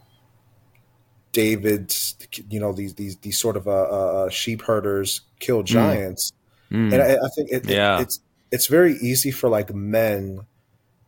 David's 1.32 2.16
you 2.48 2.58
know 2.60 2.72
these 2.72 2.94
these 2.94 3.16
these 3.18 3.38
sort 3.38 3.56
of 3.56 3.68
uh, 3.68 3.70
uh, 3.70 4.28
sheep 4.30 4.62
herders 4.62 5.22
kill 5.38 5.62
giants, 5.62 6.32
Mm. 6.70 6.92
and 6.92 7.02
I, 7.02 7.14
I 7.14 7.28
think 7.34 7.50
it, 7.50 7.64
it- 7.68 7.74
Yeah. 7.74 8.00
it's 8.00 8.20
it's 8.52 8.66
very 8.68 8.94
easy 8.98 9.30
for 9.32 9.48
like 9.48 9.74
men 9.74 10.40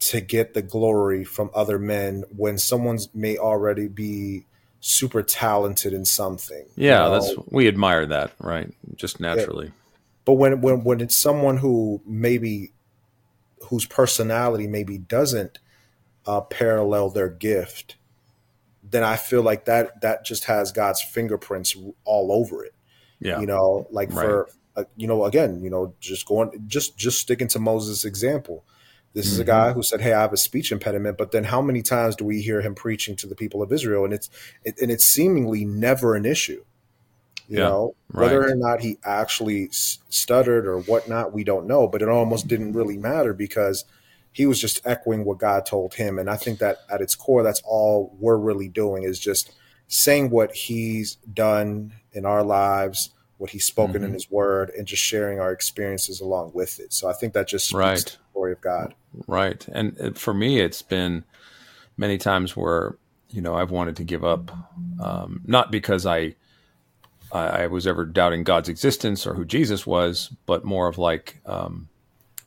to 0.01 0.21
get 0.21 0.55
the 0.55 0.63
glory 0.63 1.23
from 1.23 1.51
other 1.55 1.79
men 1.79 2.25
when 2.37 2.59
someone's 2.59 3.09
may 3.15 3.37
already 3.39 3.87
be 3.87 4.45
super 4.81 5.23
talented 5.23 5.93
in 5.93 6.05
something. 6.05 6.65
you 6.75 6.89
yeah, 6.89 6.99
know? 6.99 7.11
that's 7.13 7.35
we 7.49 7.69
admire 7.69 8.07
that, 8.07 8.33
right? 8.41 8.73
Just 8.97 9.21
naturally. 9.21 9.71
but 10.25 10.33
when 10.35 10.61
when 10.61 10.83
when 10.83 11.01
it's 11.01 11.17
someone 11.17 11.57
who 11.59 12.01
maybe 12.07 12.72
whose 13.69 13.87
personality 13.87 14.67
maybe 14.67 14.99
doesn't 14.99 15.59
uh, 16.27 16.41
parallel 16.43 17.11
their 17.11 17.29
gift, 17.29 17.97
then 18.83 19.03
I 19.03 19.17
feel 19.17 19.43
like 19.43 19.65
that 19.67 20.01
that 20.03 20.25
just 20.25 20.45
has 20.45 20.73
God's 20.73 21.03
fingerprints 21.03 21.77
all 22.05 22.33
over 22.33 22.65
it. 22.65 22.75
Yeah. 23.21 23.41
You 23.41 23.47
know, 23.47 23.87
like 23.91 24.11
for 24.13 24.49
uh, 24.77 24.85
you 24.97 25.07
know, 25.07 25.25
again, 25.25 25.63
you 25.63 25.71
know, 25.71 25.95
just 26.01 26.27
going, 26.27 26.51
just 26.67 26.97
just 26.97 27.19
sticking 27.19 27.49
to 27.49 27.59
Moses' 27.59 28.05
example. 28.05 28.65
This 29.15 29.27
is 29.27 29.39
a 29.39 29.45
Mhm. 29.45 29.47
guy 29.47 29.73
who 29.73 29.83
said, 29.83 30.01
"Hey, 30.01 30.15
I 30.15 30.23
have 30.23 30.33
a 30.33 30.39
speech 30.39 30.73
impediment," 30.73 31.19
but 31.19 31.33
then 31.33 31.45
how 31.45 31.61
many 31.61 31.83
times 31.83 32.17
do 32.17 32.25
we 32.25 32.41
hear 32.41 32.63
him 32.63 32.75
preaching 32.75 33.15
to 33.17 33.27
the 33.27 33.35
people 33.35 33.63
of 33.63 33.71
Israel, 33.71 34.05
and 34.05 34.15
it's 34.15 34.31
it, 34.65 34.81
and 34.81 34.91
it's 34.91 35.05
seemingly 35.05 35.65
never 35.67 36.15
an 36.15 36.25
issue. 36.25 36.65
You 37.53 37.59
Yeah, 37.59 37.69
know, 37.69 37.95
whether 38.13 38.41
right. 38.41 38.51
or 38.51 38.57
not 38.57 38.81
he 38.81 38.97
actually 39.05 39.69
stuttered 39.73 40.67
or 40.67 40.79
whatnot, 40.81 41.35
we 41.35 41.45
don't 41.45 41.67
know. 41.67 41.87
But 41.87 42.01
it 42.01 42.09
almost 42.09 42.49
didn't 42.49 42.73
really 42.73 42.97
matter 42.97 43.35
because 43.35 43.85
he 44.33 44.47
was 44.47 44.59
just 44.59 44.81
echoing 44.87 45.27
what 45.27 45.37
God 45.37 45.67
told 45.67 45.93
him, 45.93 46.19
and 46.19 46.31
I 46.31 46.37
think 46.37 46.61
that 46.61 46.79
at 46.91 47.03
its 47.03 47.15
core, 47.15 47.43
that's 47.43 47.61
all 47.67 48.17
we're 48.19 48.39
really 48.39 48.69
doing 48.69 49.03
is 49.03 49.19
just 49.19 49.53
saying 49.87 50.31
what 50.31 50.55
He's 50.55 51.17
done 51.17 51.93
in 52.15 52.25
our 52.25 52.43
lives, 52.43 53.11
what 53.37 53.51
He's 53.51 53.67
spoken 53.67 54.03
in 54.03 54.13
Mhm. 54.13 54.15
His 54.15 54.31
Word, 54.31 54.71
and 54.71 54.87
just 54.87 55.03
sharing 55.03 55.39
our 55.39 55.53
experiences 55.53 56.23
along 56.23 56.53
with 56.55 56.81
it. 56.81 56.95
So 56.95 57.11
I 57.11 57.13
think 57.13 57.35
that 57.35 57.49
just 57.49 57.67
speaks 57.67 57.77
Right. 57.79 57.99
to 57.99 58.17
the 58.17 58.23
glory 58.33 58.53
of 58.53 58.63
God. 58.63 58.95
Right. 59.27 59.69
And 59.69 60.17
for 60.19 60.33
me, 60.33 60.61
it's 60.61 60.81
been 60.81 61.25
many 61.99 62.17
times 62.17 62.57
where, 62.57 62.97
you 63.29 63.43
know, 63.43 63.55
I've 63.55 63.71
wanted 63.71 63.97
to 63.97 64.05
give 64.05 64.25
up, 64.25 64.51
um, 64.99 65.43
not 65.45 65.71
because 65.71 66.07
I, 66.07 66.37
I 67.33 67.63
I 67.63 67.67
was 67.67 67.87
ever 67.87 68.05
doubting 68.05 68.45
God's 68.45 68.69
existence 68.69 69.27
or 69.27 69.35
who 69.35 69.45
Jesus 69.45 69.87
was, 69.87 70.31
but 70.47 70.65
more 70.65 70.89
of 70.89 70.99
like, 70.99 71.41
um, 71.47 71.89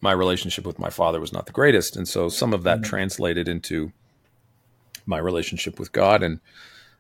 my 0.01 0.11
relationship 0.11 0.65
with 0.65 0.77
my 0.79 0.89
father 0.89 1.19
was 1.19 1.33
not 1.33 1.45
the 1.47 1.51
greatest. 1.51 1.95
And 1.95 2.07
so 2.07 2.29
some 2.29 2.53
of 2.53 2.63
that 2.63 2.79
Mhm. 2.79 2.83
translated 2.83 3.47
into 3.47 3.91
my 5.05 5.17
relationship 5.17 5.79
with 5.79 5.91
God. 5.91 6.21
And 6.23 6.39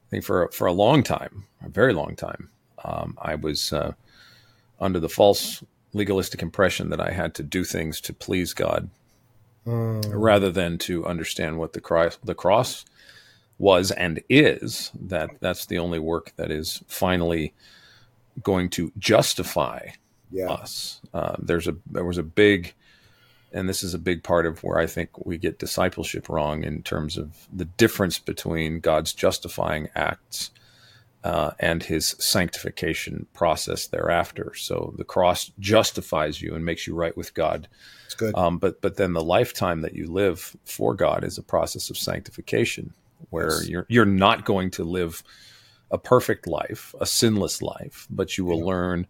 I 0.07 0.09
think 0.09 0.23
for, 0.23 0.49
for 0.51 0.67
a 0.67 0.73
long 0.73 1.03
time, 1.03 1.45
a 1.63 1.69
very 1.69 1.93
long 1.93 2.15
time, 2.15 2.49
um, 2.83 3.17
I 3.21 3.35
was, 3.35 3.71
uh, 3.73 3.93
under 4.79 4.99
the 4.99 5.09
false 5.09 5.63
legalistic 5.93 6.41
impression 6.41 6.89
that 6.89 6.99
I 6.99 7.11
had 7.11 7.33
to 7.35 7.43
do 7.43 7.63
things 7.63 8.01
to 8.01 8.13
please 8.13 8.53
God 8.53 8.89
Mm. 9.65 10.11
rather 10.13 10.51
than 10.51 10.77
to 10.79 11.05
understand 11.07 11.57
what 11.57 11.73
the 11.73 11.81
cross, 11.81 12.19
the 12.23 12.35
cross 12.35 12.85
was 13.57 13.91
and 13.91 14.21
is 14.29 14.91
that 14.99 15.29
that's 15.39 15.65
the 15.67 15.77
only 15.77 15.99
work 15.99 16.33
that 16.35 16.51
is 16.51 16.83
finally 16.87 17.53
going 18.43 18.69
to 18.69 18.91
justify 18.97 19.87
Yeah. 20.31 20.51
us 20.51 20.99
uh, 21.13 21.35
there's 21.39 21.67
a 21.67 21.75
there 21.89 22.05
was 22.05 22.17
a 22.17 22.23
big 22.23 22.73
and 23.53 23.69
this 23.69 23.83
is 23.83 23.93
a 23.93 23.99
big 23.99 24.21
part 24.23 24.45
of 24.45 24.61
where 24.63 24.77
I 24.79 24.85
think 24.85 25.25
we 25.25 25.37
get 25.37 25.59
discipleship 25.59 26.27
wrong 26.27 26.65
in 26.65 26.83
terms 26.83 27.15
of 27.17 27.47
the 27.53 27.63
difference 27.63 28.19
between 28.19 28.81
God's 28.81 29.13
justifying 29.13 29.87
acts 29.95 30.51
uh, 31.23 31.51
and 31.59 31.81
his 31.81 32.15
sanctification 32.19 33.25
process 33.33 33.87
thereafter. 33.87 34.51
So 34.55 34.93
the 34.97 35.05
cross 35.05 35.51
justifies 35.57 36.41
you 36.41 36.53
and 36.53 36.65
makes 36.65 36.85
you 36.85 36.95
right 36.95 37.15
with 37.15 37.33
God. 37.33 37.69
It's 38.07 38.15
good. 38.15 38.35
Um, 38.35 38.57
but 38.57 38.81
but 38.81 38.97
then 38.97 39.13
the 39.13 39.23
lifetime 39.23 39.79
that 39.81 39.95
you 39.95 40.07
live 40.07 40.55
for 40.65 40.93
God 40.93 41.23
is 41.23 41.37
a 41.37 41.43
process 41.43 41.89
of 41.89 41.97
sanctification, 41.97 42.93
where 43.29 43.49
Yes. 43.51 43.67
you're 43.69 43.85
you're 43.89 44.05
not 44.05 44.45
going 44.45 44.71
to 44.71 44.83
live 44.83 45.23
a 45.91 45.97
perfect 45.97 46.47
life, 46.47 46.93
a 46.99 47.05
sinless 47.05 47.61
life, 47.61 48.07
but 48.09 48.37
you 48.37 48.45
will 48.45 48.59
Yeah. 48.59 48.65
learn 48.65 49.07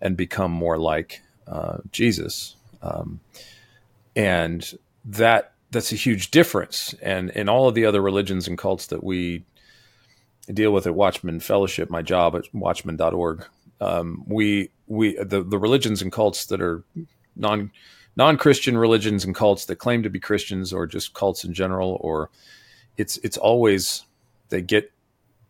and 0.00 0.16
become 0.16 0.50
more 0.50 0.78
like 0.78 1.22
uh, 1.46 1.78
Jesus, 1.92 2.56
um, 2.82 3.20
and 4.16 4.78
that 5.04 5.52
that's 5.70 5.92
a 5.92 5.96
huge 5.96 6.30
difference. 6.30 6.94
And 7.02 7.30
in 7.30 7.48
all 7.48 7.68
of 7.68 7.74
the 7.74 7.84
other 7.84 8.00
religions 8.00 8.46
and 8.48 8.56
cults 8.56 8.86
that 8.86 9.02
we 9.02 9.44
deal 10.52 10.72
with 10.72 10.86
at 10.86 10.94
Watchman 10.94 11.40
Fellowship, 11.40 11.90
my 11.90 12.02
job 12.02 12.36
at 12.36 12.44
Watchman.org, 12.54 13.44
um, 13.80 14.22
we 14.26 14.70
we 14.86 15.16
the 15.16 15.42
the 15.42 15.58
religions 15.58 16.00
and 16.02 16.12
cults 16.12 16.46
that 16.46 16.60
are 16.60 16.84
non 17.36 17.70
non-Christian 18.16 18.78
religions 18.78 19.24
and 19.24 19.34
cults 19.34 19.64
that 19.64 19.76
claim 19.76 20.02
to 20.04 20.08
be 20.10 20.20
Christians 20.20 20.72
or 20.72 20.86
just 20.86 21.14
cults 21.14 21.44
in 21.44 21.52
general, 21.52 21.98
or 22.00 22.30
it's 22.96 23.16
it's 23.18 23.36
always 23.36 24.04
they 24.50 24.62
get 24.62 24.92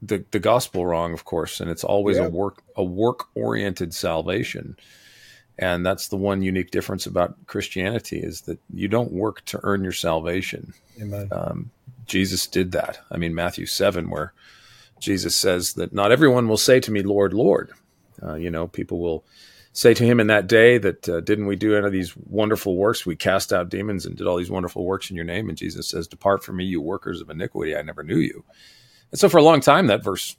the 0.02 0.24
the 0.30 0.38
gospel 0.38 0.84
wrong, 0.86 1.12
of 1.12 1.24
course, 1.24 1.60
and 1.60 1.70
it's 1.70 1.84
always 1.84 2.16
Yeah. 2.16 2.26
a 2.26 2.28
work 2.30 2.62
a 2.76 2.84
work 2.84 3.26
oriented 3.34 3.94
salvation. 3.94 4.76
And 5.56 5.86
that's 5.86 6.08
the 6.08 6.16
one 6.16 6.42
unique 6.42 6.72
difference 6.72 7.06
about 7.06 7.36
Christianity 7.46 8.18
is 8.18 8.40
that 8.42 8.58
you 8.72 8.88
don't 8.88 9.12
work 9.12 9.44
to 9.46 9.60
earn 9.62 9.84
your 9.84 9.92
salvation. 9.92 10.74
Amen. 11.00 11.28
Um, 11.30 11.70
Jesus 12.06 12.48
did 12.48 12.72
that. 12.72 12.98
I 13.08 13.18
mean, 13.18 13.36
Matthew 13.36 13.64
7, 13.66 14.10
where 14.10 14.32
Jesus 14.98 15.36
says 15.36 15.74
that 15.74 15.92
not 15.92 16.10
everyone 16.10 16.48
will 16.48 16.56
say 16.56 16.80
to 16.80 16.90
me, 16.90 17.02
Lord, 17.02 17.32
Lord. 17.32 17.70
Uh, 18.20 18.34
you 18.34 18.50
know, 18.50 18.66
people 18.66 18.98
will 18.98 19.24
say 19.74 19.92
to 19.92 20.04
him 20.04 20.20
in 20.20 20.28
that 20.28 20.46
day 20.46 20.78
that 20.78 21.08
uh, 21.08 21.20
didn't 21.20 21.46
we 21.46 21.56
do 21.56 21.76
any 21.76 21.84
of 21.84 21.92
these 21.92 22.16
wonderful 22.16 22.76
works? 22.76 23.04
We 23.04 23.16
cast 23.16 23.52
out 23.52 23.68
demons 23.68 24.06
and 24.06 24.16
did 24.16 24.26
all 24.26 24.36
these 24.36 24.50
wonderful 24.50 24.84
works 24.84 25.10
in 25.10 25.16
your 25.16 25.24
name. 25.26 25.48
And 25.48 25.58
Jesus 25.58 25.88
says, 25.88 26.08
"Depart 26.08 26.42
from 26.42 26.56
me, 26.56 26.64
you 26.64 26.80
workers 26.80 27.20
of 27.20 27.28
iniquity. 27.28 27.76
I 27.76 27.82
never 27.82 28.02
knew 28.02 28.18
you." 28.18 28.44
And 29.10 29.18
so 29.20 29.28
for 29.28 29.38
a 29.38 29.42
long 29.42 29.60
time, 29.60 29.88
that 29.88 30.02
verse 30.02 30.36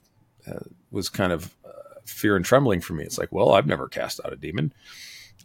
uh, 0.48 0.60
was 0.90 1.08
kind 1.08 1.32
of 1.32 1.54
uh, 1.64 2.00
fear 2.04 2.34
and 2.34 2.44
trembling 2.44 2.80
for 2.80 2.94
me. 2.94 3.04
It's 3.04 3.18
like, 3.18 3.30
well, 3.30 3.52
I've 3.52 3.66
never 3.66 3.88
cast 3.88 4.20
out 4.24 4.32
a 4.32 4.36
demon. 4.36 4.72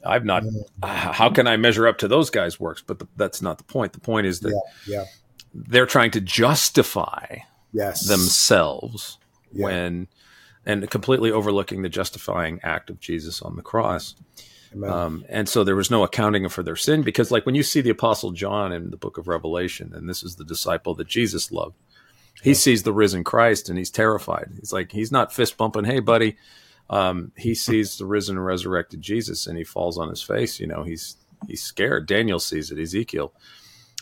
I've 0.04 0.26
not. 0.26 0.44
Mm-hmm. 0.44 0.88
How 0.88 1.30
can 1.30 1.46
I 1.46 1.58
measure 1.58 1.88
up 1.88 2.00
to 2.00 2.08
those 2.08 2.30
guys' 2.30 2.60
works? 2.60 2.82
But 2.82 3.00
the, 3.00 3.08
that's 3.18 3.42
not 3.42 3.58
the 3.58 3.64
point. 3.66 3.94
The 3.94 4.00
point 4.00 4.26
is 4.26 4.40
that 4.40 4.50
yeah, 4.88 4.98
yeah. 4.98 5.06
they're 5.54 5.86
trying 5.86 6.12
to 6.12 6.22
justify 6.22 7.40
yes. 7.72 8.08
themselves 8.08 9.18
when 9.52 10.08
and 10.66 10.90
completely 10.90 11.32
overlooking 11.32 11.82
the 11.82 11.90
justifying 11.90 12.60
act 12.64 12.90
of 12.90 13.00
Jesus 13.00 13.42
on 13.42 13.56
the 13.56 13.62
cross. 13.62 14.16
Um, 14.84 15.26
and 15.28 15.50
so 15.50 15.64
there 15.64 15.76
was 15.76 15.92
no 15.92 16.04
accounting 16.04 16.48
for 16.48 16.64
their 16.64 16.78
sin 16.78 17.02
because, 17.02 17.30
like, 17.30 17.46
when 17.46 17.56
you 17.56 17.64
see 17.64 17.82
the 17.82 17.90
Apostle 17.90 18.32
John 18.32 18.72
in 18.72 18.90
the 18.90 18.98
book 18.98 19.18
of 19.18 19.28
Revelation, 19.28 19.92
and 19.94 20.08
this 20.08 20.24
is 20.24 20.38
the 20.38 20.46
disciple 20.46 20.96
that 20.96 21.08
Jesus 21.08 21.52
loved, 21.52 21.76
he 22.42 22.52
yeah. 22.52 22.56
sees 22.56 22.84
the 22.84 22.94
risen 22.94 23.24
Christ 23.24 23.70
and 23.70 23.78
he's 23.78 23.92
terrified. 23.92 24.52
He's 24.60 24.72
like, 24.72 24.92
he's 24.92 25.12
not 25.12 25.34
fist 25.34 25.58
bumping, 25.58 25.84
hey, 25.84 26.00
buddy. 26.00 26.38
Um, 26.90 27.32
he 27.38 27.54
sees 27.56 27.98
the 27.98 28.06
risen 28.06 28.38
and 28.38 28.46
resurrected 28.46 29.02
Jesus 29.02 29.48
and 29.48 29.58
he 29.58 29.64
falls 29.64 29.98
on 29.98 30.10
his 30.10 30.22
face. 30.22 30.60
You 30.60 30.68
know, 30.68 30.84
he's 30.84 31.18
he's 31.48 31.64
scared. 31.64 32.08
Daniel 32.08 32.40
sees 32.40 32.72
it, 32.72 32.80
Ezekiel. 32.80 33.34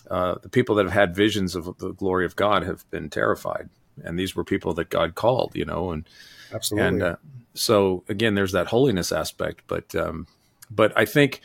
Uh, 0.10 0.36
the 0.41 0.49
people 0.49 0.76
that 0.76 0.86
have 0.86 0.93
had 0.93 1.16
visions 1.16 1.55
of 1.55 1.78
the 1.78 1.91
glory 1.91 2.26
of 2.26 2.36
God 2.36 2.64
have 2.64 2.89
been 2.89 3.10
terrified. 3.10 3.70
And 4.03 4.18
these 4.18 4.36
were 4.36 4.43
people 4.43 4.74
that 4.76 4.89
God 4.89 5.16
called, 5.16 5.51
you 5.55 5.66
know, 5.66 5.91
and 5.91 6.07
Absolutely. 6.54 6.88
And 6.88 7.04
uh, 7.04 7.16
so 7.54 8.04
again, 8.10 8.36
there's 8.36 8.52
that 8.54 8.68
holiness 8.68 9.12
aspect, 9.12 9.64
but 9.68 9.93
um, 9.95 10.28
but 10.70 10.93
I 10.95 11.06
think 11.06 11.41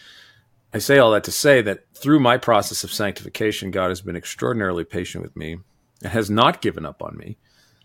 I 0.72 0.78
say 0.78 0.98
all 0.98 1.12
that 1.12 1.24
to 1.24 1.32
say 1.32 1.62
that 1.62 1.84
through 1.94 2.20
my 2.20 2.36
process 2.36 2.84
of 2.84 2.92
sanctification, 2.92 3.70
God 3.70 3.88
has 3.88 4.00
been 4.00 4.16
extraordinarily 4.16 4.84
patient 4.84 5.22
with 5.22 5.36
me 5.36 5.58
and 6.02 6.12
has 6.12 6.30
not 6.30 6.60
given 6.62 6.84
up 6.84 7.02
on 7.02 7.16
me. 7.16 7.36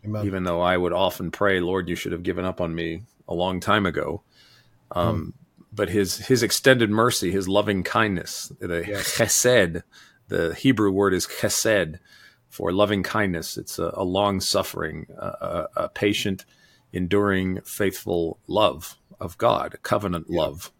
Amen. 0.05 0.25
Even 0.25 0.43
though 0.43 0.61
I 0.61 0.77
would 0.77 0.93
often 0.93 1.29
pray, 1.29 1.59
Lord, 1.59 1.89
you 1.89 1.95
should 1.95 2.13
have 2.13 2.23
given 2.23 2.45
up 2.45 2.61
on 2.61 2.73
me 2.73 3.03
a 3.27 3.33
long 3.33 3.59
time 3.59 3.85
ago. 3.85 4.23
Um, 4.91 5.15
hmm. 5.15 5.29
But 5.71 5.89
his 5.89 6.17
his 6.17 6.41
extended 6.41 6.89
mercy, 6.89 7.31
his 7.31 7.47
loving 7.47 7.83
kindness, 7.83 8.51
the 8.59 8.83
yes. 8.87 9.17
chesed, 9.17 9.83
the 10.27 10.55
Hebrew 10.55 10.91
word 10.91 11.13
is 11.13 11.27
chesed 11.27 11.99
for 12.49 12.71
loving 12.71 13.03
kindness. 13.03 13.57
It's 13.57 13.77
a, 13.77 13.91
a 13.93 14.03
long 14.03 14.39
suffering, 14.39 15.05
a, 15.15 15.67
a, 15.75 15.89
patient, 15.89 16.45
enduring, 16.93 17.61
faithful 17.61 18.39
love 18.47 18.97
of 19.19 19.37
God, 19.37 19.77
covenant 19.83 20.27
yeah. 20.29 20.39
love 20.39 20.71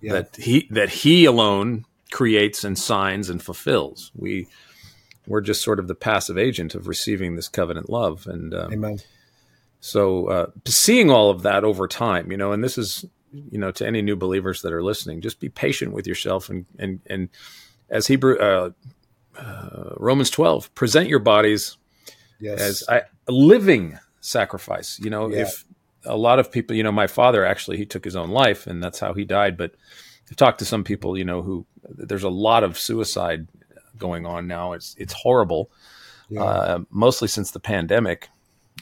yeah. 0.00 0.12
that 0.14 0.36
he 0.36 0.68
that 0.70 0.88
he 0.88 1.24
alone 1.24 1.84
creates 2.10 2.64
and 2.64 2.78
signs 2.78 3.28
and 3.28 3.42
fulfills. 3.42 4.10
We 4.14 4.48
we're 5.26 5.40
just 5.40 5.62
sort 5.62 5.78
of 5.78 5.88
the 5.88 5.94
passive 5.94 6.38
agent 6.38 6.74
of 6.74 6.88
receiving 6.88 7.36
this 7.36 7.48
covenant 7.48 7.90
love, 7.90 8.26
and 8.26 8.54
um, 8.54 8.72
amen. 8.72 8.98
So 9.80 10.26
uh, 10.26 10.46
seeing 10.66 11.10
all 11.10 11.30
of 11.30 11.42
that 11.42 11.64
over 11.64 11.86
time, 11.86 12.30
you 12.30 12.36
know, 12.36 12.52
and 12.52 12.64
this 12.64 12.78
is 12.78 13.04
you 13.32 13.58
know 13.58 13.70
to 13.72 13.86
any 13.86 14.02
new 14.02 14.16
believers 14.16 14.62
that 14.62 14.72
are 14.72 14.82
listening, 14.82 15.20
just 15.20 15.40
be 15.40 15.48
patient 15.48 15.92
with 15.92 16.06
yourself 16.06 16.48
and 16.48 16.66
and 16.78 17.00
and 17.06 17.28
as 17.90 18.06
Hebrew 18.06 18.38
uh, 18.38 18.70
uh, 19.38 19.94
Romans 19.96 20.30
twelve, 20.30 20.74
present 20.74 21.08
your 21.08 21.20
bodies 21.20 21.76
yes. 22.40 22.60
as 22.60 22.82
a 22.88 23.02
living 23.28 23.98
sacrifice. 24.28 24.98
You 25.00 25.10
know, 25.10 25.30
yeah. 25.30 25.42
if 25.42 25.64
a 26.04 26.16
lot 26.16 26.38
of 26.38 26.52
people, 26.52 26.76
you 26.76 26.82
know, 26.82 26.92
my 26.92 27.06
father 27.06 27.44
actually 27.44 27.76
he 27.76 27.86
took 27.86 28.04
his 28.04 28.16
own 28.16 28.30
life, 28.30 28.66
and 28.66 28.82
that's 28.82 29.00
how 29.00 29.14
he 29.14 29.24
died. 29.24 29.56
But 29.56 29.72
I've 30.30 30.36
talked 30.36 30.58
to 30.60 30.64
some 30.64 30.84
people, 30.84 31.16
you 31.18 31.24
know, 31.24 31.42
who 31.42 31.66
there's 31.88 32.24
a 32.24 32.28
lot 32.28 32.64
of 32.64 32.78
suicide 32.78 33.48
going 33.96 34.26
on 34.26 34.46
now. 34.46 34.72
It's 34.72 34.94
it's 34.98 35.12
horrible. 35.12 35.70
Yeah. 36.30 36.44
Uh, 36.44 36.78
mostly 36.90 37.28
since 37.28 37.50
the 37.50 37.60
pandemic, 37.60 38.28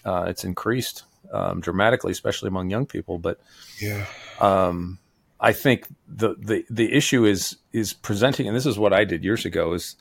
uh, 0.05 0.25
it's 0.29 0.45
increased 0.45 1.05
um, 1.33 1.61
dramatically, 1.61 2.13
especially 2.13 2.49
among 2.49 2.71
young 2.71 2.87
people. 2.87 3.19
But 3.19 3.41
yeah, 3.81 4.07
um, 4.41 4.99
I 5.41 5.53
think 5.53 5.87
the, 6.09 6.35
the 6.39 6.65
the 6.71 6.93
issue 6.93 7.25
is 7.25 7.57
is 7.73 7.93
presenting, 7.93 8.47
and 8.47 8.57
this 8.57 8.67
is 8.67 8.79
what 8.79 8.93
I 8.93 9.05
did 9.05 9.25
years 9.25 9.45
ago. 9.45 9.73
Is 9.75 9.97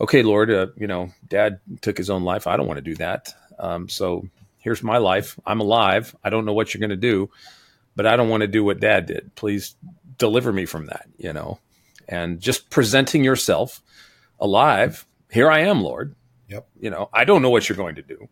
okay, 0.00 0.22
Lord, 0.22 0.50
uh, 0.50 0.68
you 0.76 0.86
know, 0.86 1.10
Dad 1.28 1.60
took 1.80 1.98
his 1.98 2.10
own 2.10 2.22
life. 2.22 2.46
I 2.46 2.56
don't 2.56 2.66
want 2.66 2.78
to 2.78 2.82
do 2.82 2.94
that. 2.96 3.34
Um, 3.58 3.88
so 3.88 4.28
here's 4.66 4.82
my 4.82 4.98
life. 4.98 5.38
I'm 5.46 5.60
alive. 5.60 6.16
I 6.24 6.28
don't 6.28 6.44
know 6.44 6.52
what 6.52 6.74
you're 6.74 6.80
going 6.80 6.90
to 6.90 6.96
do, 6.96 7.30
but 7.94 8.04
I 8.04 8.16
don't 8.16 8.28
want 8.28 8.40
to 8.40 8.48
do 8.48 8.64
what 8.64 8.80
dad 8.80 9.06
did. 9.06 9.32
Please 9.36 9.76
deliver 10.18 10.52
me 10.52 10.66
from 10.66 10.86
that, 10.86 11.06
you 11.18 11.32
know, 11.32 11.60
and 12.08 12.40
just 12.40 12.68
presenting 12.68 13.22
yourself 13.22 13.80
alive. 14.40 15.06
Here 15.30 15.48
I 15.48 15.60
am, 15.60 15.82
Lord. 15.82 16.16
Yep. 16.48 16.66
You 16.80 16.90
know, 16.90 17.08
I 17.12 17.22
don't 17.22 17.42
know 17.42 17.50
what 17.50 17.68
you're 17.68 17.76
going 17.76 17.94
to 17.94 18.02
do. 18.02 18.28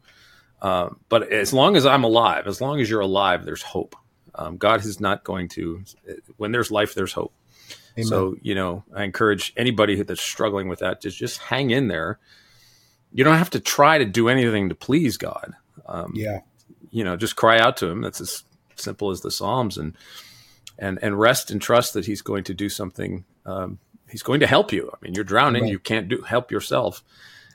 Um, 0.61 0.99
but 1.09 1.31
as 1.31 1.53
long 1.53 1.77
as 1.77 1.87
I'm 1.87 2.03
alive, 2.03 2.49
as 2.49 2.61
long 2.61 2.81
as 2.81 2.91
you're 2.91 2.99
alive, 2.99 3.45
there's 3.45 3.63
hope. 3.63 3.95
Um, 4.35 4.57
God 4.57 4.85
is 4.85 4.99
not 4.99 5.23
going 5.23 5.47
to, 5.51 5.85
when 6.37 6.51
there's 6.51 6.73
life, 6.73 6.97
there's 6.97 7.13
hope. 7.13 7.33
Amen. 7.97 8.09
So, 8.09 8.35
you 8.43 8.57
know, 8.57 8.83
I 8.93 9.05
encourage 9.05 9.53
anybody 9.57 10.03
that's 10.03 10.21
struggling 10.21 10.67
with 10.67 10.81
that 10.81 11.01
to 11.03 11.11
just 11.11 11.39
hang 11.39 11.71
in 11.71 11.87
there. 11.87 12.19
You 13.13 13.23
don't 13.23 13.39
have 13.39 13.51
to 13.51 13.61
try 13.61 13.99
to 13.99 14.05
do 14.05 14.29
anything 14.29 14.71
to 14.71 14.75
please 14.75 15.17
God. 15.17 15.55
Um, 15.87 16.13
yeah. 16.15 16.41
You 16.91 17.05
know, 17.05 17.17
just 17.17 17.37
cry 17.37 17.59
out 17.59 17.77
to 17.79 17.87
him. 17.87 18.01
That's 18.01 18.21
as 18.21 18.45
simple 18.77 19.11
as 19.11 19.21
the 19.21 19.31
Psalms 19.31 19.79
and, 19.79 19.97
and, 20.79 20.99
and 21.03 21.19
rest 21.19 21.51
and 21.51 21.61
trust 21.61 21.95
that 21.95 22.07
he's 22.07 22.23
going 22.23 22.45
to 22.45 22.55
do 22.55 22.69
something. 22.69 23.25
Um, 23.45 23.79
he's 24.09 24.23
going 24.23 24.41
to 24.41 24.47
help 24.47 24.73
you. 24.73 24.91
I 24.93 24.97
mean, 25.01 25.15
you're 25.15 25.25
drowning. 25.25 25.63
Amen. 25.63 25.73
You 25.73 25.79
can't 25.79 26.09
do 26.09 26.23
help 26.23 26.51
yourself. 26.51 27.03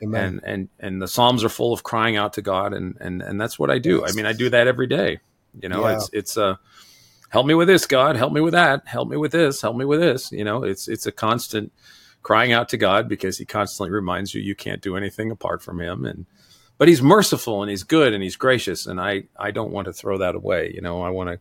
Amen. 0.04 0.24
And, 0.24 0.44
and, 0.44 0.70
and 0.80 1.02
the 1.02 1.08
Psalms 1.08 1.44
are 1.44 1.50
full 1.50 1.74
of 1.74 1.84
crying 1.84 2.18
out 2.18 2.34
to 2.34 2.42
God. 2.42 2.74
And, 2.74 2.98
and, 3.00 3.22
and 3.22 3.40
that's 3.40 3.58
what 3.58 3.70
I 3.70 3.80
do. 3.80 4.00
Yes. 4.02 4.12
I 4.12 4.16
mean, 4.16 4.26
I 4.26 4.34
do 4.34 4.50
that 4.50 4.68
every 4.68 4.88
day. 4.88 5.20
You 5.62 5.70
know, 5.70 5.88
yeah. 5.88 5.96
it's, 5.96 6.10
it's, 6.14 6.38
uh, 6.38 6.56
help 7.30 7.46
me 7.46 7.54
with 7.54 7.68
this, 7.68 7.86
God, 7.86 8.16
help 8.16 8.34
me 8.34 8.42
with 8.42 8.54
that, 8.54 8.88
help 8.88 9.08
me 9.08 9.18
with 9.18 9.32
this, 9.32 9.62
help 9.62 9.76
me 9.76 9.86
with 9.86 10.00
this. 10.00 10.32
You 10.32 10.44
know, 10.44 10.64
it's, 10.64 10.88
it's 10.88 11.06
a 11.06 11.12
constant 11.12 11.72
crying 12.24 12.52
out 12.52 12.70
to 12.70 12.78
God 12.78 13.08
because 13.08 13.38
he 13.38 13.46
constantly 13.46 13.92
reminds 13.92 14.34
you, 14.34 14.42
you 14.42 14.56
can't 14.56 14.82
do 14.82 14.98
anything 14.98 15.32
apart 15.32 15.62
from 15.62 15.80
him. 15.80 16.06
And, 16.06 16.26
but 16.80 16.88
he's 16.88 17.02
merciful 17.02 17.62
and 17.62 17.70
he's 17.70 17.84
good 17.84 18.14
and 18.14 18.24
he's 18.24 18.38
gracious 18.38 18.88
and 18.88 19.00
I 19.00 19.26
I 19.38 19.52
don't 19.52 19.72
want 19.72 19.86
to 19.86 19.94
throw 19.94 20.18
that 20.18 20.34
away. 20.34 20.72
You 20.74 20.82
know, 20.82 21.04
I 21.04 21.10
want 21.10 21.30
to 21.30 21.40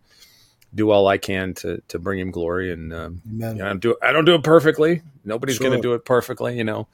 do 0.74 0.90
all 0.90 1.06
I 1.06 1.16
can 1.16 1.54
to 1.54 1.80
to 1.88 1.98
bring 1.98 2.18
him 2.18 2.30
glory 2.30 2.70
and 2.70 2.92
um, 2.92 3.22
you 3.24 3.38
know, 3.38 3.64
I 3.64 3.68
don't 3.68 3.80
do 3.80 3.92
it, 3.92 3.98
I 4.02 4.12
don't 4.12 4.26
do 4.26 4.34
it 4.34 4.42
perfectly. 4.42 5.00
Nobody's 5.24 5.56
sure. 5.56 5.68
going 5.68 5.80
to 5.80 5.82
do 5.82 5.94
it 5.94 6.04
perfectly. 6.04 6.58
You 6.58 6.64
know, 6.64 6.88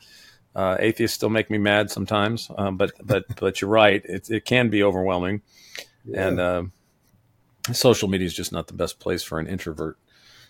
uh, 0.54 0.76
atheists 0.78 1.16
still 1.16 1.30
make 1.30 1.50
me 1.50 1.58
mad 1.58 1.90
sometimes, 1.90 2.50
um, 2.56 2.76
but 2.76 2.92
but 3.02 3.24
but 3.40 3.60
you're 3.60 3.70
right. 3.70 4.04
It 4.04 4.30
it 4.30 4.44
can 4.44 4.68
be 4.68 4.82
overwhelming, 4.82 5.40
yeah. 6.04 6.28
and 6.28 6.40
uh, 6.40 6.62
social 7.72 8.08
media 8.08 8.26
is 8.26 8.34
just 8.34 8.52
not 8.52 8.66
the 8.66 8.74
best 8.74 9.00
place 9.00 9.22
for 9.22 9.40
an 9.40 9.46
introvert 9.46 9.96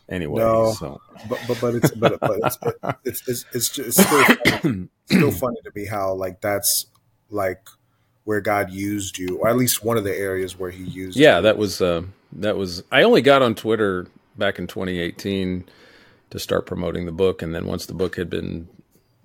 anyway. 0.08 0.42
No, 0.42 0.72
so. 0.72 1.00
but 1.28 1.40
but 1.46 1.60
but 1.60 1.74
it's 1.76 1.90
but, 1.92 2.18
but 2.18 2.38
it's, 2.42 2.58
it's, 3.04 3.28
it's 3.28 3.44
it's 3.52 3.68
just, 3.68 4.00
it's 4.00 4.02
still 4.02 4.24
funny, 4.60 4.88
still 5.06 5.30
funny 5.30 5.60
to 5.62 5.70
me 5.76 5.86
how 5.86 6.12
like 6.14 6.40
that's 6.40 6.86
like 7.30 7.60
where 8.24 8.40
God 8.40 8.70
used 8.70 9.18
you, 9.18 9.38
or 9.38 9.48
at 9.48 9.56
least 9.56 9.84
one 9.84 9.96
of 9.96 10.04
the 10.04 10.16
areas 10.16 10.58
where 10.58 10.70
He 10.70 10.82
used. 10.82 11.16
Yeah, 11.16 11.36
you. 11.36 11.42
that 11.42 11.56
was 11.56 11.80
uh, 11.80 12.02
that 12.32 12.56
was. 12.56 12.82
I 12.90 13.02
only 13.02 13.22
got 13.22 13.42
on 13.42 13.54
Twitter 13.54 14.06
back 14.36 14.58
in 14.58 14.66
2018 14.66 15.64
to 16.30 16.38
start 16.38 16.66
promoting 16.66 17.06
the 17.06 17.12
book, 17.12 17.42
and 17.42 17.54
then 17.54 17.66
once 17.66 17.86
the 17.86 17.94
book 17.94 18.16
had 18.16 18.28
been 18.28 18.68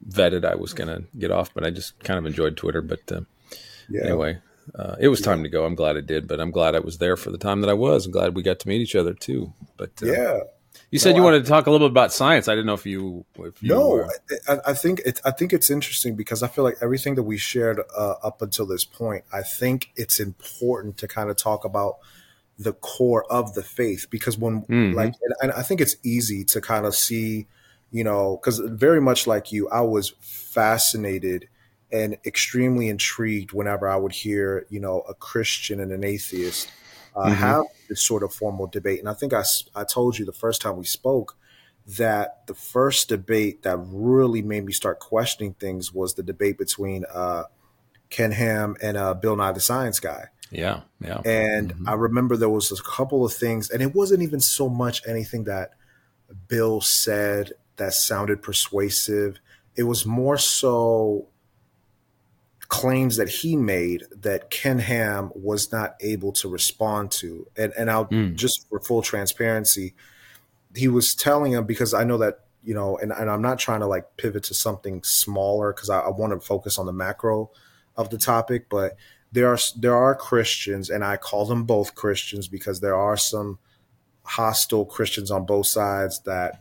vetted, 0.07 0.45
I 0.45 0.55
was 0.55 0.73
going 0.73 0.89
to 0.89 1.03
get 1.17 1.31
off. 1.31 1.53
But 1.53 1.65
I 1.65 1.69
just 1.69 1.99
kind 2.03 2.19
of 2.19 2.25
enjoyed 2.25 2.57
Twitter. 2.57 2.81
But 2.81 3.11
uh, 3.11 3.21
yeah. 3.89 4.05
anyway, 4.05 4.39
uh, 4.75 4.95
it 4.99 5.07
was 5.07 5.21
time 5.21 5.39
yeah. 5.39 5.43
to 5.43 5.49
go. 5.49 5.65
I'm 5.65 5.75
glad 5.75 5.95
it 5.95 6.07
did, 6.07 6.27
but 6.27 6.39
I'm 6.39 6.51
glad 6.51 6.75
I 6.75 6.79
was 6.79 6.97
there 6.97 7.17
for 7.17 7.31
the 7.31 7.37
time 7.37 7.61
that 7.61 7.69
I 7.69 7.73
was. 7.73 8.05
I'm 8.05 8.11
glad 8.11 8.35
we 8.35 8.43
got 8.43 8.59
to 8.59 8.67
meet 8.67 8.81
each 8.81 8.95
other 8.95 9.13
too. 9.13 9.53
But 9.77 9.91
uh, 10.03 10.07
yeah, 10.07 10.39
you 10.91 10.99
said 10.99 11.11
no, 11.11 11.17
you 11.17 11.21
I, 11.21 11.25
wanted 11.25 11.43
to 11.43 11.49
talk 11.49 11.67
a 11.67 11.71
little 11.71 11.87
bit 11.87 11.93
about 11.93 12.11
science. 12.13 12.47
I 12.47 12.53
didn't 12.53 12.65
know 12.65 12.73
if 12.73 12.85
you. 12.85 13.25
If 13.37 13.61
you 13.61 13.69
no, 13.69 14.09
I, 14.47 14.57
I, 14.67 14.73
think 14.73 15.01
it's. 15.05 15.21
I 15.23 15.31
think 15.31 15.53
it's 15.53 15.69
interesting 15.69 16.15
because 16.15 16.41
I 16.41 16.47
feel 16.47 16.63
like 16.63 16.77
everything 16.81 17.15
that 17.15 17.23
we 17.23 17.37
shared 17.37 17.79
uh, 17.95 18.15
up 18.23 18.41
until 18.41 18.65
this 18.65 18.85
point, 18.85 19.23
I 19.31 19.41
think 19.41 19.91
it's 19.95 20.19
important 20.19 20.97
to 20.97 21.07
kind 21.07 21.29
of 21.29 21.37
talk 21.37 21.63
about 21.63 21.97
the 22.57 22.73
core 22.73 23.31
of 23.31 23.53
the 23.53 23.63
faith 23.63 24.07
because 24.09 24.37
when 24.37 24.63
mm-hmm. 24.63 24.95
like, 24.95 25.13
and, 25.21 25.33
and 25.41 25.51
I 25.51 25.61
think 25.61 25.79
it's 25.79 25.95
easy 26.03 26.43
to 26.45 26.59
kind 26.59 26.85
of 26.85 26.95
see, 26.95 27.47
you 27.91 28.03
know, 28.03 28.37
because 28.37 28.59
very 28.59 28.99
much 28.99 29.27
like 29.27 29.51
you, 29.51 29.69
I 29.69 29.81
was 29.81 30.13
fascinated 30.19 31.47
and 31.91 32.17
extremely 32.25 32.89
intrigued 32.89 33.51
whenever 33.53 33.87
I 33.87 33.95
would 33.95 34.11
hear, 34.11 34.65
you 34.69 34.79
know, 34.79 35.01
a 35.01 35.13
Christian 35.13 35.79
and 35.79 35.91
an 35.91 36.03
atheist 36.03 36.69
uh, 37.15 37.25
mm-hmm. 37.25 37.33
have 37.33 37.65
this 37.87 38.01
sort 38.01 38.23
of 38.23 38.33
formal 38.33 38.67
debate. 38.67 38.99
And 38.99 39.09
I 39.09 39.13
think 39.13 39.33
I, 39.33 39.43
I 39.75 39.83
told 39.83 40.17
you 40.17 40.25
the 40.25 40.31
first 40.33 40.61
time 40.61 40.77
we 40.77 40.85
spoke 40.85 41.37
that 41.97 42.45
the 42.47 42.53
first 42.53 43.09
debate 43.09 43.63
that 43.63 43.77
really 43.77 44.41
made 44.41 44.65
me 44.65 44.73
start 44.73 44.99
questioning 44.99 45.53
things 45.53 45.93
was 45.93 46.13
the 46.13 46.23
debate 46.23 46.57
between 46.57 47.03
uh, 47.11 47.43
Ken 48.09 48.31
Ham 48.31 48.75
and 48.81 48.95
uh, 48.95 49.13
Bill 49.13 49.35
Nye 49.35 49.51
the 49.51 49.59
Science 49.59 49.99
Guy. 49.99 50.25
Yeah, 50.51 50.81
yeah. 50.99 51.21
And 51.25 51.73
mm-hmm. 51.73 51.89
I 51.89 51.93
remember 51.93 52.35
there 52.35 52.49
was 52.49 52.71
a 52.71 52.83
couple 52.83 53.25
of 53.25 53.33
things, 53.33 53.69
and 53.69 53.81
it 53.81 53.93
wasn't 53.93 54.23
even 54.23 54.39
so 54.39 54.67
much 54.69 55.01
anything 55.07 55.43
that 55.45 55.71
Bill 56.47 56.81
said 56.81 57.53
that 57.77 57.93
sounded 57.93 58.41
persuasive. 58.41 59.39
It 59.75 59.83
was 59.83 60.05
more 60.05 60.37
so 60.37 61.27
claims 62.69 63.17
that 63.17 63.29
he 63.29 63.55
made 63.55 64.03
that 64.15 64.49
Ken 64.49 64.79
Ham 64.79 65.31
was 65.35 65.71
not 65.71 65.95
able 65.99 66.31
to 66.33 66.47
respond 66.47 67.11
to. 67.11 67.47
And 67.57 67.73
and 67.77 67.91
I'll 67.91 68.05
mm. 68.05 68.35
just 68.35 68.69
for 68.69 68.79
full 68.79 69.01
transparency, 69.01 69.95
he 70.75 70.87
was 70.87 71.13
telling 71.13 71.51
him 71.51 71.65
because 71.65 71.93
I 71.93 72.03
know 72.03 72.17
that 72.19 72.45
you 72.63 72.73
know, 72.73 72.97
and, 72.97 73.11
and 73.11 73.29
I'm 73.29 73.41
not 73.41 73.57
trying 73.57 73.79
to 73.79 73.87
like 73.87 74.17
pivot 74.17 74.43
to 74.43 74.53
something 74.53 75.01
smaller 75.03 75.73
because 75.73 75.89
I, 75.89 76.01
I 76.01 76.09
want 76.09 76.33
to 76.33 76.39
focus 76.39 76.77
on 76.77 76.85
the 76.85 76.93
macro 76.93 77.51
of 77.95 78.09
the 78.09 78.17
topic, 78.17 78.67
but 78.69 78.95
there 79.31 79.47
are 79.47 79.57
there 79.77 79.95
are 79.95 80.15
Christians, 80.15 80.89
and 80.89 81.03
I 81.03 81.17
call 81.17 81.45
them 81.45 81.63
both 81.63 81.95
Christians 81.95 82.47
because 82.47 82.79
there 82.79 82.95
are 82.95 83.17
some 83.17 83.59
hostile 84.23 84.85
Christians 84.85 85.31
on 85.31 85.45
both 85.45 85.67
sides 85.67 86.19
that 86.21 86.59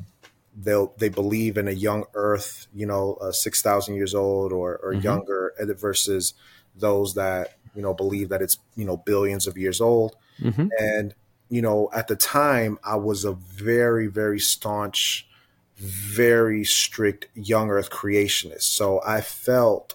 they'll 0.63 0.93
they 0.99 1.09
believe 1.09 1.57
in 1.57 1.69
a 1.69 1.73
young 1.73 2.05
Earth, 2.15 2.67
you 2.75 2.87
know, 2.87 3.15
uh, 3.21 3.33
six 3.33 3.63
thousand 3.63 3.95
years 3.95 4.15
old 4.15 4.53
or, 4.53 4.79
or 4.83 4.93
mm-hmm. 4.93 5.03
younger, 5.03 5.55
versus 5.79 6.35
those 6.75 7.15
that 7.15 7.59
you 7.75 7.83
know 7.83 7.95
believe 7.95 8.29
that 8.29 8.43
it's 8.43 8.59
you 8.77 8.85
know 8.85 8.97
billions 8.97 9.47
of 9.47 9.57
years 9.57 9.81
old. 9.81 10.17
Mm-hmm. 10.41 10.69
And 10.79 11.15
you 11.49 11.63
know, 11.63 11.89
at 11.95 12.09
the 12.09 12.17
time, 12.17 12.79
I 12.85 12.97
was 12.97 13.25
a 13.25 13.33
very 13.33 14.09
very 14.09 14.41
staunch, 14.41 15.29
very 15.77 16.65
strict 16.65 17.29
young 17.35 17.71
Earth 17.71 17.91
creationist. 17.91 18.63
So 18.63 19.01
I 19.05 19.21
felt 19.21 19.95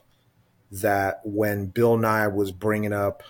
that 0.72 1.22
when 1.24 1.68
Bill 1.68 1.98
Nye 1.98 2.28
was 2.28 2.52
bringing 2.52 2.94
up, 2.94 3.22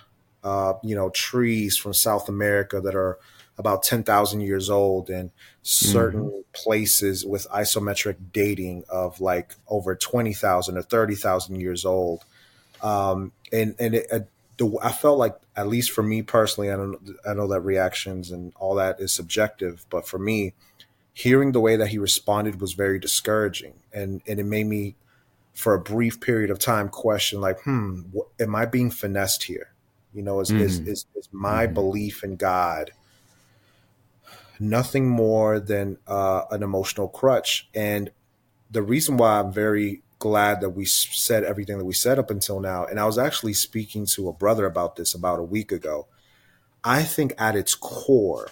uh, 0.43 0.73
you 0.83 0.95
know, 0.95 1.09
trees 1.09 1.77
from 1.77 1.93
South 1.93 2.29
America 2.29 2.79
that 2.79 2.95
are 2.95 3.17
about 3.57 3.83
10,000 3.83 4.41
years 4.41 4.69
old 4.69 5.09
and 5.09 5.31
certain 5.61 6.25
mm-hmm. 6.25 6.39
places 6.53 7.25
with 7.25 7.47
isometric 7.49 8.15
dating 8.31 8.83
of 8.89 9.21
like 9.21 9.55
over 9.67 9.95
20,000 9.95 10.77
or 10.77 10.81
30,000 10.81 11.59
years 11.59 11.85
old. 11.85 12.23
Um, 12.81 13.31
and 13.51 13.75
and 13.79 13.95
it, 13.95 14.07
uh, 14.11 14.19
the, 14.57 14.77
I 14.81 14.91
felt 14.91 15.17
like, 15.17 15.35
at 15.55 15.67
least 15.67 15.91
for 15.91 16.03
me 16.03 16.21
personally, 16.21 16.71
I 16.71 16.75
don't, 16.75 17.15
I 17.27 17.33
know 17.33 17.47
that 17.47 17.61
reactions 17.61 18.31
and 18.31 18.53
all 18.55 18.75
that 18.75 18.99
is 18.99 19.11
subjective, 19.11 19.85
but 19.89 20.07
for 20.07 20.19
me, 20.19 20.53
hearing 21.13 21.51
the 21.51 21.59
way 21.59 21.75
that 21.75 21.87
he 21.87 21.97
responded 21.99 22.59
was 22.59 22.73
very 22.73 22.99
discouraging. 22.99 23.73
And, 23.93 24.21
and 24.27 24.39
it 24.39 24.45
made 24.45 24.65
me, 24.65 24.95
for 25.53 25.75
a 25.75 25.79
brief 25.79 26.19
period 26.19 26.49
of 26.49 26.57
time, 26.57 26.89
question 26.89 27.39
like, 27.39 27.61
hmm, 27.61 28.01
what, 28.11 28.27
am 28.39 28.55
I 28.55 28.65
being 28.65 28.89
finessed 28.89 29.43
here? 29.43 29.73
You 30.13 30.23
know, 30.23 30.39
is, 30.39 30.49
mm-hmm. 30.49 30.61
is, 30.61 30.79
is, 30.79 31.05
is, 31.15 31.29
my 31.31 31.65
mm-hmm. 31.65 31.75
belief 31.75 32.23
in 32.23 32.35
God– 32.35 32.91
nothing 34.69 35.07
more 35.07 35.59
than 35.59 35.97
uh, 36.07 36.43
an 36.51 36.63
emotional 36.63 37.07
crutch. 37.07 37.69
And 37.73 38.11
the 38.71 38.81
reason 38.81 39.17
why 39.17 39.39
I'm 39.39 39.51
very 39.51 40.01
glad 40.19 40.61
that 40.61 40.69
we 40.69 40.85
said 40.85 41.43
everything 41.43 41.77
that 41.77 41.85
we 41.85 41.93
said 41.93 42.17
up 42.17 42.31
until 42.31 42.59
now, 42.59 42.85
and 42.85 42.99
I 42.99 43.05
was 43.05 43.17
actually 43.17 43.53
speaking 43.53 44.05
to 44.07 44.29
a 44.29 44.33
brother 44.33 44.65
about 44.65 44.95
this 44.95 45.13
about 45.13 45.39
a 45.39 45.43
week 45.43 45.71
ago. 45.71 46.07
I 46.83 47.03
think 47.03 47.33
at 47.37 47.55
its 47.55 47.75
core, 47.75 48.49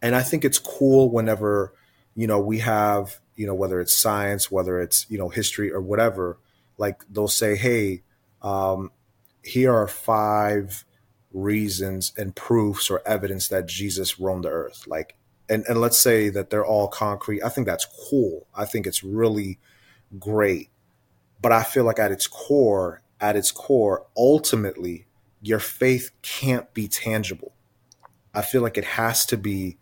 and 0.00 0.14
I 0.14 0.22
think 0.22 0.44
it's 0.44 0.58
cool 0.58 1.10
whenever, 1.10 1.74
you 2.14 2.26
know, 2.26 2.40
we 2.40 2.58
have, 2.58 3.20
you 3.36 3.46
know, 3.46 3.54
whether 3.54 3.80
it's 3.80 3.96
science, 3.96 4.50
whether 4.50 4.80
it's, 4.80 5.06
you 5.08 5.18
know, 5.18 5.28
history 5.28 5.72
or 5.72 5.80
whatever, 5.80 6.38
like 6.76 7.04
they'll 7.10 7.28
say, 7.28 7.56
hey, 7.56 8.02
um, 8.42 8.90
here 9.44 9.72
are 9.72 9.88
five 9.88 10.84
reasons 11.32 12.12
and 12.16 12.34
proofs 12.36 12.90
or 12.90 13.02
evidence 13.06 13.48
that 13.48 13.66
Jesus 13.66 14.20
roamed 14.20 14.44
the 14.44 14.50
earth. 14.50 14.86
Like, 14.86 15.14
and, 15.48 15.64
and 15.68 15.80
let's 15.80 15.98
say 15.98 16.28
that 16.28 16.50
they're 16.50 16.64
all 16.64 16.88
concrete. 16.88 17.42
I 17.42 17.48
think 17.48 17.66
that's 17.66 17.86
cool. 18.10 18.46
I 18.54 18.64
think 18.64 18.86
it's 18.86 19.02
really 19.02 19.58
great. 20.18 20.68
But 21.40 21.52
I 21.52 21.62
feel 21.62 21.84
like 21.84 21.98
at 21.98 22.12
its 22.12 22.26
core, 22.26 23.02
at 23.20 23.36
its 23.36 23.50
core, 23.50 24.06
ultimately, 24.16 25.06
your 25.40 25.58
faith 25.58 26.10
can't 26.22 26.72
be 26.72 26.86
tangible. 26.88 27.52
I 28.34 28.42
feel 28.42 28.62
like 28.62 28.78
it 28.78 28.84
has 28.84 29.26
to 29.26 29.36
be 29.36 29.76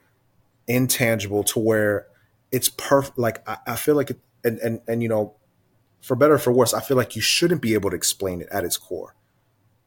intangible 0.67 1.45
to 1.45 1.59
where 1.59 2.07
it's 2.51 2.69
perfect. 2.69 3.19
Like 3.19 3.47
I, 3.49 3.59
I 3.67 3.77
feel 3.77 3.95
like 3.95 4.11
it, 4.11 4.21
and, 4.43 4.59
and, 4.61 4.81
and, 4.89 5.03
you 5.03 5.09
know, 5.09 5.35
for 6.01 6.17
better 6.17 6.35
or 6.35 6.39
for 6.39 6.53
worse, 6.53 6.73
I 6.73 6.81
feel 6.81 6.97
like 6.97 7.15
you 7.15 7.23
shouldn't 7.23 7.61
be 7.61 7.75
able 7.75 7.91
to 7.91 7.97
explain 7.97 8.41
it 8.41 8.49
at 8.51 8.65
its 8.65 8.79
core 8.79 9.15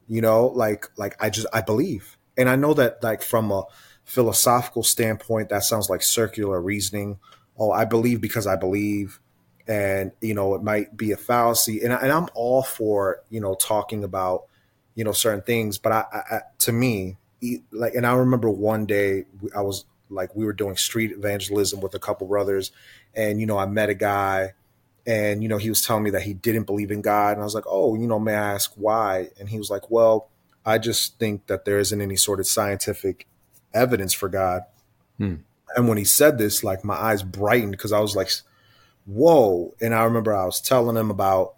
you 0.08 0.20
know 0.20 0.46
like 0.48 0.86
like 0.96 1.16
i 1.20 1.30
just 1.30 1.46
i 1.52 1.60
believe. 1.60 2.18
And 2.36 2.48
i 2.48 2.56
know 2.56 2.74
that 2.74 3.02
like 3.02 3.22
from 3.22 3.50
a 3.50 3.64
philosophical 4.04 4.82
standpoint 4.82 5.48
that 5.48 5.62
sounds 5.64 5.88
like 5.88 6.02
circular 6.02 6.60
reasoning. 6.60 7.18
Oh 7.58 7.70
i 7.70 7.84
believe 7.84 8.20
because 8.20 8.46
i 8.46 8.56
believe. 8.56 9.20
And 9.66 10.12
you 10.20 10.34
know 10.34 10.54
it 10.54 10.62
might 10.62 10.96
be 10.96 11.12
a 11.12 11.16
fallacy. 11.16 11.82
And, 11.82 11.92
I, 11.92 11.96
and 11.96 12.12
i'm 12.12 12.28
all 12.34 12.62
for 12.62 13.22
you 13.30 13.40
know 13.40 13.54
talking 13.54 14.04
about 14.04 14.44
you 14.94 15.04
know 15.04 15.12
certain 15.12 15.42
things. 15.42 15.78
But 15.78 15.92
I, 15.92 16.04
I 16.12 16.40
to 16.58 16.72
me 16.72 17.16
like 17.72 17.94
and 17.94 18.06
i 18.06 18.14
remember 18.14 18.48
one 18.48 18.86
day 18.86 19.26
i 19.54 19.60
was 19.60 19.84
like 20.08 20.34
we 20.34 20.46
were 20.46 20.52
doing 20.54 20.76
street 20.76 21.12
evangelism 21.12 21.80
with 21.80 21.94
a 21.94 21.98
couple 21.98 22.26
brothers. 22.26 22.72
And 23.14 23.40
you 23.40 23.46
know 23.46 23.58
i 23.58 23.66
met 23.66 23.88
a 23.90 23.94
guy 23.94 24.52
and 25.06 25.42
you 25.42 25.48
know 25.48 25.58
he 25.58 25.68
was 25.68 25.82
telling 25.82 26.02
me 26.02 26.10
that 26.10 26.22
he 26.22 26.34
didn't 26.34 26.64
believe 26.64 26.90
in 26.90 27.02
god 27.02 27.32
and 27.32 27.40
i 27.40 27.44
was 27.44 27.54
like 27.54 27.64
oh 27.66 27.94
you 27.94 28.06
know 28.06 28.18
may 28.18 28.34
i 28.34 28.52
ask 28.54 28.72
why? 28.76 29.28
And 29.38 29.48
he 29.48 29.58
was 29.58 29.70
like 29.70 29.90
well 29.90 30.30
i 30.64 30.78
just 30.78 31.18
think 31.18 31.46
that 31.46 31.64
there 31.64 31.78
isn't 31.78 32.00
any 32.00 32.16
sort 32.16 32.40
of 32.40 32.46
scientific 32.46 33.26
evidence 33.72 34.12
for 34.12 34.28
god. 34.28 34.62
Hmm. 35.18 35.36
and 35.76 35.88
when 35.88 35.98
he 35.98 36.04
said 36.04 36.38
this 36.38 36.64
like 36.64 36.84
my 36.84 36.94
eyes 36.94 37.22
brightened 37.22 37.72
because 37.72 37.92
i 37.92 38.00
was 38.00 38.16
like 38.16 38.30
whoa. 39.06 39.74
And 39.80 39.94
i 39.94 40.04
remember 40.04 40.34
i 40.34 40.44
was 40.44 40.60
telling 40.60 40.96
him 40.96 41.10
about 41.10 41.54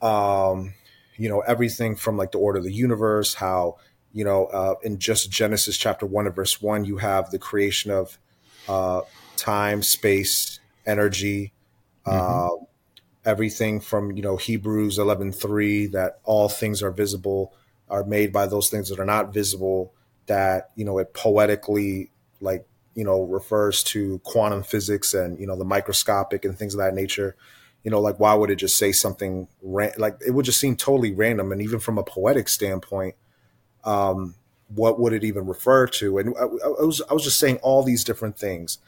um 0.00 0.74
you 1.16 1.28
know 1.28 1.40
everything 1.40 1.96
from 1.96 2.16
like 2.16 2.32
the 2.32 2.38
order 2.38 2.58
of 2.58 2.64
the 2.64 2.72
universe 2.72 3.34
how 3.34 3.76
you 4.12 4.24
know 4.24 4.46
uh, 4.46 4.74
in 4.82 4.98
just 4.98 5.30
genesis 5.30 5.76
chapter 5.76 6.06
1 6.06 6.26
and 6.26 6.34
verse 6.34 6.62
1 6.62 6.84
you 6.84 6.96
have 6.96 7.30
the 7.30 7.38
creation 7.38 7.90
of 7.90 8.18
uh, 8.68 9.02
time 9.36 9.82
space 9.82 10.60
energy 10.86 11.52
Mm-hmm. 12.06 12.62
Uh, 12.62 12.66
everything 13.24 13.80
from 13.80 14.12
you 14.12 14.22
know 14.22 14.36
Hebrews 14.36 14.98
11:3 14.98 15.92
that 15.92 16.20
all 16.24 16.48
things 16.48 16.82
are 16.82 16.90
visible 16.90 17.54
are 17.88 18.04
made 18.04 18.32
by 18.32 18.46
those 18.46 18.70
things 18.70 18.88
that 18.88 19.00
are 19.00 19.04
not 19.04 19.32
visible. 19.32 19.92
That 20.26 20.70
you 20.76 20.84
know 20.84 20.98
it 20.98 21.12
poetically 21.12 22.10
like 22.40 22.66
you 22.94 23.04
know 23.04 23.22
refers 23.22 23.82
to 23.84 24.20
quantum 24.20 24.62
physics 24.62 25.14
and 25.14 25.38
you 25.38 25.46
know 25.46 25.56
the 25.56 25.64
microscopic 25.64 26.44
and 26.44 26.56
things 26.58 26.74
of 26.74 26.78
that 26.78 26.94
nature. 26.94 27.36
You 27.82 27.90
know, 27.90 28.00
like 28.00 28.20
why 28.20 28.34
would 28.34 28.50
it 28.50 28.56
just 28.56 28.76
say 28.76 28.92
something 28.92 29.48
like 29.62 30.16
it 30.26 30.32
would 30.32 30.44
just 30.44 30.60
seem 30.60 30.76
totally 30.76 31.12
random? 31.12 31.50
And 31.50 31.62
even 31.62 31.80
from 31.80 31.96
a 31.96 32.02
poetic 32.02 32.48
standpoint, 32.48 33.14
um, 33.84 34.34
what 34.68 35.00
would 35.00 35.14
it 35.14 35.24
even 35.24 35.46
refer 35.46 35.86
to? 35.86 36.18
And 36.18 36.34
I, 36.38 36.42
I 36.42 36.84
was 36.84 37.00
I 37.10 37.14
was 37.14 37.24
just 37.24 37.38
saying 37.38 37.56
all 37.62 37.82
these 37.82 38.04
different 38.04 38.38
things, 38.38 38.78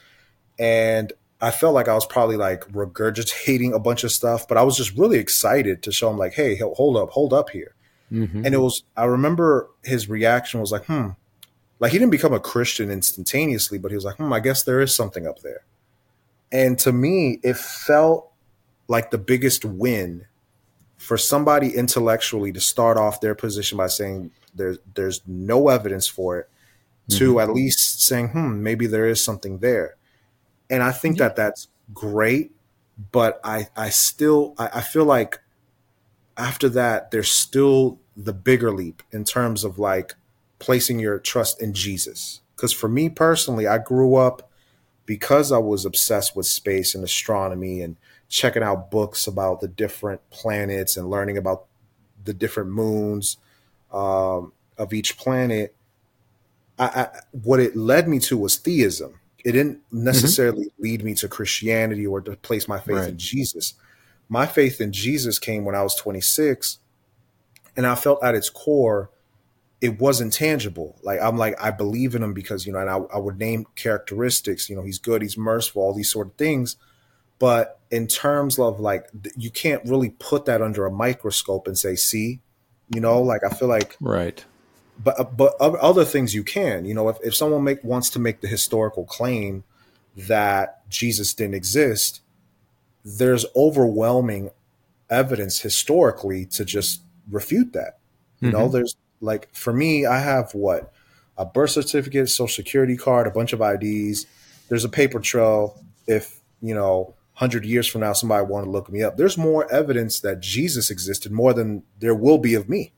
and 0.59 1.13
I 1.43 1.51
felt 1.51 1.75
like 1.75 1.89
I 1.89 1.95
was 1.95 2.07
probably 2.07 2.37
like 2.37 2.61
regurgitating 2.69 3.75
a 3.75 3.81
bunch 3.81 4.05
of 4.05 4.13
stuff, 4.13 4.47
but 4.47 4.57
I 4.57 4.63
was 4.63 4.77
just 4.77 4.97
really 4.97 5.19
excited 5.19 5.83
to 5.83 5.91
show 5.91 6.09
him 6.09 6.17
like, 6.17 6.35
hey, 6.35 6.57
hold 6.57 6.97
up, 6.97 7.11
hold 7.11 7.35
up 7.35 7.51
here. 7.51 7.75
Mm-hmm. 8.13 8.47
And 8.47 8.55
it 8.55 8.59
was, 8.59 8.85
I 8.97 9.05
remember 9.05 9.69
his 9.83 10.09
reaction 10.09 10.61
was 10.61 10.71
like, 10.71 10.85
hmm, 10.85 11.09
like 11.81 11.91
he 11.91 11.99
didn't 11.99 12.13
become 12.13 12.33
a 12.33 12.39
Christian 12.39 12.93
instantaneously, 12.93 13.79
but 13.79 13.91
he 13.91 13.97
was 13.97 14.05
like, 14.05 14.17
hmm, 14.17 14.33
I 14.33 14.39
guess 14.39 14.63
there 14.63 14.81
is 14.81 14.95
something 14.95 15.27
up 15.27 15.41
there. 15.41 15.65
And 16.53 16.79
to 16.79 16.93
me, 16.93 17.41
it 17.43 17.57
felt 17.57 18.31
like 18.87 19.11
the 19.11 19.19
biggest 19.19 19.65
win 19.65 20.27
for 20.97 21.19
somebody 21.19 21.75
intellectually 21.75 22.53
to 22.53 22.61
start 22.61 22.97
off 22.97 23.21
their 23.21 23.35
position 23.35 23.79
by 23.79 23.89
saying 23.89 24.31
there's 24.55 24.79
there's 24.95 25.23
no 25.27 25.69
evidence 25.69 26.07
for 26.07 26.39
it, 26.39 26.49
mm-hmm. 27.09 27.19
to 27.19 27.41
at 27.41 27.51
least 27.51 28.03
saying, 28.03 28.29
hmm, 28.29 28.63
maybe 28.63 28.87
there 28.87 29.09
is 29.09 29.25
something 29.25 29.59
there 29.59 29.97
and 30.73 30.83
I 30.83 30.91
think 30.91 31.19
that 31.19 31.37
that's 31.37 31.69
great. 31.93 32.51
But 33.13 33.41
I 33.45 33.69
I 33.77 33.91
still 33.91 34.55
I, 34.59 34.71
I 34.75 34.81
feel 34.81 35.05
like 35.05 35.39
after 36.37 36.69
that 36.71 37.11
there's 37.11 37.31
still 37.31 38.01
the 38.17 38.33
bigger 38.33 38.73
leap 38.73 39.03
in 39.13 39.25
terms 39.25 39.65
of 39.65 39.79
like 39.79 40.15
placing 40.59 40.99
your 40.99 41.19
trust 41.19 41.61
in 41.63 41.75
Jesus. 41.75 42.41
Because 42.57 42.73
for 42.73 42.89
me 42.89 43.09
personally, 43.09 43.67
I 43.67 43.79
grew 43.79 44.17
up 44.17 44.51
because 45.05 45.53
I 45.53 45.59
was 45.59 45.85
obsessed 45.85 46.35
with 46.35 46.47
space 46.47 46.95
and 46.95 47.05
astronomy 47.05 47.83
and 47.83 47.97
checking 48.29 48.63
out 48.63 48.91
books 48.91 49.27
about 49.27 49.61
the 49.61 49.69
different 49.69 50.21
planets 50.31 50.97
and 50.97 51.11
learning 51.11 51.37
about 51.37 51.67
the 52.25 52.33
different 52.33 52.71
moons 52.71 53.37
um, 53.93 54.53
of 54.79 54.93
each 54.93 55.19
planet. 55.19 55.75
I, 56.79 56.87
I, 56.87 57.09
what 57.33 57.61
it 57.61 57.77
led 57.77 58.09
me 58.09 58.19
to 58.21 58.39
was 58.39 58.57
theism 58.57 59.19
it 59.45 59.53
didn't 59.53 59.77
mm-hmm. 59.77 60.05
necessarily 60.05 60.67
mm-hmm. 60.67 60.83
lead 60.83 61.05
me 61.05 61.15
to 61.15 61.29
Christianity 61.29 62.07
or 62.07 62.21
to 62.21 62.37
place 62.37 62.69
my 62.69 62.79
faith 62.79 62.97
right. 62.97 63.09
in 63.11 63.19
Jesus. 63.19 63.75
My 64.29 64.47
faith 64.47 64.81
in 64.81 64.93
Jesus 64.93 65.39
came 65.39 65.65
when 65.65 65.75
I 65.75 65.83
was 65.83 65.95
26, 65.97 66.79
and 67.77 67.87
I 67.87 67.95
felt 67.95 68.23
at 68.23 68.35
its 68.35 68.49
core, 68.49 69.11
it 69.81 70.01
wasn't 70.01 70.33
tangible. 70.33 70.97
Like 71.03 71.21
I'm 71.21 71.37
like 71.37 71.61
I 71.61 71.71
believe 71.71 72.15
in 72.15 72.23
him 72.23 72.33
because 72.33 72.67
you 72.67 72.73
know, 72.73 72.79
and 72.79 72.89
I, 72.89 72.99
I 73.15 73.19
would 73.19 73.39
name 73.39 73.67
characteristics. 73.75 74.71
You 74.71 74.77
know, 74.77 74.83
he's 74.83 74.99
good, 74.99 75.23
he's 75.23 75.37
merciful, 75.37 75.83
all 75.83 75.95
these 75.95 76.11
sort 76.11 76.29
of 76.29 76.35
things. 76.35 76.77
But 77.39 77.81
in 77.91 78.07
terms 78.07 78.57
of 78.57 78.79
like, 78.79 79.09
you 79.37 79.51
can't 79.51 79.83
really 79.85 80.11
put 80.11 80.45
that 80.45 80.63
under 80.63 80.87
a 80.87 80.93
microscope 80.93 81.67
and 81.67 81.77
say, 81.77 81.97
see, 81.97 82.41
you 82.95 83.01
know, 83.01 83.21
like 83.21 83.43
I 83.43 83.49
feel 83.49 83.67
like 83.67 83.97
right. 84.01 84.45
But 84.99 85.19
uh, 85.19 85.25
but 85.25 85.57
other 85.61 86.05
things 86.05 86.35
you 86.35 86.45
can, 86.45 86.85
you 86.85 86.95
know, 86.95 87.09
if 87.09 87.17
if 87.23 87.35
someone 87.35 87.65
make 87.65 87.83
wants 87.83 88.11
to 88.11 88.19
make 88.19 88.41
the 88.41 88.49
historical 88.49 89.05
claim 89.05 89.65
that 90.17 90.89
Jesus 90.91 91.33
didn't 91.35 91.55
exist, 91.55 92.21
there's 93.05 93.47
overwhelming 93.57 94.51
evidence 95.11 95.61
historically 95.61 96.45
to 96.47 96.65
just 96.65 97.03
refute 97.31 97.73
that. 97.73 97.99
You 98.41 98.49
mm-hmm. 98.49 98.59
know, 98.59 98.69
there's 98.69 98.97
like 99.21 99.55
for 99.55 99.73
me, 99.73 100.07
I 100.07 100.19
have 100.19 100.55
what 100.55 100.93
a 101.39 101.45
birth 101.45 101.71
certificate, 101.71 102.29
social 102.29 102.55
security 102.55 102.97
card, 102.97 103.27
a 103.27 103.31
bunch 103.31 103.53
of 103.53 103.61
IDs. 103.61 104.27
There's 104.69 104.85
a 104.85 104.89
paper 104.89 105.21
trail. 105.21 105.83
If 106.07 106.41
you 106.61 106.75
know, 106.75 107.15
hundred 107.35 107.65
years 107.65 107.87
from 107.87 108.03
now, 108.03 108.13
somebody 108.13 108.47
wanted 108.47 108.67
to 108.67 108.71
look 108.73 108.91
me 108.91 109.03
up. 109.03 109.17
There's 109.17 109.39
more 109.39 109.71
evidence 109.73 110.21
that 110.21 110.41
Jesus 110.41 110.91
existed 110.91 111.33
more 111.33 111.53
than 111.53 111.83
there 111.99 112.15
will 112.15 112.39
be 112.39 112.55
of 112.55 112.69
me. 112.69 112.93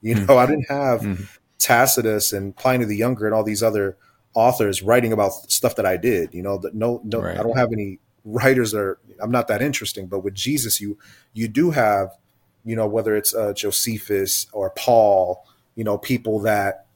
You 0.00 0.14
mm-hmm. 0.14 0.26
know, 0.26 0.34
mm-hmm. 0.34 0.38
I 0.38 0.46
didn't 0.46 0.68
have 0.68 1.00
mm-hmm. 1.00 1.24
Tacitus 1.58 2.32
and 2.32 2.56
Pliny 2.56 2.84
the 2.84 2.96
Younger 2.96 3.26
and 3.26 3.34
all 3.34 3.44
these 3.44 3.62
other 3.62 3.96
authors 4.34 4.82
writing 4.82 5.12
about 5.12 5.32
stuff 5.50 5.76
that 5.76 5.86
I 5.86 5.96
did. 5.96 6.34
You 6.34 6.42
know, 6.42 6.58
that 6.58 6.74
no, 6.74 7.00
no, 7.04 7.20
right. 7.20 7.38
I 7.38 7.42
don't 7.42 7.56
have 7.56 7.72
any 7.72 7.98
writers 8.24 8.72
that 8.72 8.80
are. 8.80 8.98
I'm 9.20 9.30
not 9.30 9.48
that 9.48 9.62
interesting. 9.62 10.06
But 10.06 10.20
with 10.20 10.34
Jesus, 10.34 10.80
you 10.80 10.98
you 11.32 11.48
do 11.48 11.70
have, 11.70 12.16
you 12.64 12.76
know, 12.76 12.86
whether 12.86 13.16
it's 13.16 13.34
uh, 13.34 13.52
Josephus 13.52 14.46
or 14.52 14.70
Paul, 14.70 15.44
you 15.74 15.84
know, 15.84 15.98
people 15.98 16.40
that 16.40 16.86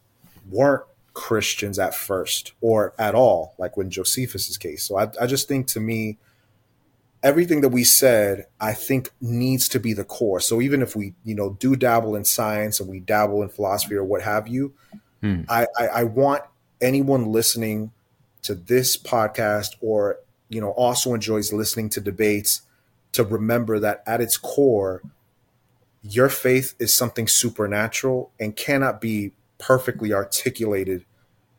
weren't 0.51 0.83
Christians 1.15 1.79
at 1.79 1.95
first 1.95 2.53
or 2.61 2.95
at 2.99 3.15
all, 3.15 3.55
like 3.59 3.77
when 3.77 3.91
Josephus's 3.91 4.57
case. 4.57 4.85
So 4.85 4.97
I, 4.97 5.09
I 5.21 5.27
just 5.27 5.49
think 5.49 5.67
to 5.69 5.81
me, 5.81 6.19
everything 7.23 7.61
that 7.61 7.69
we 7.69 7.85
said, 7.85 8.47
I 8.61 8.73
think 8.73 9.11
needs 9.21 9.69
to 9.69 9.81
be 9.81 9.93
the 9.93 10.05
core. 10.05 10.41
So 10.41 10.61
even 10.61 10.83
if 10.83 10.97
we, 10.97 11.15
you 11.25 11.35
know, 11.35 11.51
do 11.51 11.77
dabble 11.77 12.17
in 12.17 12.25
science 12.25 12.81
and 12.81 12.89
we 12.89 13.01
dabble 13.01 13.43
in 13.43 13.49
philosophy 13.49 13.95
or 13.95 14.05
what 14.05 14.23
have 14.23 14.49
you, 14.49 14.75
hmm. 15.21 15.43
I, 15.49 15.67
I, 15.79 15.87
I 15.87 16.05
want 16.05 16.43
anyone 16.81 17.27
listening 17.27 17.93
to 18.43 18.55
this 18.55 18.97
podcast 18.97 19.77
or, 19.81 20.19
you 20.49 20.61
know, 20.61 20.71
also 20.71 21.15
enjoys 21.15 21.53
listening 21.53 21.89
to 21.91 22.01
debates 22.01 22.63
to 23.13 23.23
remember 23.25 23.79
that 23.79 24.03
at 24.07 24.21
its 24.21 24.37
core, 24.37 25.03
your 26.03 26.29
faith 26.29 26.75
is 26.81 26.93
something 26.93 27.29
supernatural 27.29 28.33
and 28.41 28.57
cannot 28.57 29.01
be 29.01 29.33
perfectly 29.59 30.13
articulated 30.13 31.05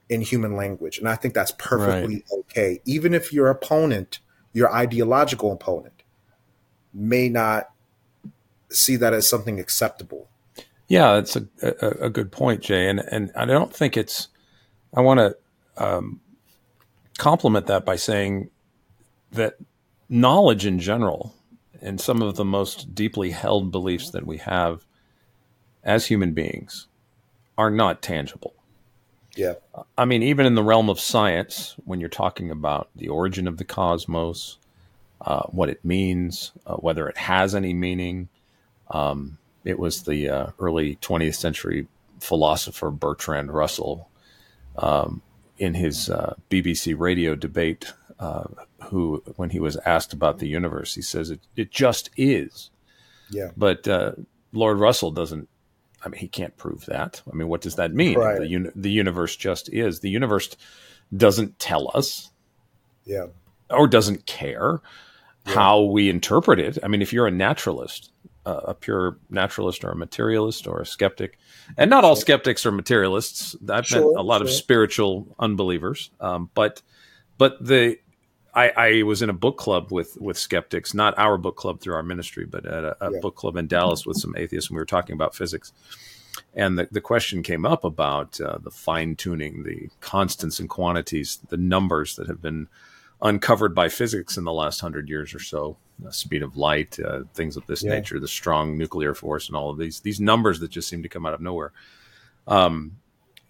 in 0.09 0.19
human 0.19 0.57
language. 0.57 0.97
And 0.97 1.07
I 1.07 1.15
think 1.15 1.33
that's 1.33 1.53
perfectly 1.57 2.15
right. 2.15 2.39
okay. 2.39 2.81
Even 2.83 3.13
if 3.13 3.31
your 3.31 3.47
opponent– 3.47 4.19
your 4.53 4.73
ideological 4.73 5.51
opponent 5.51 6.03
may 6.93 7.27
not 7.27 7.69
see 8.69 8.95
that 8.95 9.13
as 9.13 9.27
something 9.27 9.59
acceptable. 9.59 10.29
Yeah, 10.87 11.15
that's 11.15 11.35
a, 11.35 11.47
a, 11.61 12.05
a 12.05 12.09
good 12.09 12.31
point, 12.31 12.61
Jay. 12.61 12.87
And 12.87 12.99
and 12.99 13.31
I 13.35 13.45
don't 13.45 13.73
think 13.73 13.97
it's. 13.97 14.27
I 14.93 15.01
want 15.01 15.19
to 15.19 15.83
um, 15.83 16.21
complement 17.17 17.67
that 17.67 17.83
by 17.83 17.95
saying 17.95 18.49
that 19.31 19.55
knowledge 20.07 20.65
in 20.65 20.77
general 20.77 21.33
and 21.81 21.99
some 21.99 22.21
of 22.21 22.35
the 22.35 22.45
most 22.45 22.93
deeply 22.93 23.31
held 23.31 23.71
beliefs 23.71 24.11
that 24.11 24.27
we 24.27 24.37
have 24.37 24.85
as 25.83 26.05
human 26.05 26.33
beings 26.33 26.87
are 27.57 27.71
not 27.71 28.01
tangible. 28.01 28.53
Yeah. 29.35 29.53
I 29.97 30.05
mean, 30.05 30.23
even 30.23 30.45
in 30.45 30.55
the 30.55 30.63
realm 30.63 30.89
of 30.89 30.99
science, 30.99 31.75
when 31.85 31.99
you're 31.99 32.09
talking 32.09 32.51
about 32.51 32.89
the 32.95 33.09
origin 33.09 33.47
of 33.47 33.57
the 33.57 33.65
cosmos, 33.65 34.57
uh, 35.21 35.43
what 35.47 35.69
it 35.69 35.83
means, 35.83 36.51
uh, 36.67 36.75
whether 36.75 37.07
it 37.07 37.17
has 37.17 37.55
any 37.55 37.73
meaning, 37.73 38.29
um, 38.91 39.37
it 39.63 39.79
was 39.79 40.03
the 40.03 40.29
uh, 40.29 40.47
early 40.59 40.97
20th 40.97 41.35
century 41.35 41.87
philosopher 42.19 42.91
Bertrand 42.91 43.51
Russell 43.51 44.09
um, 44.77 45.21
in 45.57 45.73
his 45.73 46.09
uh, 46.09 46.35
BBC 46.49 46.97
radio 46.97 47.35
debate, 47.35 47.93
uh, 48.19 48.43
who, 48.85 49.23
when 49.35 49.49
he 49.49 49.59
was 49.59 49.77
asked 49.85 50.13
about 50.13 50.39
the 50.39 50.47
universe, 50.47 50.95
he 50.95 51.01
says 51.01 51.29
it, 51.29 51.39
it 51.55 51.71
just 51.71 52.09
is. 52.17 52.69
Yeah. 53.29 53.51
But 53.55 53.87
uh, 53.87 54.13
Lord 54.51 54.79
Russell 54.79 55.11
doesn't 55.11 55.49
I 56.05 56.09
mean, 56.09 56.19
he 56.19 56.27
can't 56.27 56.55
prove 56.57 56.85
that. 56.87 57.21
I 57.31 57.35
mean, 57.35 57.47
what 57.47 57.61
does 57.61 57.75
that 57.75 57.93
mean? 57.93 58.17
Right. 58.17 58.39
The, 58.39 58.47
uni- 58.47 58.71
the 58.75 58.91
universe 58.91 59.35
just 59.35 59.71
is. 59.71 60.01
The 60.01 60.09
universe 60.09 60.55
doesn't 61.15 61.59
tell 61.59 61.91
us. 61.93 62.31
Yeah. 63.05 63.27
Or 63.69 63.87
doesn't 63.87 64.25
care 64.25 64.81
yeah. 65.45 65.53
how 65.53 65.81
we 65.81 66.09
interpret 66.09 66.59
it. 66.59 66.77
I 66.83 66.87
mean, 66.87 67.01
if 67.01 67.13
you're 67.13 67.27
a 67.27 67.31
naturalist, 67.31 68.11
uh, 68.45 68.61
a 68.65 68.73
pure 68.73 69.17
naturalist 69.29 69.83
or 69.83 69.91
a 69.91 69.95
materialist 69.95 70.67
or 70.67 70.81
a 70.81 70.85
skeptic, 70.85 71.37
and 71.77 71.89
not 71.89 72.03
all 72.03 72.15
skeptics 72.15 72.65
are 72.65 72.71
materialists. 72.71 73.55
I've 73.69 73.85
sure, 73.85 74.01
met 74.01 74.19
a 74.19 74.23
lot 74.23 74.39
sure. 74.39 74.47
of 74.47 74.51
spiritual 74.51 75.33
unbelievers. 75.39 76.11
Um, 76.19 76.49
but 76.53 76.81
but 77.37 77.65
the 77.65 77.99
I, 78.55 78.69
I, 78.69 79.03
was 79.03 79.21
in 79.21 79.29
a 79.29 79.33
book 79.33 79.57
club 79.57 79.91
with 79.91 80.17
with 80.21 80.37
skeptics, 80.37 80.93
not 80.93 81.17
our 81.17 81.37
book 81.37 81.55
club 81.55 81.79
through 81.79 81.95
our 81.95 82.03
ministry, 82.03 82.45
but 82.45 82.65
at 82.65 82.83
a, 82.83 82.97
a 83.01 83.11
yeah. 83.11 83.19
book 83.19 83.35
club 83.35 83.57
in 83.57 83.67
Dallas 83.67 84.05
with 84.05 84.17
some 84.17 84.35
atheists, 84.37 84.69
and 84.69 84.75
we 84.75 84.81
were 84.81 84.85
talking 84.85 85.13
about 85.13 85.35
physics. 85.35 85.73
And 86.55 86.77
the, 86.77 86.87
the 86.91 87.01
question 87.01 87.43
came 87.43 87.65
up 87.65 87.83
about 87.83 88.39
uh, 88.41 88.57
the 88.59 88.71
fine 88.71 89.15
tuning, 89.15 89.63
the 89.63 89.89
constants 90.01 90.59
and 90.59 90.69
quantities, 90.69 91.39
the 91.49 91.57
numbers 91.57 92.15
that 92.15 92.27
have 92.27 92.41
been 92.41 92.67
uncovered 93.21 93.73
by 93.73 93.89
physics 93.89 94.37
in 94.37 94.43
the 94.43 94.53
last 94.53 94.81
hundred 94.81 95.09
years 95.09 95.33
or 95.33 95.39
so, 95.39 95.77
the 95.99 96.11
speed 96.11 96.43
of 96.43 96.57
light, 96.57 96.99
uh, 96.99 97.21
things 97.33 97.55
of 97.55 97.65
this 97.67 97.83
yeah. 97.83 97.91
nature, 97.91 98.19
the 98.19 98.27
strong 98.27 98.77
nuclear 98.77 99.13
force, 99.13 99.47
and 99.47 99.55
all 99.55 99.69
of 99.69 99.77
these 99.77 100.01
these 100.01 100.19
numbers 100.19 100.59
that 100.59 100.71
just 100.71 100.89
seem 100.89 101.01
to 101.03 101.09
come 101.09 101.25
out 101.25 101.33
of 101.33 101.41
nowhere. 101.41 101.71
Um, 102.47 102.97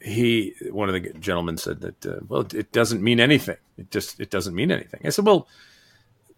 he 0.03 0.53
one 0.69 0.89
of 0.89 0.93
the 0.93 1.13
gentlemen 1.19 1.57
said 1.57 1.81
that 1.81 2.05
uh, 2.05 2.19
well 2.27 2.45
it 2.53 2.71
doesn't 2.71 3.01
mean 3.01 3.19
anything. 3.19 3.57
It 3.77 3.89
just 3.89 4.19
it 4.19 4.29
doesn't 4.29 4.53
mean 4.53 4.71
anything. 4.71 5.01
I 5.03 5.09
said 5.09 5.25
well 5.25 5.47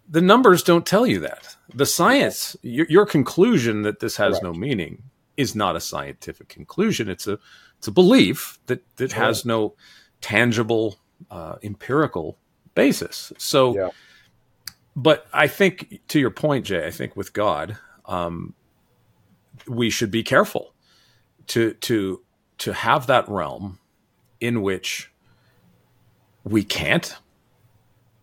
the 0.08 0.22
numbers 0.22 0.62
don't 0.62 0.86
tell 0.86 1.08
you 1.08 1.20
that. 1.22 1.56
The 1.74 1.86
science 1.86 2.56
your, 2.62 2.86
your 2.90 3.06
conclusion 3.06 3.82
that 3.82 4.00
this 4.00 4.18
has 4.18 4.42
no 4.42 4.54
meaning 4.54 5.04
is 5.36 5.56
not 5.56 5.76
a 5.76 5.82
scientific 5.82 6.48
conclusion. 6.48 7.10
It's 7.10 7.28
a 7.28 7.40
it's 7.78 7.88
a 7.88 7.92
belief 7.92 8.60
that 8.68 8.84
that 8.98 9.12
sure. 9.12 9.24
has 9.24 9.46
no 9.46 9.76
tangible 10.22 10.98
uh, 11.32 11.56
empirical 11.64 12.38
basis. 12.76 13.34
So 13.38 13.76
yeah. 13.76 13.90
but 14.96 15.26
i 15.34 15.48
think 15.48 16.02
to 16.08 16.20
your 16.20 16.30
point 16.30 16.66
jay 16.66 16.86
i 16.86 16.92
think 16.92 17.16
with 17.16 17.34
god 17.34 17.78
um, 18.06 18.54
we 19.68 19.90
should 19.90 20.12
be 20.12 20.24
careful 20.24 20.74
to 21.48 21.74
to 21.76 22.22
to 22.60 22.74
have 22.74 23.08
that 23.08 23.28
realm 23.28 23.80
in 24.40 24.62
which 24.62 25.12
we 26.44 26.64
can't 26.64 27.16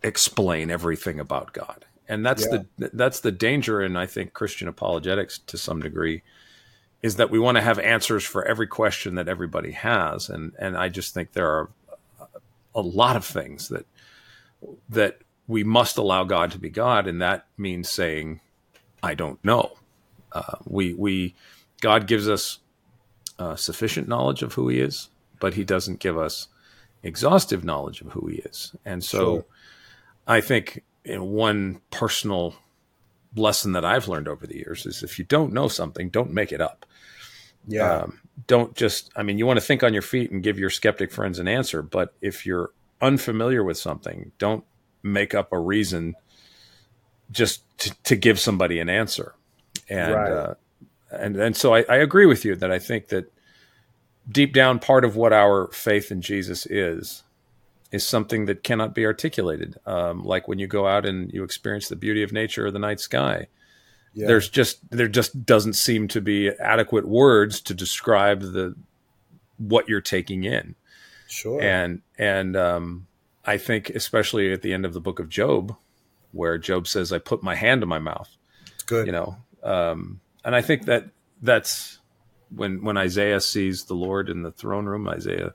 explain 0.02 0.70
everything 0.70 1.20
about 1.20 1.52
God. 1.52 1.84
And 2.08 2.24
that's 2.24 2.46
yeah. 2.50 2.62
the 2.78 2.90
that's 2.92 3.20
the 3.20 3.32
danger 3.32 3.82
in 3.82 3.96
I 3.96 4.06
think 4.06 4.32
Christian 4.32 4.68
apologetics 4.68 5.38
to 5.46 5.56
some 5.56 5.80
degree 5.80 6.22
is 7.02 7.16
that 7.16 7.30
we 7.30 7.38
want 7.38 7.56
to 7.56 7.62
have 7.62 7.78
answers 7.78 8.24
for 8.24 8.44
every 8.44 8.66
question 8.66 9.14
that 9.14 9.28
everybody 9.28 9.72
has 9.72 10.28
and 10.28 10.52
and 10.58 10.76
I 10.76 10.88
just 10.88 11.14
think 11.14 11.32
there 11.32 11.48
are 11.48 11.70
a 12.74 12.80
lot 12.80 13.16
of 13.16 13.24
things 13.24 13.68
that 13.68 13.86
that 14.88 15.18
we 15.46 15.64
must 15.64 15.96
allow 15.96 16.24
God 16.24 16.50
to 16.52 16.58
be 16.58 16.68
God 16.68 17.06
and 17.06 17.22
that 17.22 17.46
means 17.56 17.88
saying 17.88 18.40
I 19.02 19.14
don't 19.14 19.42
know. 19.44 19.72
Uh, 20.32 20.56
we 20.64 20.94
we 20.94 21.34
God 21.80 22.06
gives 22.06 22.28
us 22.28 22.58
uh, 23.38 23.56
sufficient 23.56 24.08
knowledge 24.08 24.42
of 24.42 24.54
who 24.54 24.68
he 24.68 24.80
is, 24.80 25.08
but 25.40 25.54
he 25.54 25.64
doesn't 25.64 25.98
give 25.98 26.16
us 26.18 26.48
exhaustive 27.02 27.64
knowledge 27.64 28.00
of 28.00 28.12
who 28.12 28.28
he 28.28 28.36
is. 28.36 28.74
And 28.84 29.02
so 29.02 29.18
sure. 29.18 29.44
I 30.26 30.40
think 30.40 30.84
in 31.04 31.30
one 31.30 31.80
personal 31.90 32.54
lesson 33.34 33.72
that 33.72 33.84
I've 33.84 34.08
learned 34.08 34.28
over 34.28 34.46
the 34.46 34.56
years 34.56 34.86
is 34.86 35.02
if 35.02 35.18
you 35.18 35.24
don't 35.24 35.52
know 35.52 35.68
something, 35.68 36.10
don't 36.10 36.32
make 36.32 36.52
it 36.52 36.60
up. 36.60 36.86
Yeah. 37.66 38.02
Um, 38.02 38.20
don't 38.46 38.74
just, 38.74 39.10
I 39.16 39.22
mean, 39.22 39.38
you 39.38 39.46
want 39.46 39.58
to 39.58 39.64
think 39.64 39.82
on 39.82 39.92
your 39.92 40.02
feet 40.02 40.30
and 40.30 40.42
give 40.42 40.58
your 40.58 40.70
skeptic 40.70 41.12
friends 41.12 41.38
an 41.38 41.48
answer, 41.48 41.82
but 41.82 42.14
if 42.20 42.46
you're 42.46 42.70
unfamiliar 43.00 43.64
with 43.64 43.78
something, 43.78 44.32
don't 44.38 44.64
make 45.02 45.34
up 45.34 45.52
a 45.52 45.58
reason 45.58 46.14
just 47.30 47.62
to, 47.78 47.94
to 48.04 48.16
give 48.16 48.38
somebody 48.38 48.78
an 48.78 48.88
answer. 48.88 49.34
And, 49.88 50.14
right. 50.14 50.32
uh, 50.32 50.54
and 51.12 51.36
and 51.36 51.56
so 51.56 51.74
I, 51.74 51.84
I 51.88 51.96
agree 51.96 52.26
with 52.26 52.44
you 52.44 52.56
that 52.56 52.70
I 52.70 52.78
think 52.78 53.08
that 53.08 53.32
deep 54.30 54.52
down, 54.52 54.78
part 54.78 55.04
of 55.04 55.16
what 55.16 55.32
our 55.32 55.68
faith 55.68 56.10
in 56.10 56.20
Jesus 56.20 56.66
is 56.66 57.22
is 57.90 58.06
something 58.06 58.46
that 58.46 58.64
cannot 58.64 58.94
be 58.94 59.04
articulated. 59.04 59.78
Um, 59.84 60.24
like 60.24 60.48
when 60.48 60.58
you 60.58 60.66
go 60.66 60.86
out 60.86 61.04
and 61.04 61.30
you 61.32 61.44
experience 61.44 61.88
the 61.88 61.96
beauty 61.96 62.22
of 62.22 62.32
nature 62.32 62.66
or 62.66 62.70
the 62.70 62.78
night 62.78 63.00
sky. 63.00 63.48
Yeah. 64.14 64.26
There's 64.26 64.48
just 64.48 64.90
there 64.90 65.08
just 65.08 65.46
doesn't 65.46 65.74
seem 65.74 66.08
to 66.08 66.20
be 66.20 66.50
adequate 66.50 67.06
words 67.06 67.60
to 67.62 67.74
describe 67.74 68.40
the 68.40 68.74
what 69.56 69.88
you're 69.88 70.02
taking 70.02 70.44
in. 70.44 70.74
Sure. 71.28 71.60
And 71.62 72.02
and 72.18 72.56
um, 72.56 73.06
I 73.44 73.56
think 73.56 73.90
especially 73.90 74.52
at 74.52 74.62
the 74.62 74.72
end 74.72 74.84
of 74.84 74.92
the 74.92 75.00
book 75.00 75.18
of 75.18 75.28
Job, 75.28 75.74
where 76.32 76.58
Job 76.58 76.86
says, 76.86 77.10
"I 77.12 77.18
put 77.18 77.42
my 77.42 77.54
hand 77.54 77.80
to 77.80 77.86
my 77.86 77.98
mouth." 77.98 78.36
It's 78.74 78.82
good. 78.82 79.06
You 79.06 79.12
know, 79.12 79.36
um, 79.62 80.20
and 80.44 80.54
I 80.54 80.62
think 80.62 80.84
that 80.86 81.06
that's 81.40 81.98
when 82.50 82.82
when 82.84 82.96
Isaiah 82.96 83.40
sees 83.40 83.84
the 83.84 83.94
Lord 83.94 84.28
in 84.28 84.42
the 84.42 84.52
throne 84.52 84.86
room, 84.86 85.08
Isaiah 85.08 85.54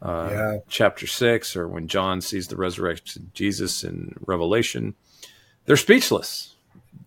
uh, 0.00 0.28
Yeah. 0.30 0.58
chapter 0.68 1.06
six, 1.06 1.56
or 1.56 1.68
when 1.68 1.88
John 1.88 2.20
sees 2.20 2.48
the 2.48 2.56
resurrection 2.56 3.30
Jesus 3.34 3.84
in 3.84 4.14
Revelation, 4.26 4.94
they're 5.66 5.76
speechless. 5.76 6.56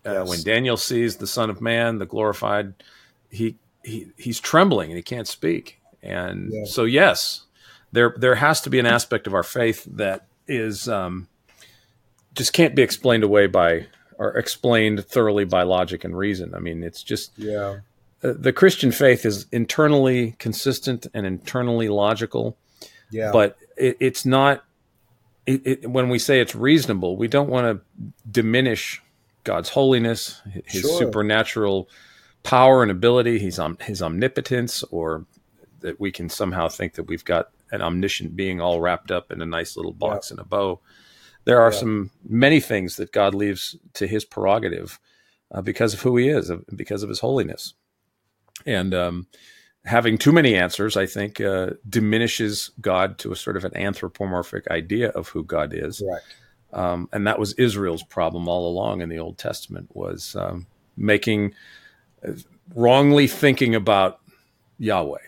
Uh, 0.04 0.24
when 0.24 0.42
Daniel 0.42 0.76
sees 0.76 1.16
the 1.16 1.26
Son 1.26 1.50
of 1.50 1.60
Man, 1.60 1.98
the 1.98 2.06
glorified, 2.06 2.74
he 3.30 3.56
he 3.82 4.08
he's 4.16 4.40
trembling 4.40 4.90
and 4.90 4.96
he 4.96 5.02
can't 5.02 5.28
speak. 5.28 5.80
And 6.02 6.52
Yeah. 6.52 6.64
so, 6.64 6.84
yes, 6.84 7.46
there 7.92 8.14
there 8.16 8.36
has 8.36 8.60
to 8.62 8.70
be 8.70 8.78
an 8.78 8.86
aspect 8.86 9.26
of 9.26 9.34
our 9.34 9.42
faith 9.42 9.84
that 9.90 10.26
is 10.46 10.88
um, 10.88 11.28
just 12.34 12.52
can't 12.52 12.74
be 12.74 12.82
explained 12.82 13.24
away 13.24 13.46
by 13.46 13.86
or 14.18 14.36
explained 14.36 15.04
thoroughly 15.04 15.44
by 15.44 15.62
logic 15.62 16.04
and 16.04 16.16
reason. 16.16 16.54
I 16.54 16.58
mean, 16.58 16.82
it's 16.82 17.02
just 17.02 17.32
Yeah. 17.38 17.78
uh, 18.22 18.32
the 18.38 18.52
Christian 18.52 18.92
faith 18.92 19.24
is 19.26 19.46
internally 19.52 20.34
consistent 20.38 21.06
and 21.14 21.26
internally 21.26 21.88
logical, 21.88 22.56
Yeah. 23.10 23.30
but 23.32 23.56
it, 23.76 23.96
it's 24.00 24.24
not. 24.24 24.64
It, 25.46 25.62
it, 25.64 25.90
when 25.90 26.08
we 26.08 26.18
say 26.18 26.40
it's 26.40 26.56
reasonable, 26.56 27.16
we 27.16 27.28
don't 27.28 27.48
want 27.48 27.66
to 27.66 28.12
diminish 28.28 29.00
God's 29.44 29.68
holiness, 29.68 30.40
His 30.64 30.82
Sure. 30.82 30.98
supernatural 30.98 31.88
power 32.42 32.82
and 32.82 32.90
ability, 32.90 33.38
His 33.38 33.58
om- 33.58 33.78
His 33.80 34.02
omnipotence, 34.02 34.82
or 34.90 35.24
that 35.82 36.00
we 36.00 36.10
can 36.10 36.28
somehow 36.28 36.68
think 36.68 36.94
that 36.94 37.04
we've 37.04 37.24
got 37.24 37.50
an 37.70 37.80
omniscient 37.82 38.34
being 38.34 38.60
all 38.60 38.80
wrapped 38.80 39.10
up 39.12 39.30
in 39.30 39.40
a 39.40 39.46
nice 39.46 39.76
little 39.76 39.92
box 39.92 40.30
and 40.32 40.40
a 40.40 40.44
bow. 40.44 40.80
There 41.46 41.60
are 41.60 41.72
Yeah. 41.72 41.78
some 41.78 42.10
many 42.28 42.60
things 42.60 42.96
that 42.96 43.12
God 43.12 43.34
leaves 43.34 43.74
to 43.94 44.06
His 44.06 44.24
prerogative 44.24 45.00
uh, 45.50 45.62
because 45.62 45.94
of 45.94 46.02
who 46.02 46.16
He 46.18 46.28
is, 46.28 46.50
uh, 46.50 46.58
because 46.74 47.02
of 47.02 47.08
His 47.08 47.20
holiness, 47.20 47.74
and 48.66 48.92
um, 48.94 49.26
having 49.84 50.18
too 50.18 50.32
many 50.32 50.54
answers, 50.56 50.96
I 50.96 51.06
think, 51.06 51.40
uh, 51.40 51.70
diminishes 51.88 52.70
God 52.80 53.18
to 53.18 53.32
a 53.32 53.36
sort 53.36 53.56
of 53.56 53.64
an 53.64 53.76
anthropomorphic 53.76 54.68
idea 54.70 55.10
of 55.10 55.28
who 55.28 55.44
God 55.44 55.72
is. 55.72 56.02
Right. 56.06 56.22
Um, 56.72 57.08
and 57.12 57.26
that 57.26 57.38
was 57.38 57.52
Israel's 57.54 58.02
problem 58.02 58.48
all 58.48 58.68
along 58.68 59.00
in 59.00 59.08
the 59.08 59.18
Old 59.20 59.38
Testament 59.38 59.88
was 59.94 60.34
um, 60.36 60.66
making 60.96 61.54
uh, 62.26 62.32
wrongly 62.74 63.28
thinking 63.28 63.74
about 63.74 64.20
Yahweh. 64.78 65.18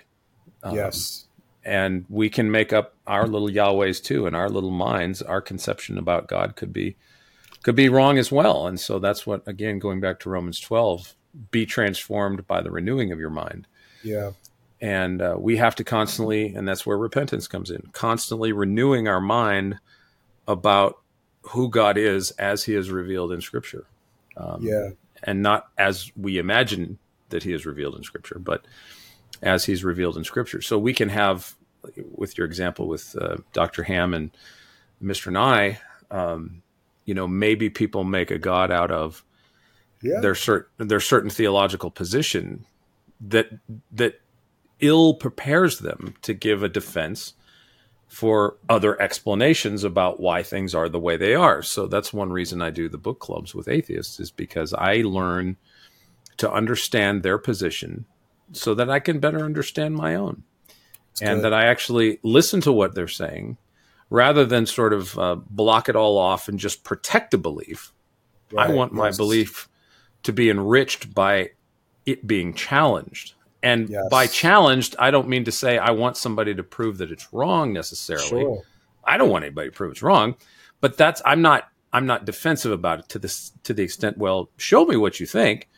Um, 0.64 0.74
yes. 0.74 1.26
and 1.64 2.04
we 2.08 2.28
can 2.28 2.50
make 2.50 2.72
up 2.72 2.96
our 3.09 3.26
little 3.26 3.48
Yahwehs 3.48 4.02
too, 4.02 4.26
in 4.26 4.34
our 4.34 4.48
little 4.48 4.70
minds. 4.70 5.22
Our 5.22 5.40
conception 5.40 5.98
about 5.98 6.28
God 6.28 6.54
could 6.54 6.72
be 6.72 6.96
could 7.64 7.74
be 7.74 7.88
wrong 7.88 8.18
as 8.18 8.30
well, 8.30 8.68
and 8.68 8.78
so 8.78 9.00
that's 9.00 9.26
what 9.26 9.42
again 9.48 9.80
going 9.80 10.00
back 10.00 10.20
to 10.20 10.30
Romans 10.30 10.61
twelve: 10.61 11.14
be 11.50 11.66
transformed 11.66 12.46
by 12.46 12.61
the 12.61 12.70
renewing 12.70 13.11
of 13.11 13.18
your 13.18 13.30
mind. 13.30 13.66
Yeah. 14.04 14.32
And 14.80 15.20
uh, 15.20 15.34
we 15.36 15.56
have 15.56 15.74
to 15.76 15.84
constantly, 15.84 16.54
and 16.54 16.68
that's 16.68 16.86
where 16.86 16.96
repentance 16.96 17.48
comes 17.48 17.68
in, 17.68 17.82
constantly 17.92 18.52
renewing 18.52 19.09
our 19.09 19.20
mind 19.20 19.80
about 20.46 21.00
who 21.42 21.68
God 21.68 21.98
is 21.98 22.30
as 22.32 22.62
He 22.62 22.74
is 22.76 22.88
revealed 22.88 23.32
in 23.32 23.40
Scripture, 23.40 23.86
um, 24.36 24.61
Yeah. 24.62 24.90
and 25.24 25.42
not 25.42 25.66
as 25.76 26.12
we 26.16 26.38
imagine 26.38 26.98
that 27.30 27.42
He 27.42 27.52
is 27.52 27.66
revealed 27.66 27.96
in 27.96 28.04
Scripture, 28.04 28.38
but 28.38 28.66
as 29.42 29.64
He's 29.64 29.82
revealed 29.82 30.16
in 30.16 30.22
Scripture. 30.22 30.62
So 30.62 30.78
we 30.78 30.94
can 30.94 31.09
have, 31.09 31.56
with 31.97 32.36
your 32.39 32.47
example 32.47 32.89
with 32.89 33.16
uh, 33.20 33.36
Dr. 33.53 33.82
Ham 33.84 34.14
and 34.14 34.30
Mr. 35.03 35.32
Nye, 35.32 35.78
um, 36.11 36.62
you 37.05 37.14
know, 37.14 37.26
maybe 37.28 37.70
people 37.70 38.05
make 38.05 38.30
a 38.30 38.39
God 38.39 38.70
out 38.70 38.91
of 38.91 39.24
Yeah. 40.03 40.20
their 40.20 40.34
certain 40.34 40.89
their 40.89 41.01
certain 41.01 41.30
theological 41.30 41.91
position 41.91 42.64
that 43.20 43.49
that 43.93 44.20
ill 44.80 45.14
prepares 45.14 45.80
them 45.80 46.14
to 46.22 46.34
give 46.34 46.62
a 46.62 46.68
defense 46.68 47.34
for 48.07 48.57
other 48.68 49.01
explanations 49.03 49.84
about 49.84 50.18
why 50.20 50.43
things 50.43 50.74
are 50.74 50.89
the 50.89 51.01
way 51.01 51.16
they 51.16 51.34
are. 51.34 51.62
So 51.62 51.86
that's 51.86 52.12
one 52.12 52.30
reason 52.30 52.62
I 52.62 52.70
do 52.70 52.89
the 52.89 52.97
book 52.97 53.18
clubs 53.18 53.55
with 53.55 53.68
atheists 53.68 54.18
is 54.18 54.30
because 54.30 54.72
I 54.72 55.03
learn 55.05 55.57
to 56.39 56.51
understand 56.51 57.22
their 57.22 57.36
position 57.39 58.07
so 58.53 58.74
that 58.74 58.89
I 58.89 58.99
can 59.01 59.18
better 59.18 59.41
understand 59.45 59.95
my 59.95 60.14
own. 60.14 60.45
And 61.22 61.38
good. 61.38 61.44
that 61.44 61.54
I 61.54 61.66
actually 61.66 62.18
listen 62.22 62.60
to 62.62 62.72
what 62.72 62.94
they're 62.94 63.08
saying 63.08 63.56
rather 64.10 64.44
than 64.44 64.64
sort 64.66 64.92
of 64.92 65.18
uh, 65.18 65.34
block 65.50 65.88
it 65.88 65.96
all 65.96 66.16
off 66.18 66.48
and 66.48 66.58
just 66.58 66.82
protect 66.84 67.34
a 67.34 67.38
belief. 67.38 67.92
I 68.56 68.66
Right. 68.66 68.74
want 68.74 68.92
my 68.92 69.06
Yes. 69.06 69.16
belief 69.18 69.68
to 70.22 70.32
be 70.32 70.48
enriched 70.50 71.14
by 71.14 71.50
it 72.06 72.26
being 72.26 72.54
challenged. 72.54 73.34
And 73.62 73.88
Yes. 73.90 74.04
by 74.10 74.26
challenged, 74.26 74.96
I 74.98 75.10
don't 75.10 75.28
mean 75.28 75.44
to 75.44 75.52
say 75.52 75.76
I 75.78 75.90
want 75.90 76.16
somebody 76.16 76.54
to 76.54 76.62
prove 76.62 76.98
that 76.98 77.10
it's 77.10 77.32
wrong 77.32 77.72
necessarily. 77.72 78.42
Sure. 78.42 78.62
I 79.04 79.16
don't 79.18 79.28
want 79.30 79.44
anybody 79.44 79.68
to 79.70 79.74
prove 79.76 79.90
it's 79.92 80.02
wrong, 80.02 80.36
but 80.80 80.96
that's 80.96 81.20
I'm 81.24 81.42
not 81.42 81.68
I'm 81.92 82.04
not 82.06 82.26
defensive 82.26 82.70
about 82.70 82.98
it 83.00 83.08
to 83.08 83.18
this 83.18 83.52
to 83.64 83.72
the 83.74 83.82
extent. 83.82 84.18
Well, 84.18 84.50
show 84.58 84.84
me 84.84 84.96
what 84.96 85.20
you 85.20 85.26
think, 85.26 85.68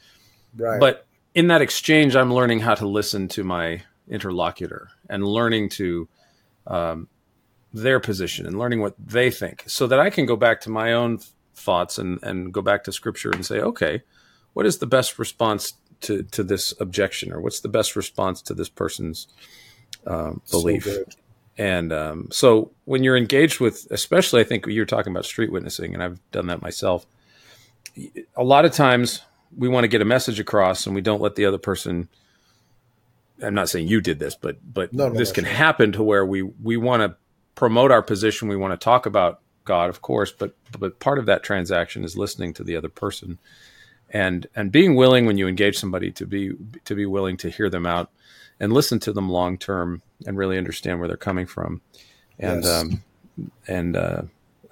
Right. 0.56 0.80
but 0.80 1.06
in 1.34 1.46
that 1.46 1.62
exchange, 1.62 2.16
I'm 2.16 2.34
learning 2.34 2.60
how 2.60 2.74
to 2.74 2.86
listen 2.86 3.28
to 3.28 3.44
my 3.44 3.82
interlocutor 4.10 4.90
and 5.08 5.24
learning 5.24 5.70
to 5.70 6.08
um, 6.66 7.08
their 7.72 8.00
position 8.00 8.46
and 8.46 8.58
learning 8.58 8.80
what 8.80 8.94
they 8.98 9.30
think, 9.30 9.64
so 9.66 9.86
that 9.86 10.00
I 10.00 10.10
can 10.10 10.26
go 10.26 10.36
back 10.36 10.60
to 10.62 10.70
my 10.70 10.92
own 10.92 11.20
thoughts 11.54 11.98
and 11.98 12.18
and 12.22 12.52
go 12.52 12.62
back 12.62 12.84
to 12.84 12.92
Scripture 12.92 13.30
and 13.30 13.46
say, 13.46 13.60
okay, 13.60 14.02
what 14.52 14.66
is 14.66 14.78
the 14.78 14.86
best 14.86 15.18
response 15.18 15.74
to 16.02 16.22
to 16.24 16.42
this 16.42 16.74
objection, 16.80 17.32
or 17.32 17.40
what's 17.40 17.60
the 17.60 17.68
best 17.68 17.96
response 17.96 18.42
to 18.42 18.54
this 18.54 18.68
person's 18.68 19.28
um, 20.06 20.42
belief? 20.50 20.84
good. 20.84 21.14
And 21.58 21.92
um, 21.92 22.28
so 22.30 22.70
when 22.86 23.04
you're 23.04 23.18
engaged 23.18 23.60
with, 23.60 23.86
especially 23.90 24.40
I 24.40 24.44
think 24.44 24.66
you're 24.66 24.86
talking 24.86 25.12
about 25.12 25.26
street 25.26 25.52
witnessing, 25.52 25.92
and 25.94 26.02
I've 26.02 26.18
done 26.30 26.46
that 26.46 26.62
myself. 26.62 27.06
A 28.36 28.42
lot 28.42 28.64
of 28.64 28.72
times 28.72 29.22
we 29.56 29.68
want 29.68 29.84
to 29.84 29.88
get 29.88 30.00
a 30.00 30.06
message 30.06 30.40
across, 30.40 30.86
and 30.86 30.94
we 30.94 31.02
don't 31.02 31.20
let 31.20 31.34
the 31.34 31.44
other 31.44 31.58
person. 31.58 32.08
I'm 33.42 33.54
not 33.54 33.68
saying 33.68 33.88
you 33.88 34.00
did 34.00 34.18
this, 34.18 34.34
but 34.34 34.58
but 34.62 34.92
No, 34.92 35.08
no, 35.08 35.14
this 35.14 35.30
no, 35.30 35.34
can 35.34 35.44
happen 35.44 35.92
to 35.92 36.02
where 36.02 36.24
we 36.24 36.42
we 36.42 36.76
want 36.76 37.02
to 37.02 37.16
promote 37.54 37.90
our 37.90 38.02
position. 38.02 38.48
We 38.48 38.56
want 38.56 38.72
to 38.78 38.82
talk 38.84 39.06
about 39.06 39.40
God, 39.64 39.90
of 39.90 40.02
course, 40.02 40.32
but 40.32 40.54
but 40.78 40.98
part 41.00 41.18
of 41.18 41.26
that 41.26 41.42
transaction 41.42 42.04
is 42.04 42.16
listening 42.16 42.54
to 42.54 42.64
the 42.64 42.76
other 42.76 42.88
person, 42.88 43.38
and 44.10 44.46
and 44.54 44.72
being 44.72 44.94
willing 44.94 45.26
when 45.26 45.38
you 45.38 45.46
engage 45.48 45.78
somebody 45.78 46.10
to 46.12 46.26
be 46.26 46.52
to 46.84 46.94
be 46.94 47.06
willing 47.06 47.36
to 47.38 47.50
hear 47.50 47.68
them 47.70 47.86
out 47.86 48.10
and 48.58 48.72
listen 48.72 48.98
to 49.00 49.12
them 49.12 49.28
long 49.28 49.56
term 49.58 50.02
and 50.26 50.36
really 50.36 50.58
understand 50.58 50.98
where 50.98 51.08
they're 51.08 51.16
coming 51.16 51.46
from, 51.46 51.80
and 52.38 52.64
Yes. 52.64 52.80
um, 52.82 53.02
and 53.66 53.96
uh, 53.96 54.22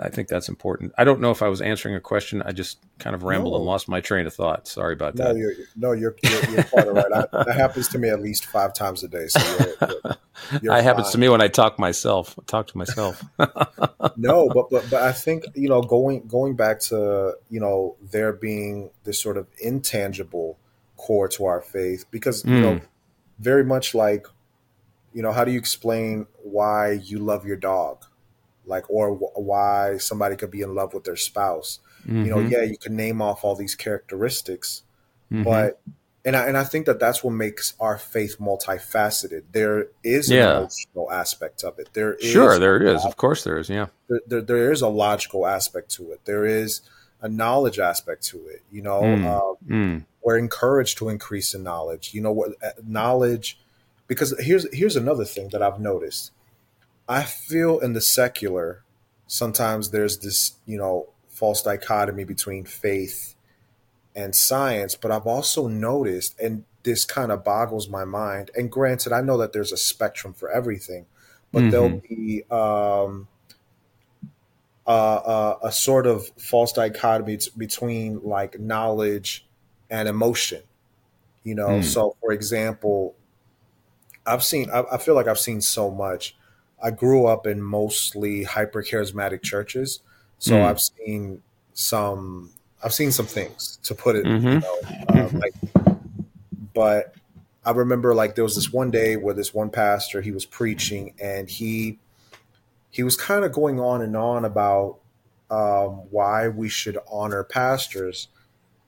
I 0.00 0.08
think 0.10 0.28
that's 0.28 0.48
important. 0.48 0.92
I 0.96 1.02
don't 1.02 1.20
know 1.20 1.32
if 1.32 1.42
I 1.42 1.48
was 1.48 1.60
answering 1.60 1.96
a 1.96 2.00
question. 2.00 2.40
I 2.42 2.52
just 2.52 2.78
kind 3.00 3.16
of 3.16 3.24
rambled 3.24 3.56
and 3.56 3.64
lost 3.64 3.88
my 3.88 4.00
train 4.00 4.26
of 4.26 4.34
thought. 4.34 4.68
Sorry 4.68 4.92
about 4.92 5.16
No, 5.16 5.32
that. 5.32 5.36
you're 5.36 5.52
no, 5.76 5.92
you're 5.92 6.14
you're, 6.22 6.50
you're 6.50 6.62
quite 6.64 6.86
all 6.86 6.94
right. 6.94 7.12
I, 7.12 7.44
that 7.44 7.56
happens 7.56 7.88
to 7.88 7.98
me 7.98 8.08
at 8.08 8.22
least 8.22 8.46
five 8.46 8.72
times 8.74 9.02
a 9.02 9.08
day. 9.08 9.26
So 9.26 9.40
It 10.52 10.70
happens 10.84 11.10
to 11.10 11.18
me 11.18 11.28
when 11.28 11.40
I 11.40 11.48
talk 11.48 11.80
myself. 11.80 12.38
Talk 12.46 12.68
to 12.68 12.78
myself. 12.78 13.24
no, 14.16 14.48
but 14.48 14.70
but 14.70 14.88
but 14.88 15.02
I 15.02 15.12
think 15.12 15.46
you 15.54 15.68
know 15.68 15.82
going 15.82 16.28
going 16.28 16.54
back 16.54 16.78
to 16.80 17.34
you 17.50 17.58
know 17.58 17.96
there 18.12 18.32
being 18.32 18.90
this 19.02 19.20
sort 19.20 19.36
of 19.36 19.48
intangible 19.60 20.58
core 20.96 21.28
to 21.28 21.44
our 21.44 21.60
faith 21.60 22.04
because 22.10 22.44
you 22.44 22.60
know 22.60 22.74
hmm. 22.76 22.84
very 23.40 23.64
much 23.64 23.94
like 23.94 24.26
you 25.12 25.22
know 25.22 25.32
how 25.32 25.44
do 25.44 25.50
you 25.50 25.58
explain 25.58 26.26
why 26.42 26.92
you 26.92 27.18
love 27.18 27.44
your 27.44 27.56
dog 27.56 28.04
like 28.68 28.84
or 28.88 29.14
wh- 29.16 29.38
why 29.38 29.96
somebody 29.98 30.36
could 30.36 30.50
be 30.50 30.60
in 30.62 30.74
love 30.74 30.92
with 30.94 31.04
their 31.04 31.16
spouse 31.16 31.80
you 32.06 32.30
know 32.32 32.36
Mhm. 32.36 32.50
yeah 32.50 32.62
you 32.62 32.78
can 32.78 32.94
name 32.94 33.20
off 33.20 33.44
all 33.44 33.56
these 33.56 33.74
characteristics 33.74 34.82
Mhm. 35.32 35.44
but 35.44 35.80
and 36.24 36.34
I, 36.36 36.46
and 36.46 36.56
I 36.58 36.64
think 36.64 36.84
that 36.86 36.98
that's 37.00 37.22
what 37.24 37.30
makes 37.32 37.74
our 37.80 37.96
faith 37.98 38.36
multifaceted 38.38 39.42
there 39.52 39.86
is 40.04 40.30
an 40.30 40.36
Yeah. 40.36 40.58
emotional 40.58 41.10
aspect 41.10 41.64
of 41.64 41.78
it 41.78 41.88
there 41.94 42.14
is 42.14 42.30
sure, 42.30 42.58
there 42.58 42.80
is. 42.82 43.04
Of 43.04 43.16
course, 43.16 43.44
there 43.44 43.58
is. 43.58 43.68
Yeah. 43.68 43.86
there, 44.08 44.20
there, 44.26 44.40
there 44.42 44.72
is 44.72 44.82
a 44.82 44.88
logical 44.88 45.46
aspect 45.46 45.90
to 45.96 46.12
it. 46.12 46.20
There 46.24 46.44
is 46.46 46.80
a 47.20 47.28
knowledge 47.28 47.78
aspect 47.78 48.22
to 48.30 48.38
it. 48.48 48.62
You 48.70 48.82
know, 48.82 49.00
Mm. 49.02 49.24
uh, 49.26 49.54
Mm. 49.68 50.04
we're 50.22 50.38
encouraged 50.38 50.98
to 50.98 51.08
increase 51.08 51.52
in 51.54 51.62
knowledge. 51.62 52.12
You 52.14 52.20
know 52.22 52.32
what 52.32 52.50
uh, 52.62 52.70
knowledge? 52.86 53.58
Because 54.06 54.34
here's 54.38 54.64
here's 54.74 54.96
another 54.96 55.24
thing 55.24 55.48
that 55.52 55.62
I've 55.62 55.80
noticed. 55.80 56.30
I 57.08 57.22
feel 57.22 57.78
in 57.78 57.92
the 57.94 58.00
secular, 58.00 58.82
sometimes 59.26 59.90
there's 59.90 60.18
this 60.18 60.52
you 60.66 60.78
know 60.78 61.08
false 61.28 61.62
dichotomy 61.62 62.24
between 62.24 62.64
faith 62.64 63.34
and 64.16 64.34
science. 64.34 64.96
But 64.96 65.12
I've 65.12 65.26
also 65.26 65.68
noticed, 65.68 66.38
and 66.40 66.64
this 66.84 67.04
kind 67.04 67.32
of 67.32 67.44
boggles 67.44 67.88
my 67.88 68.04
mind. 68.04 68.50
And 68.56 68.70
granted, 68.72 69.12
I 69.12 69.22
know 69.22 69.38
that 69.38 69.52
there's 69.52 69.72
a 69.72 69.76
spectrum 69.78 70.34
for 70.34 70.50
everything, 70.50 71.06
but 71.52 71.64
Mhm. 71.64 71.70
there'll 71.70 72.02
be 72.08 72.44
um, 72.50 73.28
uh, 74.86 74.90
uh, 74.90 75.58
a 75.62 75.72
sort 75.72 76.06
of 76.06 76.28
false 76.38 76.72
dichotomy 76.72 77.36
t- 77.36 77.50
between 77.56 78.20
like 78.22 78.58
knowledge 78.58 79.46
and 79.90 80.08
emotion. 80.08 80.62
You 81.44 81.54
know, 81.56 81.80
Mm. 81.80 81.84
so 81.84 82.16
for 82.20 82.32
example, 82.32 83.16
I've 84.26 84.44
seen, 84.44 84.70
I, 84.70 84.84
I 84.92 84.98
feel 84.98 85.14
like 85.14 85.26
I've 85.26 85.38
seen 85.38 85.60
so 85.60 85.90
much. 85.90 86.36
I 86.82 86.90
grew 86.90 87.26
up 87.26 87.46
in 87.46 87.62
mostly 87.62 88.44
hyper 88.44 88.82
charismatic 88.82 89.42
churches, 89.42 90.00
so 90.38 90.56
Mm. 90.56 90.64
I've 90.64 90.80
seen 90.80 91.42
some, 91.74 92.50
I've 92.82 92.94
seen 92.94 93.10
some 93.10 93.26
things 93.26 93.78
to 93.82 93.94
put 93.94 94.16
it, 94.16 94.26
you 94.26 94.32
Mhm. 94.32 94.62
know, 94.62 94.78
uh, 95.08 95.30
like, 95.38 95.54
but 96.74 97.14
I 97.64 97.72
remember 97.72 98.14
like 98.14 98.34
there 98.34 98.44
was 98.44 98.54
this 98.54 98.72
one 98.72 98.90
day 98.90 99.16
where 99.16 99.34
this 99.34 99.52
one 99.52 99.70
pastor 99.70 100.20
he 100.20 100.30
was 100.30 100.44
preaching 100.46 101.14
and 101.20 101.48
he 101.50 101.98
he 102.90 103.02
was 103.02 103.16
kind 103.16 103.44
of 103.44 103.52
going 103.52 103.78
on 103.78 104.00
and 104.00 104.16
on 104.16 104.44
about 104.44 104.98
um, 105.50 106.02
why 106.10 106.48
we 106.48 106.68
should 106.68 106.98
honor 107.10 107.44
pastors, 107.44 108.28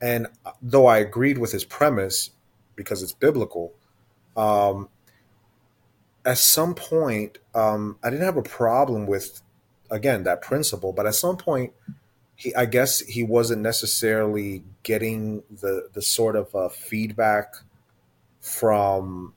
and 0.01 0.27
though 0.63 0.87
I 0.87 0.99
agreed 0.99 1.39
with 1.39 1.53
his 1.53 1.65
premise 1.65 2.31
because 2.77 3.03
it's 3.03 3.13
biblical, 3.13 3.73
um, 4.37 4.89
at 6.25 6.39
some 6.39 6.75
point 6.75 7.39
um, 7.55 7.99
I 8.03 8.11
didn't 8.11 8.25
have 8.25 8.37
a 8.37 8.43
problem 8.43 9.07
with 9.07 9.43
again 9.91 10.25
that 10.25 10.43
principle, 10.43 10.93
but 10.93 11.07
at 11.07 11.15
some 11.15 11.37
point 11.37 11.73
he 12.37 12.55
I 12.55 12.67
guess 12.67 13.01
he 13.01 13.23
wasn't 13.23 13.63
necessarily 13.63 14.65
getting 14.83 15.43
the 15.51 15.89
the 15.93 16.03
sort 16.03 16.37
of 16.37 16.55
uh, 16.55 16.69
feedback 16.69 17.55
from 18.41 19.35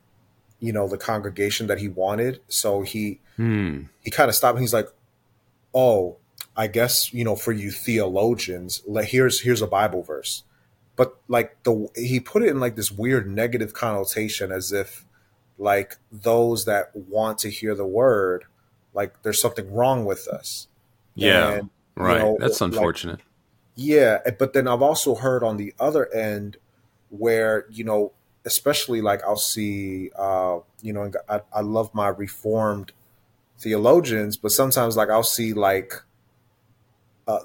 you 0.60 0.72
know 0.72 0.88
the 0.88 0.98
congregation 0.98 1.68
that 1.68 1.80
he 1.80 1.88
wanted, 1.88 2.40
so 2.48 2.82
he 2.82 3.20
Hmm. 3.36 3.84
he 4.04 4.12
kind 4.12 4.30
of 4.30 4.36
stopped 4.36 4.58
and 4.58 4.62
he's 4.62 4.74
like, 4.74 4.90
"Oh, 5.74 6.18
I 6.56 6.68
guess 6.68 7.14
you 7.14 7.24
know 7.24 7.36
for 7.36 7.52
you 7.52 7.72
theologians, 7.72 8.84
like 8.86 9.08
here's 9.10 9.42
here's 9.42 9.62
a 9.62 9.68
Bible 9.68 10.04
verse." 10.04 10.44
But 10.96 11.18
like 11.28 11.62
the 11.64 11.90
he 11.96 12.20
put 12.20 12.44
it 12.44 12.50
in 12.50 12.60
like 12.60 12.76
this 12.76 12.92
weird 12.92 13.30
negative 13.30 13.74
connotation 13.74 14.52
as 14.52 14.72
if 14.72 15.06
like 15.58 15.98
those 16.12 16.66
that 16.66 16.96
want 16.96 17.38
to 17.40 17.50
hear 17.50 17.76
the 17.76 17.86
word, 17.86 18.46
like 18.94 19.22
there's 19.24 19.42
something 19.42 19.72
wrong 19.74 20.06
with 20.06 20.28
us. 20.28 20.68
Yeah. 21.16 21.52
And, 21.54 21.70
you 21.98 22.04
right. 22.04 22.20
know, 22.20 22.38
That's 22.40 22.60
like- 22.62 22.72
unfortunate. 22.72 23.20
yeah, 23.76 24.20
eh, 24.26 24.32
but 24.38 24.54
then 24.54 24.68
I've 24.68 24.82
also 24.82 25.16
heard 25.16 25.44
on 25.44 25.58
the 25.58 25.74
other 25.80 26.12
end 26.14 26.58
where 27.10 27.66
you 27.70 27.84
know, 27.84 28.12
especially 28.46 29.02
like 29.02 29.24
I'll 29.24 29.36
see, 29.38 30.10
uh, 30.18 30.60
you 30.82 30.94
know, 30.94 31.12
I, 31.30 31.42
I 31.54 31.62
love 31.62 31.94
my 31.94 32.08
reformed 32.10 32.92
theologians, 33.60 34.36
but 34.38 34.52
sometimes 34.52 34.98
like 34.98 35.10
I'll 35.10 35.24
see 35.24 35.54
like 35.54 35.94
a, 37.28 37.40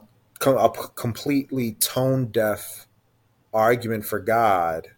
a 0.46 0.70
completely 0.94 1.72
tone 1.72 2.26
deaf 2.26 2.86
argument 3.52 4.04
for 4.04 4.18
God 4.18 4.88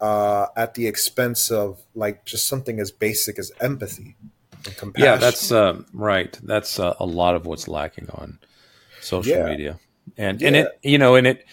uh, 0.00 0.46
at 0.56 0.74
the 0.74 0.86
expense 0.86 1.50
of 1.50 1.80
like 1.94 2.24
just 2.24 2.46
something 2.46 2.80
as 2.80 2.90
basic 2.90 3.38
as 3.38 3.52
empathy 3.60 4.16
and 4.64 4.76
compassion. 4.76 5.04
Yeah, 5.04 5.16
that's 5.16 5.52
uh, 5.52 5.82
right. 5.92 6.38
That's 6.42 6.78
uh, 6.78 6.94
a 6.98 7.06
lot 7.06 7.34
of 7.34 7.46
what's 7.46 7.68
lacking 7.68 8.08
on 8.10 8.38
social 9.00 9.38
Yeah. 9.38 9.44
media, 9.44 9.78
and 10.16 10.42
and 10.42 10.56
it 10.56 10.78
you 10.82 10.98
know, 10.98 11.14
and 11.14 11.26
it. 11.26 11.44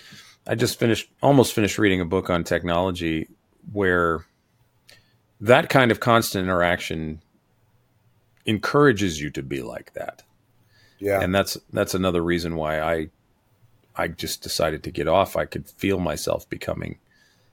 I 0.45 0.55
just 0.55 0.77
finished, 0.77 1.09
almost 1.21 1.53
finished 1.53 1.77
reading 1.77 2.01
a 2.01 2.05
book 2.05 2.29
on 2.29 2.43
technology 2.43 3.29
where 3.71 4.25
that 5.39 5.69
kind 5.69 5.89
of 5.89 6.01
constant 6.01 6.43
interaction 6.43 7.21
encourages 8.45 9.21
you 9.21 9.29
to 9.31 9.41
be 9.41 9.61
like 9.61 9.93
that, 9.93 10.23
yeah, 10.99 11.21
and 11.21 11.33
that's 11.33 11.57
that's 11.71 11.93
another 11.93 12.21
reason 12.21 12.55
why 12.57 12.81
I 12.81 13.09
I 13.95 14.09
just 14.09 14.41
decided 14.43 14.83
to 14.83 14.91
get 14.91 15.07
off. 15.07 15.35
I 15.37 15.45
could 15.45 15.69
feel 15.69 15.99
myself 15.99 16.49
becoming 16.49 16.99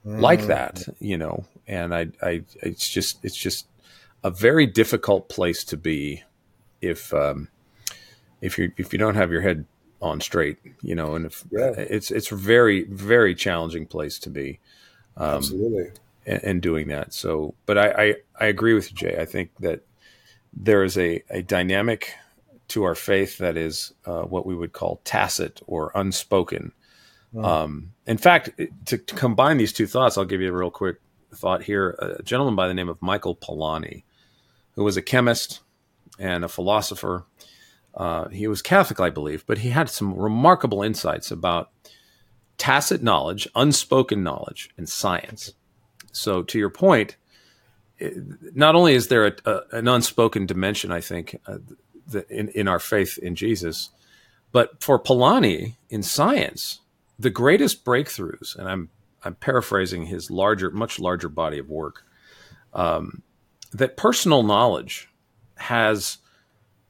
like 0.03 0.41
Mm. 0.41 0.47
that, 0.47 0.87
you 0.99 1.17
know, 1.17 1.45
and 1.67 1.93
I, 1.93 2.07
I, 2.21 2.43
it's 2.61 2.89
just, 2.89 3.23
it's 3.23 3.35
just 3.37 3.67
a 4.23 4.31
very 4.31 4.65
difficult 4.65 5.29
place 5.29 5.63
to 5.65 5.77
be 5.77 6.23
if, 6.81 7.13
um, 7.13 7.49
if 8.41 8.57
you, 8.57 8.71
if 8.77 8.93
you 8.93 8.99
don't 8.99 9.15
have 9.15 9.31
your 9.31 9.41
head 9.41 9.65
on 10.01 10.19
straight, 10.19 10.57
you 10.81 10.95
know, 10.95 11.15
and 11.15 11.25
if 11.27 11.43
Yeah. 11.51 11.71
it's, 11.77 12.11
it's 12.11 12.31
a 12.31 12.35
very, 12.35 12.83
very 12.85 13.35
challenging 13.35 13.85
place 13.85 14.17
to 14.19 14.29
be, 14.29 14.59
um, 15.17 15.37
Absolutely. 15.37 15.91
and, 16.25 16.43
and 16.43 16.61
doing 16.61 16.87
that. 16.87 17.13
So, 17.13 17.53
but 17.65 17.77
I, 17.77 17.91
I, 17.91 18.15
I 18.39 18.45
agree 18.47 18.73
with 18.73 18.91
you, 18.91 18.97
Jay. 18.97 19.17
I 19.19 19.25
think 19.25 19.51
that 19.59 19.81
there 20.53 20.83
is 20.83 20.97
a, 20.97 21.23
a 21.29 21.41
dynamic 21.41 22.13
to 22.69 22.83
our 22.83 22.95
faith 22.95 23.37
that 23.37 23.57
is 23.57 23.93
uh, 24.05 24.23
what 24.23 24.45
we 24.45 24.55
would 24.55 24.73
call 24.73 25.01
tacit 25.03 25.61
or 25.67 25.91
unspoken. 25.93 26.71
Mm. 27.33 27.45
Um, 27.45 27.93
in 28.05 28.17
fact, 28.17 28.49
to, 28.85 28.97
to 28.97 29.15
combine 29.15 29.57
these 29.57 29.73
two 29.73 29.87
thoughts, 29.87 30.17
I'll 30.17 30.25
give 30.25 30.41
you 30.41 30.49
a 30.49 30.57
real 30.57 30.71
quick 30.71 30.97
thought 31.33 31.63
here. 31.63 31.91
A 31.99 32.23
gentleman 32.23 32.55
by 32.55 32.67
the 32.67 32.73
name 32.73 32.89
of 32.89 33.01
Michael 33.01 33.35
Polanyi, 33.35 34.03
who 34.73 34.83
was 34.83 34.97
a 34.97 35.01
chemist 35.01 35.61
and 36.19 36.43
a 36.43 36.49
philosopher. 36.49 37.25
Uh, 37.93 38.29
he 38.29 38.47
was 38.47 38.61
Catholic, 38.61 38.99
I 38.99 39.09
believe, 39.09 39.45
but 39.45 39.59
he 39.59 39.69
had 39.69 39.89
some 39.89 40.15
remarkable 40.15 40.81
insights 40.81 41.31
about 41.31 41.71
tacit 42.57 43.01
knowledge, 43.01 43.47
unspoken 43.55 44.23
knowledge, 44.23 44.69
and 44.77 44.87
science. 44.87 45.53
So, 46.11 46.43
to 46.43 46.59
your 46.59 46.69
point, 46.69 47.15
not 48.53 48.75
only 48.75 48.93
is 48.93 49.07
there 49.07 49.27
a, 49.27 49.33
a, 49.45 49.61
an 49.71 49.87
unspoken 49.87 50.45
dimension, 50.45 50.91
I 50.91 51.01
think, 51.01 51.39
uh, 51.47 51.57
the, 52.07 52.27
in, 52.29 52.49
in 52.49 52.67
our 52.67 52.79
faith 52.79 53.17
in 53.17 53.35
Jesus, 53.35 53.89
but 54.51 54.81
for 54.81 54.99
Polanyi 54.99 55.77
in 55.89 56.03
science, 56.03 56.80
the 57.21 57.29
greatest 57.29 57.85
breakthroughs, 57.85 58.55
and 58.57 58.67
I'm 58.67 58.89
I'm 59.23 59.35
paraphrasing 59.35 60.07
his 60.07 60.31
larger, 60.31 60.71
much 60.71 60.99
larger 60.99 61.29
body 61.29 61.59
of 61.59 61.69
work, 61.69 62.03
um, 62.73 63.21
that 63.71 63.95
personal 63.95 64.41
knowledge 64.43 65.09
has 65.55 66.17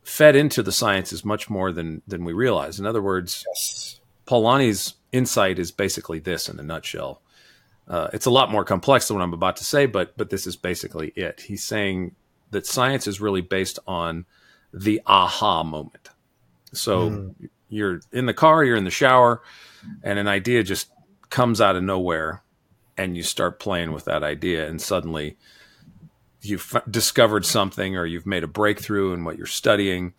fed 0.03 0.36
into 0.36 0.63
the 0.63 0.71
sciences 0.71 1.25
much 1.25 1.49
more 1.49 1.71
than 1.71 2.01
than 2.07 2.23
we 2.23 2.34
realize. 2.34 2.79
In 2.79 2.86
other 2.86 3.01
words, 3.01 3.43
Yes. 3.49 3.99
Polanyi's 4.25 4.95
insight 5.11 5.59
is 5.59 5.71
basically 5.71 6.19
this 6.19 6.47
in 6.47 6.57
a 6.59 6.63
nutshell. 6.63 7.21
Uh, 7.88 8.07
it's 8.13 8.25
a 8.27 8.32
lot 8.32 8.49
more 8.49 8.63
complex 8.63 9.07
than 9.07 9.17
what 9.17 9.23
I'm 9.23 9.34
about 9.34 9.57
to 9.57 9.65
say, 9.65 9.86
but 9.86 10.15
but 10.17 10.29
this 10.29 10.47
is 10.47 10.55
basically 10.55 11.09
it. 11.15 11.41
He's 11.41 11.63
saying 11.63 12.15
that 12.51 12.65
science 12.65 13.07
is 13.07 13.19
really 13.19 13.41
based 13.41 13.79
on 13.86 14.25
the 14.73 15.01
aha 15.05 15.63
moment. 15.63 16.09
So 16.73 17.09
Mm. 17.09 17.49
You're 17.72 18.01
in 18.11 18.28
the 18.28 18.34
car, 18.34 18.63
you're 18.63 18.78
in 18.78 18.84
the 18.84 18.91
shower, 18.91 19.41
and 20.03 20.19
an 20.19 20.28
idea 20.28 20.61
just 20.61 20.91
comes 21.30 21.59
out 21.59 21.76
of 21.76 21.84
nowhere, 21.84 22.43
and 22.97 23.17
you 23.17 23.24
start 23.24 23.59
playing 23.59 23.93
with 23.93 24.05
that 24.05 24.24
idea, 24.24 24.67
and 24.67 24.82
suddenly 24.82 25.38
you've 26.41 26.76
f- 26.76 26.84
discovered 26.89 27.45
something 27.45 27.95
or 27.95 28.05
you've 28.05 28.26
made 28.26 28.43
a 28.43 28.47
breakthrough 28.47 29.13
in 29.13 29.24
what 29.24 29.38
you're 29.38 29.47
studying, 29.47 30.13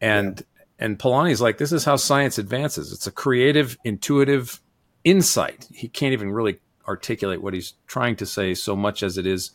and 0.00 0.44
and 0.78 0.98
Polanyi's 0.98 1.40
like, 1.40 1.58
this 1.58 1.72
is 1.72 1.84
how 1.84 1.96
science 1.96 2.36
advances. 2.38 2.92
It's 2.92 3.06
a 3.06 3.12
creative, 3.12 3.78
intuitive 3.84 4.60
insight. 5.04 5.68
He 5.72 5.88
can't 5.88 6.12
even 6.12 6.32
really 6.32 6.58
articulate 6.86 7.42
what 7.42 7.54
he's 7.54 7.74
trying 7.86 8.16
to 8.16 8.26
say 8.26 8.54
so 8.54 8.76
much 8.76 9.02
as 9.02 9.16
it 9.16 9.26
is 9.26 9.52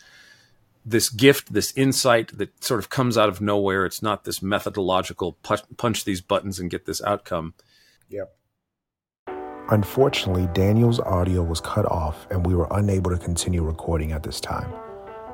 this 0.85 1.09
gift, 1.09 1.53
this 1.53 1.73
insight 1.75 2.37
that 2.37 2.63
sort 2.63 2.79
of 2.79 2.89
comes 2.89 3.17
out 3.17 3.29
of 3.29 3.41
nowhere. 3.41 3.85
It's 3.85 4.01
not 4.01 4.23
this 4.23 4.41
methodological 4.41 5.33
punch, 5.43 5.61
punch 5.77 6.05
these 6.05 6.21
buttons 6.21 6.59
and 6.59 6.69
get 6.69 6.85
this 6.85 7.01
outcome. 7.03 7.53
Yep. 8.09 8.35
Unfortunately, 9.69 10.49
Daniel's 10.53 10.99
audio 10.99 11.43
was 11.43 11.61
cut 11.61 11.85
off 11.85 12.27
and 12.29 12.45
we 12.45 12.55
were 12.55 12.67
unable 12.71 13.11
to 13.11 13.17
continue 13.17 13.63
recording 13.63 14.11
at 14.11 14.23
this 14.23 14.41
time. 14.41 14.73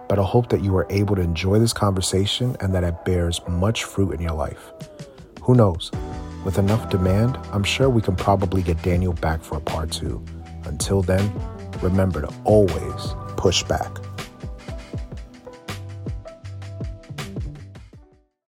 But 0.07 0.19
I 0.19 0.23
hope 0.23 0.49
that 0.49 0.63
you 0.63 0.75
are 0.77 0.87
able 0.89 1.15
to 1.15 1.21
enjoy 1.21 1.59
this 1.59 1.73
conversation 1.73 2.55
and 2.59 2.73
that 2.73 2.83
it 2.83 3.03
bears 3.03 3.41
much 3.47 3.83
fruit 3.83 4.11
in 4.11 4.21
your 4.21 4.35
life. 4.35 4.71
Who 5.41 5.55
knows? 5.55 5.91
With 6.45 6.59
enough 6.59 6.89
demand, 6.89 7.37
I'm 7.51 7.63
sure 7.63 7.89
we 7.89 8.01
can 8.01 8.15
probably 8.15 8.61
get 8.61 8.81
Daniel 8.81 9.13
back 9.13 9.41
for 9.41 9.57
a 9.57 9.61
part 9.61 9.91
two. 9.91 10.23
Until 10.65 11.01
then, 11.01 11.31
remember 11.81 12.21
to 12.21 12.33
always 12.43 13.15
push 13.37 13.63
back. 13.63 13.97